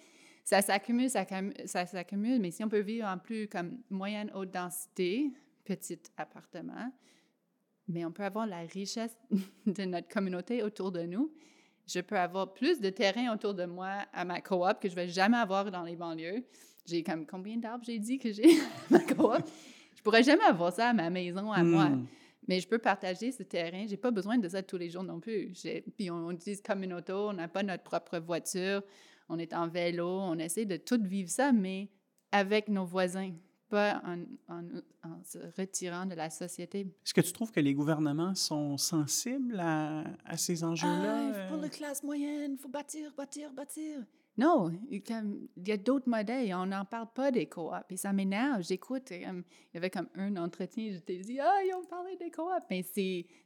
[0.43, 5.31] Ça s'accumule, ça s'accumule, mais si on peut vivre en plus comme moyenne haute densité,
[5.63, 6.91] petit appartement,
[7.87, 9.15] mais on peut avoir la richesse
[9.65, 11.31] de notre communauté autour de nous.
[11.87, 15.09] Je peux avoir plus de terrain autour de moi à ma coop que je vais
[15.09, 16.43] jamais avoir dans les banlieues.
[16.85, 19.43] J'ai comme combien d'arbres j'ai dit que j'ai à ma coop?
[19.95, 21.89] Je pourrais jamais avoir ça à ma maison à moi.
[21.89, 22.05] Hmm.
[22.47, 23.85] Mais je peux partager ce terrain.
[23.87, 25.53] J'ai pas besoin de ça tous les jours non plus.
[25.97, 28.81] Puis on, on utilise comme une auto, on n'a pas notre propre voiture,
[29.29, 31.89] on est en vélo, on essaie de tout vivre ça, mais
[32.31, 33.31] avec nos voisins,
[33.73, 34.19] pas en,
[34.55, 36.81] en- en se retirant de la société.
[36.81, 41.31] Est-ce que tu trouves que les gouvernements sont sensibles à, à ces enjeux-là?
[41.35, 41.61] Ah, pour euh?
[41.61, 43.99] la classe moyenne, il faut bâtir, bâtir, bâtir.
[44.37, 45.03] Non, il
[45.67, 47.73] y a d'autres modèles, on n'en parle pas des coops.
[47.89, 49.09] Et ça m'énerve, j'écoute.
[49.11, 49.21] il
[49.73, 52.65] y avait comme un entretien, je t'ai dit, ah, ils ont parlé des coops.
[52.69, 52.83] Mais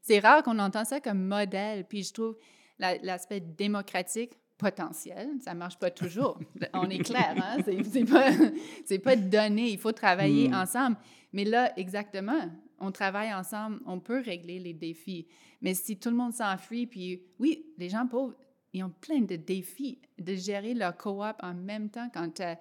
[0.01, 1.85] c'est rare qu'on entend ça comme modèle.
[1.85, 2.37] Puis je trouve
[2.79, 6.39] la- l'aspect démocratique potentiel, ça marche pas toujours.
[6.73, 7.57] on est clair, hein?
[7.65, 8.31] C'est pas,
[9.03, 10.53] pas donné, il faut travailler Hmm.
[10.53, 10.97] ensemble.
[11.34, 15.27] Mais là, exactement, on travaille ensemble, on peut régler les défis.
[15.61, 18.35] Mais si tout le monde s'enfuit, puis oui, les gens pauvres,
[18.73, 22.59] ils ont plein de défis de gérer leur coop en même temps quand tu as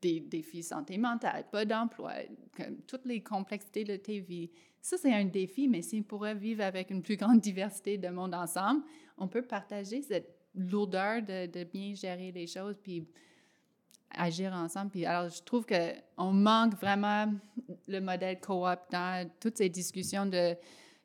[0.00, 2.12] des défis santé mentale, pas d'emploi,
[2.86, 4.50] toutes les complexités de tes vies.
[4.80, 8.08] Ça, c'est un défi, mais si on pourrait vivre avec une plus grande diversité de
[8.08, 8.82] monde ensemble,
[9.18, 13.06] on peut partager cette lourdeur de, de bien gérer les choses, puis
[14.10, 14.90] agir ensemble.
[14.90, 17.32] Puis alors, je trouve qu'on manque vraiment
[17.86, 20.56] le modèle coop dans toutes ces discussions de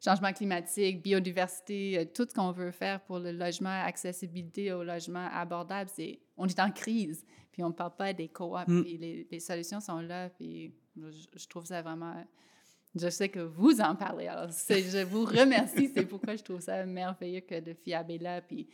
[0.04, 5.28] changement climatique, biodiversité, euh, tout ce qu'on veut faire pour le logement, accessibilité au logement
[5.32, 8.84] abordable, c'est on est en crise, puis on ne parle pas des coops, Mm.
[8.84, 12.14] puis les, les solutions sont là, puis je, je trouve ça vraiment...
[12.98, 16.86] Je sais que vous en parlez, alors je vous remercie, c'est pourquoi je trouve ça
[16.86, 18.68] merveilleux que de FIAB est là, puis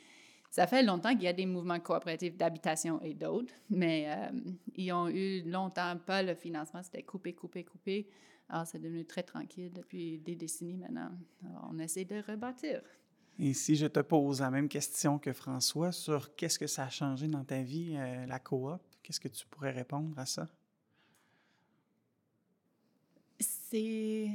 [0.52, 4.30] ça fait longtemps qu'il y a des mouvements coopératifs d'habitation et d'autres, mais euh,
[4.76, 8.08] ils ont eu longtemps pas le financement, c'était coupé, coupé, coupé.
[8.50, 11.10] Alors, c'est devenu très tranquille depuis des décennies maintenant.
[11.50, 12.82] Alors, on essaie de rebâtir.
[13.40, 16.90] Et si je te pose la même question que François sur qu'est-ce que ça a
[16.90, 20.50] changé dans ta vie, euh, la coop, qu'est-ce que tu pourrais répondre à ça?
[23.40, 24.30] C'est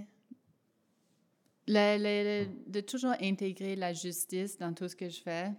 [1.69, 5.53] le- le- le- de toujours intégrer la justice dans tout ce que je fais.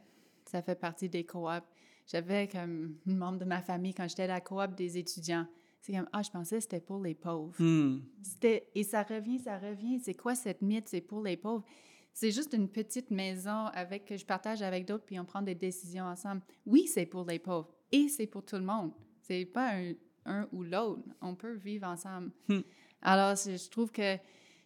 [0.48, 1.64] Ça fait partie des coops.
[2.07, 5.45] J'avais comme un membre de ma famille, quand j'étais à la coop des étudiants,
[5.82, 7.53] c'est comme, ah, je pensais que c'était pour les pauvres.
[7.60, 7.99] Hmm.
[8.22, 9.99] C'était, et ça revient, ça revient.
[9.99, 10.88] C'est quoi cette mythe?
[10.88, 11.64] C'est pour les pauvres.
[12.14, 15.56] C'est juste une petite maison avec, que je partage avec d'autres, puis on prend des
[15.56, 16.41] décisions ensemble.
[16.65, 18.91] Oui, c'est pour les pauvres et c'est pour tout le monde.
[19.22, 19.94] C'est pas un,
[20.26, 21.03] un ou l'autre.
[21.22, 22.32] On peut vivre ensemble.
[22.48, 22.61] Hmm.
[23.02, 24.18] Alors, je trouve que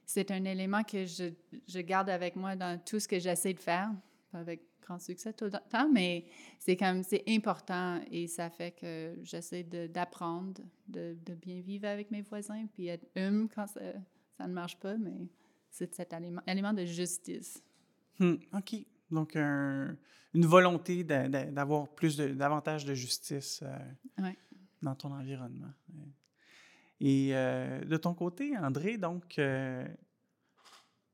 [0.06, 1.26] c'est un élément que je,
[1.68, 3.91] je garde avec moi dans tout ce que j'essaie de faire,
[4.34, 6.26] avec grand succès tout le temps, mais
[6.60, 11.88] c'est comme, c'est important et ça fait que j'essaie de- d'apprendre, de, de bien vivre
[11.88, 13.82] avec mes voisins, puis être hum quand ça,
[14.38, 15.28] ça ne marche pas, mais
[15.70, 17.64] c'est cet élément, élément de justice.
[18.20, 18.76] Hmm, OK.
[19.10, 19.95] Donc, un-
[20.34, 24.38] une volonté d'a- d'a- d'avoir plus de, davantage de justice euh, Ouais.
[24.82, 25.72] dans ton environnement.
[26.99, 29.86] Et euh, de ton côté, André, donc, euh,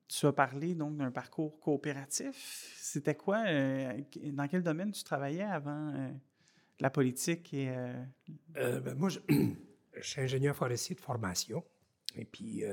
[0.07, 2.75] tu as parlé donc d'un parcours coopératif.
[2.79, 4.01] C'était quoi, euh,
[4.31, 6.09] dans quel domaine tu travaillais avant euh,
[6.79, 11.63] la politique et euh, ben, moi, je, suis ingénieur forestier de formation.
[12.15, 12.63] Et puis,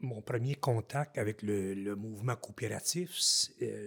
[0.00, 3.10] mon premier contact avec le, mouvement coopératif,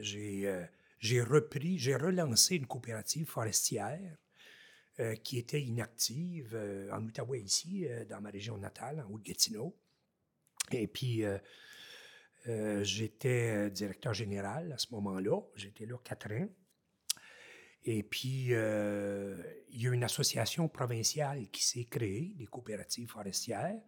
[0.02, 4.18] j'ai, repris, j'ai relancé une coopérative forestière
[5.24, 6.58] qui était inactive
[6.92, 9.78] en Outaouais, ici, dans ma région natale, en Haute-Gatineau.
[10.72, 11.24] Et puis,
[12.48, 15.42] euh, j'étais euh, directeur général à ce moment-là.
[15.56, 16.48] J'étais là quatre ans.
[17.86, 19.38] Et puis, euh,
[19.70, 23.80] il y a une association provinciale qui s'est créée, des coopératives forestières,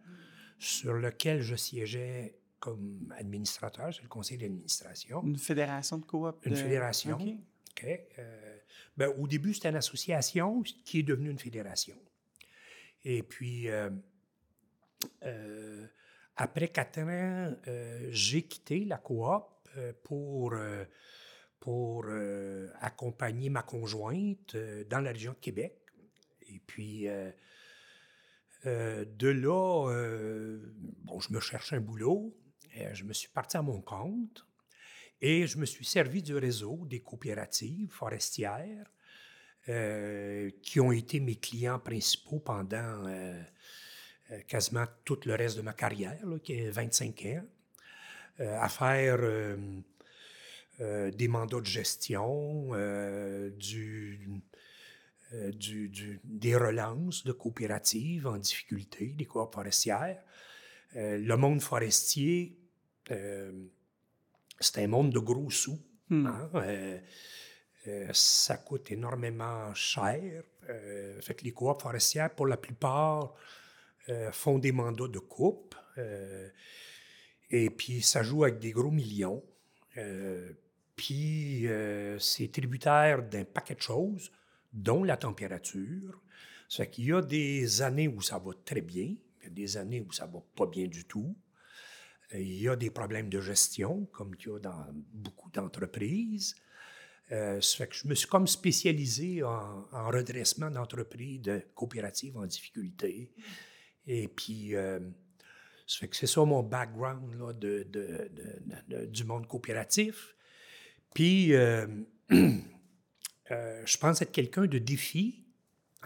[0.58, 5.22] sur lequel je siégeais comme administrateur, c'est le conseil d'administration.
[5.24, 6.38] une fédération de coop?
[6.44, 7.18] Une fédération.
[7.18, 7.84] OK.
[7.84, 8.58] Euh,
[8.96, 11.96] ben, au début, c'était une association qui est devenue une fédération.
[13.04, 13.90] Et puis, euh,
[16.36, 19.44] après quatre ans, euh, j'ai quitté la coop
[19.76, 20.84] euh, pour, euh,
[21.60, 22.06] pour
[22.80, 24.56] accompagner ma conjointe
[24.90, 25.78] dans la région de Québec.
[26.48, 27.06] Et puis,
[28.64, 29.86] de là,
[31.04, 32.36] bon, je me cherchais un boulot.
[32.92, 34.44] Je me suis parti à mon compte.
[35.20, 38.90] Et je me suis servi du réseau des coopératives forestières
[40.62, 43.40] qui ont été mes clients principaux pendant euh,
[44.40, 47.44] quasiment tout le reste de ma carrière, là, qui est 25 ans,
[48.40, 49.56] euh, à faire euh,
[50.80, 54.28] euh, des mandats de gestion, euh, du,
[55.34, 60.22] euh, du- du- des relances de coopératives en difficulté, des coop forestières.
[60.96, 62.56] Euh, le monde forestier,
[63.10, 63.52] euh,
[64.60, 65.78] c'est un monde de gros sous.
[66.08, 66.26] Hmm.
[66.26, 66.98] hein, euh,
[67.86, 70.42] euh, ça coûte énormément cher.
[70.68, 73.38] Euh, fait que les coops forestières, pour la plupart, euh,
[74.32, 75.74] font des mandats de coupe.
[75.98, 76.48] euh,
[77.52, 79.44] et puis, ça joue avec des gros millions.
[79.98, 80.52] Euh,
[80.96, 84.32] puis, euh, c'est tributaire d'un paquet de choses,
[84.72, 86.22] dont la température.
[86.68, 89.50] Ça fait qu'il y a des années où ça va très bien, il y a
[89.50, 91.36] des années où ça va pas bien du tout.
[92.34, 96.56] Euh, Il y a des problèmes de gestion, comme il y a dans beaucoup d'entreprises.
[97.32, 102.46] Euh, ça fait que je me suis comme spécialisé en redressement d'entreprises, de coopératives en
[102.46, 103.30] difficulté.
[104.06, 104.98] Et puis, euh,
[105.86, 108.30] ça fait que c'est ça mon background là, de, de-
[108.88, 110.34] de- du monde coopératif.
[111.14, 111.86] Puis, euh,
[113.50, 115.44] euh, je pense être quelqu'un de défi.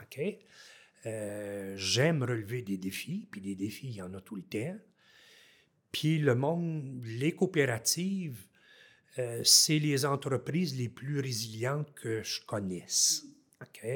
[0.02, 0.20] OK?
[1.76, 4.76] J'aime relever des défis, puis des défis, il y en a tout le temps.
[5.92, 8.44] Puis le monde, les coopératives,
[9.44, 13.24] c'est les entreprises les plus résilientes que je connaisse.
[13.62, 13.86] OK?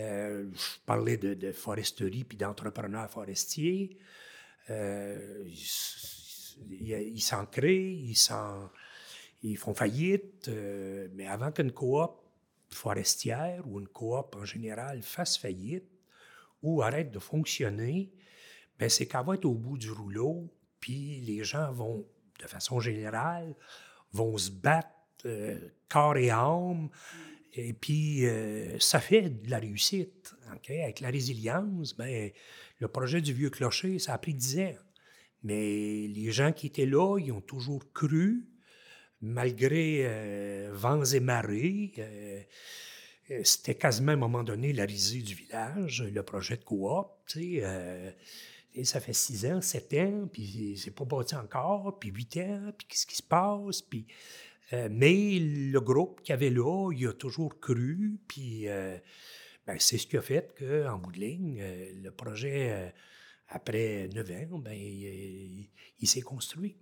[0.00, 3.96] Euh, je parlais de, foresterie puis d'entrepreneurs forestiers.
[4.70, 5.44] Euh,
[6.68, 8.14] ils s'en créent,
[9.42, 12.20] ils font faillite, euh, mais avant qu'une coop
[12.70, 15.88] forestière ou une coop en général fasse faillite
[16.62, 18.12] ou arrête de fonctionner,
[18.78, 22.06] ben c'est qu'elle va être au bout du rouleau, puis les gens vont,
[22.40, 23.54] de façon générale,
[24.12, 24.88] vont se battre
[25.24, 25.58] euh,
[25.88, 26.88] corps et âme,
[27.56, 30.34] et puis euh, ça fait de la réussite.
[30.54, 30.70] ok?
[30.70, 32.30] Avec la résilience, ben,
[32.78, 34.74] le projet du vieux clocher, ça a pris 10 ans.
[35.42, 38.46] Mais les gens qui étaient là, ils ont toujours cru,
[39.20, 41.92] malgré euh, vents et marées.
[41.98, 42.42] euh,
[43.42, 47.08] c'était quasiment à un moment donné la risée du village, le projet de coop.
[48.84, 52.86] ça fait six ans, sept ans, puis c'est pas bâti encore, puis huit ans, puis
[52.86, 54.06] qu'est-ce qui se passe, puis...
[54.72, 58.98] euh, mais le groupe qu'il y avait là, il a toujours cru, puis euh,
[59.66, 62.92] ben, c'est ce qui a fait qu'en bout de ligne, euh, le projet,
[63.48, 65.68] après neuf ans, ben, il,
[66.00, 66.76] il s'est construit.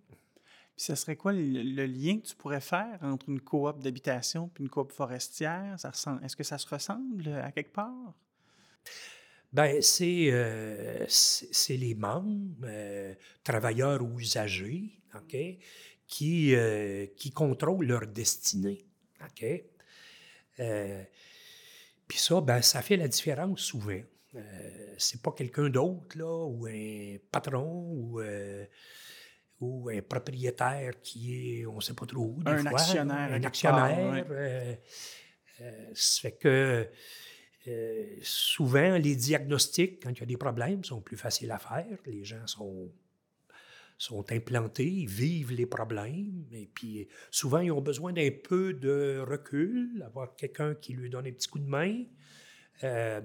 [0.77, 4.51] Puis ce serait quoi le, le lien que tu pourrais faire entre une coop d'habitation
[4.59, 5.74] et une coop forestière?
[5.78, 8.15] Ça ressemble- Est-ce que ça se ressemble à quelque part?
[9.52, 15.36] Ben, c'est euh, c'est c'est les membres, euh, travailleurs ou usagers, OK,
[16.07, 18.85] qui, euh, qui contrôlent leur destinée.
[19.23, 19.45] OK?
[20.61, 21.03] Euh,
[22.07, 24.01] Puis ça, ben, ça fait la différence souvent.
[24.35, 28.65] Euh, c'est pas quelqu'un d'autre, là, ou un patron, ou, euh,
[29.61, 33.43] ou un propriétaire qui est, on sait pas trop où, des Un fois, actionnaire, Un
[33.45, 34.31] actionnaire.
[34.31, 34.81] ouais.
[35.95, 36.89] ça fait que
[38.23, 41.87] souvent, les diagnostics, quand il y a des problèmes, sont plus faciles à faire.
[42.05, 42.91] Les gens sont,
[44.05, 46.45] sont implantés, ils vivent les problèmes.
[46.53, 51.27] Et puis, souvent, ils ont besoin d'un peu de recul, avoir quelqu'un qui lui donne
[51.27, 52.05] un petit coup de main.
[52.83, 53.21] Euh,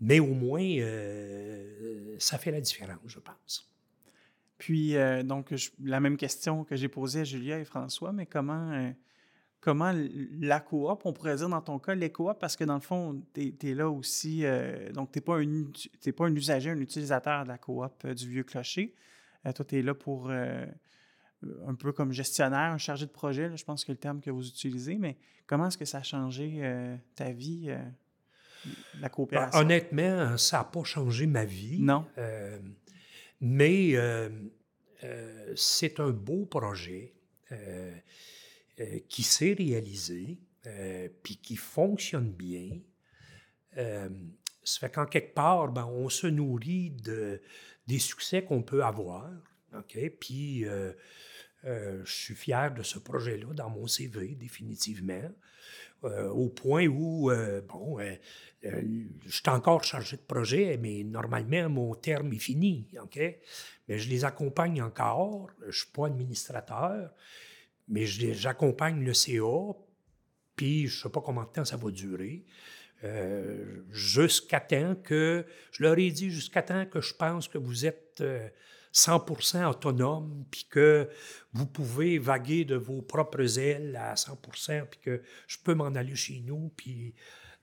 [0.00, 3.72] mais au moins, euh, ça fait la différence, je pense.
[4.58, 8.92] Puis, euh, donc, la même question que j'ai posée à Julia et François, mais comment,
[9.60, 9.92] comment
[10.40, 13.22] la coop, on pourrait dire dans ton cas, les coops, parce que dans le fond,
[13.34, 14.44] tu es, là aussi,
[14.92, 15.38] donc tu n'es pas,
[16.16, 18.94] pas un usager, un utilisateur de la coop du Vieux Clocher.
[19.46, 20.66] Euh, toi, tu es là pour euh,
[21.66, 24.30] un peu comme gestionnaire, un chargé de projet, là, je pense que le terme que
[24.30, 25.16] vous utilisez, mais
[25.46, 27.78] comment est-ce que ça a changé euh, ta vie, euh,
[28.94, 29.60] la Ben, coopération?
[29.60, 31.80] honnêtement, ça n'a pas changé ma vie.
[31.80, 32.06] Non.
[32.18, 32.58] Euh,
[33.40, 33.94] mais
[35.54, 37.14] c'est un beau projet
[39.08, 40.40] qui s'est réalisé,
[41.22, 42.80] puis qui fonctionne bien.
[43.76, 47.40] Ça fait qu'en quelque part, ben, on se nourrit de,
[47.88, 49.28] des succès qu'on peut avoir.
[49.76, 49.98] OK?
[50.20, 50.92] Puis euh,
[51.64, 55.32] euh, je suis fier de ce projet-là dans mon CV, définitivement.
[56.04, 57.32] Euh, au point où,
[57.68, 57.98] bon,
[58.62, 63.18] je suis encore chargé de projet, mais normalement, mon terme est fini, OK?
[63.88, 65.50] Mais je les accompagne encore.
[65.62, 67.10] Je ne suis pas administrateur,
[67.88, 69.74] mais j'accompagne le CA,
[70.54, 72.44] puis je ne sais pas combien de temps ça va durer.
[73.04, 77.86] Euh, jusqu'à temps que, je leur ai dit, jusqu'à temps que je pense que vous
[77.86, 78.48] êtes euh,
[78.92, 81.08] 100% autonome, puis que
[81.52, 86.16] vous pouvez vaguer de vos propres ailes à 100%, puis que je peux m'en aller
[86.16, 87.14] chez nous, puis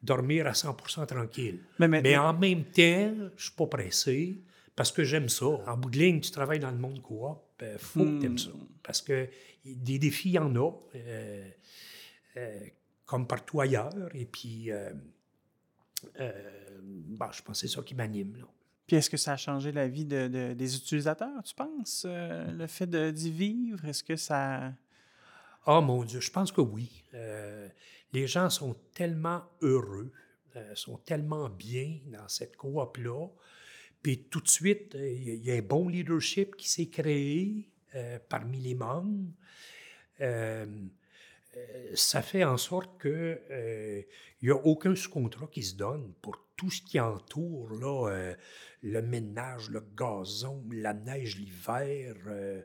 [0.01, 1.59] dormir à 100% tranquille.
[1.79, 2.71] Mais, mais- Mais en même temps,
[3.15, 4.41] je ne suis pas pressé
[4.75, 5.45] parce que j'aime ça.
[5.45, 8.37] En bout de ligne, tu travailles dans le monde coop, il faut que tu aimes
[8.37, 8.51] ça.
[8.83, 9.27] Parce que
[9.65, 11.49] des défis, il y en a, euh,
[12.37, 12.59] euh,
[13.05, 14.09] comme partout ailleurs.
[14.13, 14.91] Et puis, euh,
[16.19, 18.35] euh, bon, je pense que c'est ça qui m'anime.
[18.37, 18.45] là.
[18.87, 22.51] Puis est-ce que ça a changé la vie de- de- des utilisateurs, tu penses, euh,
[22.51, 23.83] le fait de- d'y vivre?
[23.85, 24.73] Est-ce que ça...
[25.65, 27.03] Ah mon Dieu, je pense que oui.
[27.15, 27.67] Euh,
[28.13, 30.11] les gens sont tellement heureux,
[30.55, 33.27] euh, sont tellement bien dans cette coop-là.
[34.03, 37.69] Puis tout de suite, il y a- un bon leadership qui s'est créé
[38.29, 39.31] parmi les membres.
[41.55, 44.01] Euh, euh, ça fait en sorte que euh,
[44.41, 48.35] il n'y a aucun sous-contrat qui se donne pour tout ce qui entoure là, euh,
[48.81, 52.15] le ménage, le gazon, la neige l'hiver.
[52.27, 52.61] euh,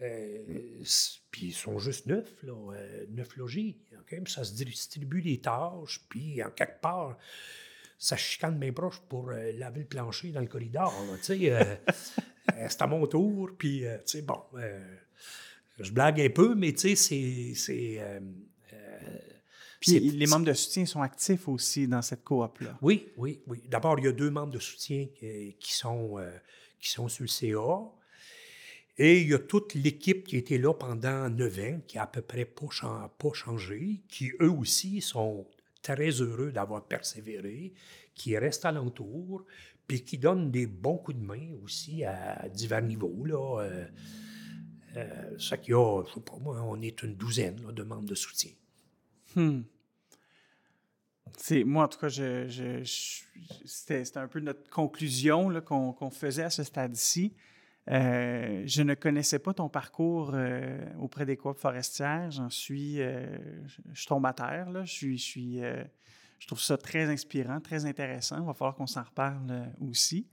[0.00, 0.82] euh,
[1.30, 3.78] puis ils sont juste neuf, là, euh, neuf logis.
[4.00, 4.22] ok?
[4.24, 7.16] Puis ça se distribue les tâches, puis en quelque part,
[7.98, 10.92] ça chicane bien proche pour euh, laver le plancher dans le corridor.
[11.30, 11.76] euh,
[12.54, 14.96] euh, c'est à mon tour, puis euh, bon, euh,
[15.80, 18.00] je blague un peu, mais tu sais, c'est.
[18.00, 18.20] euh,
[18.72, 19.18] euh,
[19.80, 22.78] Puis les membres de soutien sont actifs aussi dans cette coop-là.
[22.82, 23.62] oui, oui, oui.
[23.68, 26.30] D'abord, il y a deux membres de soutien qui, qui sont, euh,
[26.78, 27.80] qui sont sur le CA.
[28.98, 32.06] Et il y a toute l'équipe qui était là pendant neuf ans, qui a à
[32.06, 32.66] peu près pas,
[33.18, 35.46] pas changé, qui eux aussi sont
[35.80, 37.72] très heureux d'avoir persévéré,
[38.14, 39.44] qui restent alentour,
[39.88, 43.24] puis qui donnent des bons coups de main aussi à divers niveaux.
[43.24, 43.62] Là.
[43.62, 43.86] Euh,
[44.96, 47.82] euh, ça qu'il y a, je sais pas moi, on est une douzaine là, de
[47.82, 48.50] membres de soutien.
[49.34, 49.62] Hmm.
[51.64, 52.08] Moi, en tout cas,
[53.64, 57.34] c'était, un peu notre conclusion qu'on, faisait à ce stade-ci.
[57.90, 62.30] Euh, je ne connaissais pas ton parcours euh, auprès des coop forestières.
[62.30, 63.26] J'en suis, euh,
[63.92, 64.68] je, tombe à terre.
[64.84, 68.38] Je, je, trouve ça très inspirant, très intéressant.
[68.38, 70.28] Il va falloir qu'on s'en reparle aussi.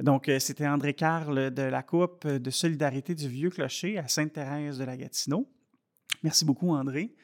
[0.00, 4.78] Donc, euh, c'était André Carle de la Coupe de solidarité du Vieux Clocher à Sainte-Thérèse
[4.78, 5.48] de la Gatineau.
[6.22, 7.14] Merci beaucoup, André.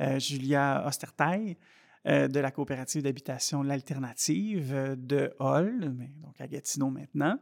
[0.00, 1.56] Euh, Julia Ostertaille
[2.06, 7.38] euh, de la coopérative d'habitation L'Alternative euh, de Hall, donc à Gatineau maintenant.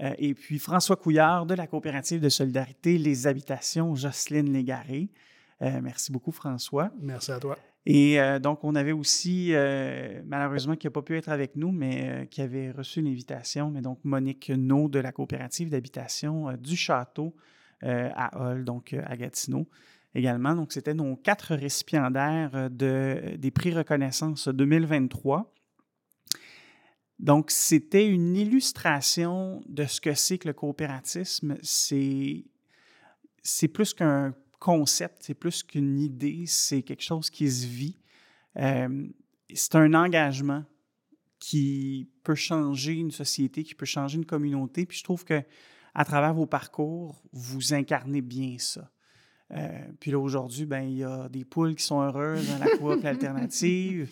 [0.00, 5.10] Euh, et puis François Couillard de la coopérative de solidarité Les Habitations Jocelyne Légaré.
[5.62, 6.90] Euh, merci beaucoup, François.
[6.98, 7.56] Merci à toi.
[7.86, 11.70] Et euh, donc, on avait aussi, euh, malheureusement, qui n'a pas pu être avec nous,
[11.70, 16.76] mais euh, qui avait reçu l'invitation, mais donc Monique No de la coopérative d'habitation du
[16.76, 17.34] Château
[17.82, 19.68] à Hall, donc à Gatineau
[20.14, 20.54] également.
[20.54, 25.52] Donc, c'était nos quatre récipiendaires de, des prix reconnaissance 2023.
[27.18, 31.58] Donc, c'était une illustration de ce que c'est que le coopératisme.
[31.62, 32.44] C'est,
[33.42, 34.34] c'est plus qu'un
[34.64, 37.98] concept, c'est plus qu'une idée, c'est quelque chose qui se vit.
[38.56, 39.06] Euh,
[39.52, 40.64] c'est un engagement
[41.38, 44.86] qui peut changer une société, qui peut changer une communauté.
[44.86, 45.42] Puis je trouve que
[45.94, 48.90] à travers vos parcours, vous incarnez bien ça.
[49.50, 49.68] Euh,
[50.00, 53.04] puis là, aujourd'hui, ben, il y a des poules qui sont heureuses dans la coop
[53.04, 54.10] alternative.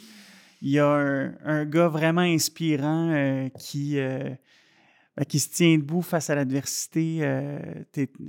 [0.61, 4.35] Il y a un, gars vraiment inspirant euh, qui, euh,
[5.17, 7.27] ben, qui se tient debout face à l'adversité.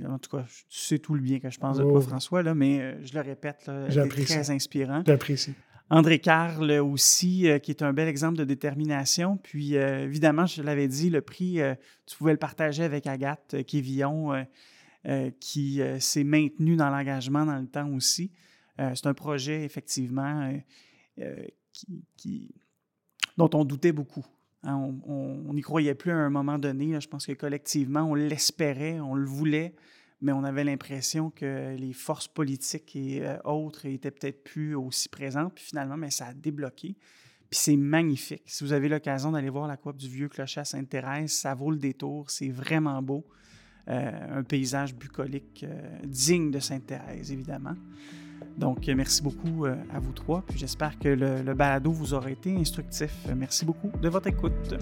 [0.06, 2.00] en tout cas, tu sais tout le bien que je pense de toi, oh.
[2.00, 5.02] François, là, mais je le répète, c'est très inspirant.
[5.06, 5.54] J'apprécie.
[5.90, 9.36] André Carl aussi, qui est un bel exemple de détermination.
[9.36, 11.60] Puis, évidemment, je l'avais dit, le prix,
[12.06, 14.32] tu pouvais le partager avec Agathe Kévillon
[15.06, 18.32] euh, qui euh, s'est maintenu dans l'engagement dans le temps aussi.
[18.80, 20.50] Euh, c'est un projet, effectivement,
[22.16, 22.54] qui,
[23.36, 24.24] dont on doutait beaucoup.
[24.64, 24.94] Hein.
[25.06, 27.00] on n'y croyait plus à un moment donné.
[27.00, 29.74] je pense que collectivement, on l'espérait, on le voulait,
[30.20, 35.54] mais on avait l'impression que les forces politiques et autres étaient peut-être plus aussi présentes.
[35.54, 36.96] Puis finalement, mais ça a débloqué.
[37.50, 38.42] Puis c'est magnifique.
[38.46, 41.70] Si vous avez l'occasion d'aller voir la coop du Vieux Clocher à Sainte-Thérèse, ça vaut
[41.70, 42.30] le détour.
[42.30, 43.24] C'est vraiment beau.
[43.88, 47.76] Euh, un paysage bucolique euh, digne de Sainte-Thérèse, évidemment.
[48.56, 50.42] Donc, merci beaucoup euh, à vous trois.
[50.46, 53.12] Puis j'espère que le balado vous aura été instructif.
[53.34, 54.74] Merci beaucoup de votre écoute.